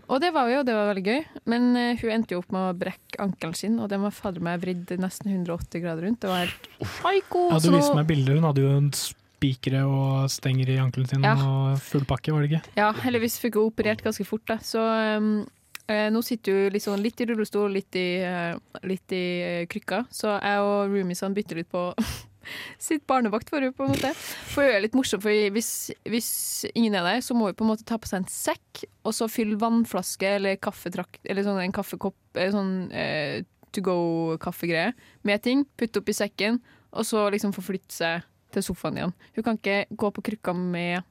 [0.04, 2.70] Og det var jo det var veldig gøy, men uh, hun endte jo opp med
[2.70, 6.22] å brekke ankelen sin, og den var fader meg vridd nesten 180 grader rundt.
[6.24, 7.46] Det var helt psyko.
[7.54, 8.40] Ja, du viste meg bilder.
[8.40, 11.34] Hun hadde jo en spikere og stenger i ankelen sin Ja.
[11.36, 12.74] og full pakke, var det ikke?
[12.80, 14.58] Ja, heldigvis fikk hun operert ganske fort, da.
[14.64, 14.80] Så
[15.18, 15.46] um,
[15.86, 18.54] nå sitter hun liksom litt i rullestol, litt i, eh,
[18.88, 20.04] litt i eh, krykka.
[20.10, 21.90] Så jeg og roomiesene bytter litt på
[22.86, 24.12] sitt barnevakt for henne, på en måte.
[24.52, 25.72] For det er litt morsomt, for hvis,
[26.08, 26.30] hvis
[26.72, 29.16] ingen er der, så må hun på en måte ta på seg en sekk, og
[29.16, 33.42] så fylle vannflaske eller kaffetrakt, eller sånn en kaffekopp, sånn eh,
[33.74, 34.92] to go-kaffegreie
[35.26, 36.62] med ting, putte oppi sekken,
[36.94, 39.16] og så liksom forflytte seg til sofaen igjen.
[39.34, 41.04] Hun kan ikke gå på krykka med,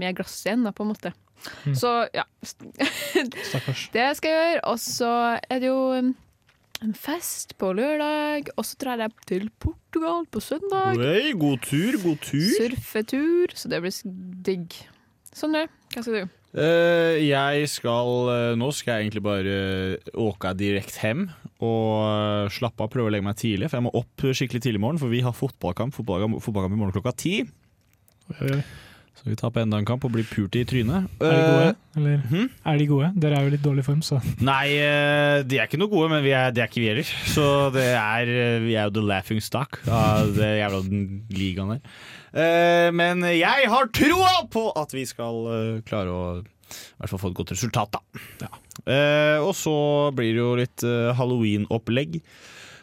[0.00, 1.12] med glass igjen, da, på en måte.
[1.66, 1.74] Mm.
[1.78, 2.26] Så ja.
[2.42, 3.86] Stakkars.
[3.96, 4.64] Det skal jeg gjøre.
[4.72, 5.12] Og så
[5.50, 6.12] er det jo um,
[6.80, 10.96] en fest på lørdag, og så drar jeg til Portugal på søndag.
[11.00, 12.50] Hey, god tur, god tur.
[12.56, 14.78] Surfetur, så det blir digg digg.
[15.36, 16.36] Sondre, hva skal du?
[16.50, 19.52] Uh, jeg skal uh, Nå skal jeg egentlig bare
[20.18, 21.28] åke direkte hjem
[21.62, 23.68] og slappe av, prøve å legge meg tidlig.
[23.68, 26.80] For jeg må opp skikkelig tidlig i morgen, for vi har fotballkamp, fotballkamp, fotballkamp i
[26.80, 27.34] morgen klokka ti.
[29.20, 31.10] Så vi tar på enda en kamp og blir pult i trynet.
[31.20, 31.72] Er de gode?
[32.00, 32.46] Eller, hmm?
[32.72, 33.10] er de gode?
[33.20, 36.24] Dere er jo litt dårlig form, så Nei, eh, de er ikke noe gode, men
[36.24, 37.10] vi er, det er ikke vi heller.
[37.28, 37.44] Så
[37.74, 41.02] det er, eh, vi er jo the laughing stock av det jævla den
[41.36, 41.82] ligaen der.
[42.30, 47.20] Eh, Men jeg har troa på at vi skal eh, klare å i hvert fall
[47.26, 48.24] få et godt resultat, da.
[48.46, 48.50] Ja.
[49.42, 49.74] og så
[50.14, 52.20] blir det jo litt eh, halloween-opplegg.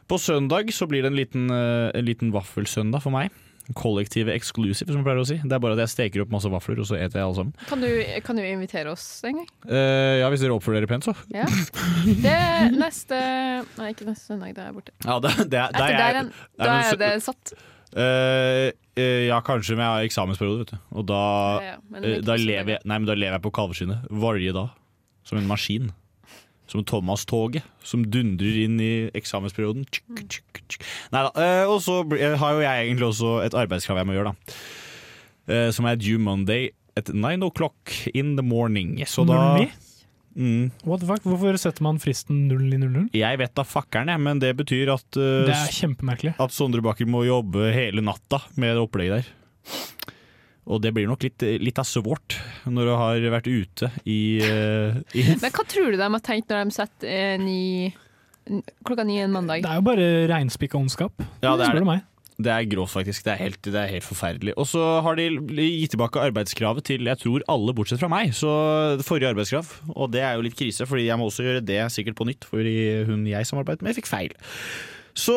[0.08, 3.32] På søndag så blir det en liten, eh, en liten vaffelsøndag for meg.
[3.76, 5.38] Kollektive exclusive, som jeg pleier å si.
[5.44, 7.56] Det er bare at jeg steker opp masse vafler, og så eter jeg alle sammen.
[7.68, 7.90] Kan du,
[8.24, 9.50] kan du invitere oss en gang?
[9.68, 11.16] Uh, ja, hvis dere oppfører dere pent, så.
[11.36, 11.48] Ja.
[12.08, 13.18] Det er neste
[13.78, 14.96] Nei, ikke neste søndag, da er jeg borte.
[15.04, 17.54] Ja, det, det, det, Etter er der igjen, da er det satt.
[17.98, 18.68] Uh,
[19.00, 20.82] uh, ja, kanskje, men jeg har eksamensperiode, vet du.
[21.00, 21.22] Og da,
[21.64, 24.76] Ja, ja, da, lever jeg, nei, men da lever jeg på kalveskinnet Varje dag.
[25.28, 25.92] Som en maskin.
[26.68, 29.86] Som Thomas-toget som dundrer inn i eksamensperioden.
[31.14, 31.32] Nei da.
[31.32, 34.58] eh, og så eh, har jo jeg egentlig også et arbeidskrav jeg må gjøre, da.
[35.48, 38.98] Eh, som er due Monday at nine o'clock in the morning.
[39.08, 39.40] Så da
[40.36, 41.24] mm, What the fuck?
[41.24, 43.08] Hvorfor setter man fristen 0 i 00?
[43.16, 46.36] Jeg vet da fakkeren, jeg, men det betyr at uh, Det er kjempemerkelig.
[46.42, 49.34] At Sondre Bakker må jobbe hele natta med det opplegget der.
[50.68, 52.36] Og det blir nok litt, litt av svårt
[52.68, 56.52] når du har vært ute i, eh, i Men hva tror du de har tenkt
[56.52, 57.62] når de setter eh, ni
[58.84, 59.64] klokka ni en mandag?
[59.64, 61.86] Det er jo bare reinspikka ondskap, Ja, det er spør det.
[61.86, 62.06] du meg.
[62.38, 63.24] Det er grovt, faktisk.
[63.26, 64.54] Det er helt, det er helt forferdelig.
[64.62, 65.26] Og så har de
[65.58, 68.30] gitt tilbake arbeidskravet til jeg tror alle bortsett fra meg.
[68.38, 68.52] Så
[69.00, 69.72] det forrige arbeidskrav.
[69.96, 72.46] Og det er jo litt krise, fordi jeg må også gjøre det sikkert på nytt.
[72.46, 72.76] Fordi
[73.10, 74.38] hun jeg samarbeidet med, fikk feil.
[75.18, 75.34] Så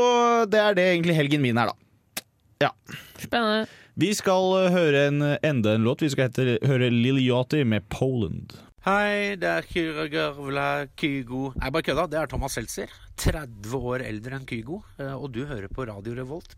[0.53, 2.27] det er det egentlig helgen min er, da.
[2.67, 2.75] Ja.
[3.17, 3.65] Spennende.
[4.01, 6.01] Vi skal uh, høre en, enda en låt.
[6.05, 8.55] Vi skal hete, høre Lill Yachty med 'Poland'.
[8.87, 12.07] Hei, det er Kyra Gørvla Kygo Nei, bare kødda.
[12.09, 12.89] Det er Thomas Seltzer.
[13.21, 14.79] 30 år eldre enn Kygo.
[14.99, 16.55] eh, Og du hører på Radio Revolt.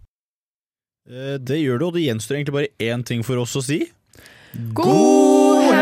[1.11, 3.81] Eh, Det gjør du, og det gjenstår egentlig bare én ting for oss å si.
[4.73, 5.75] God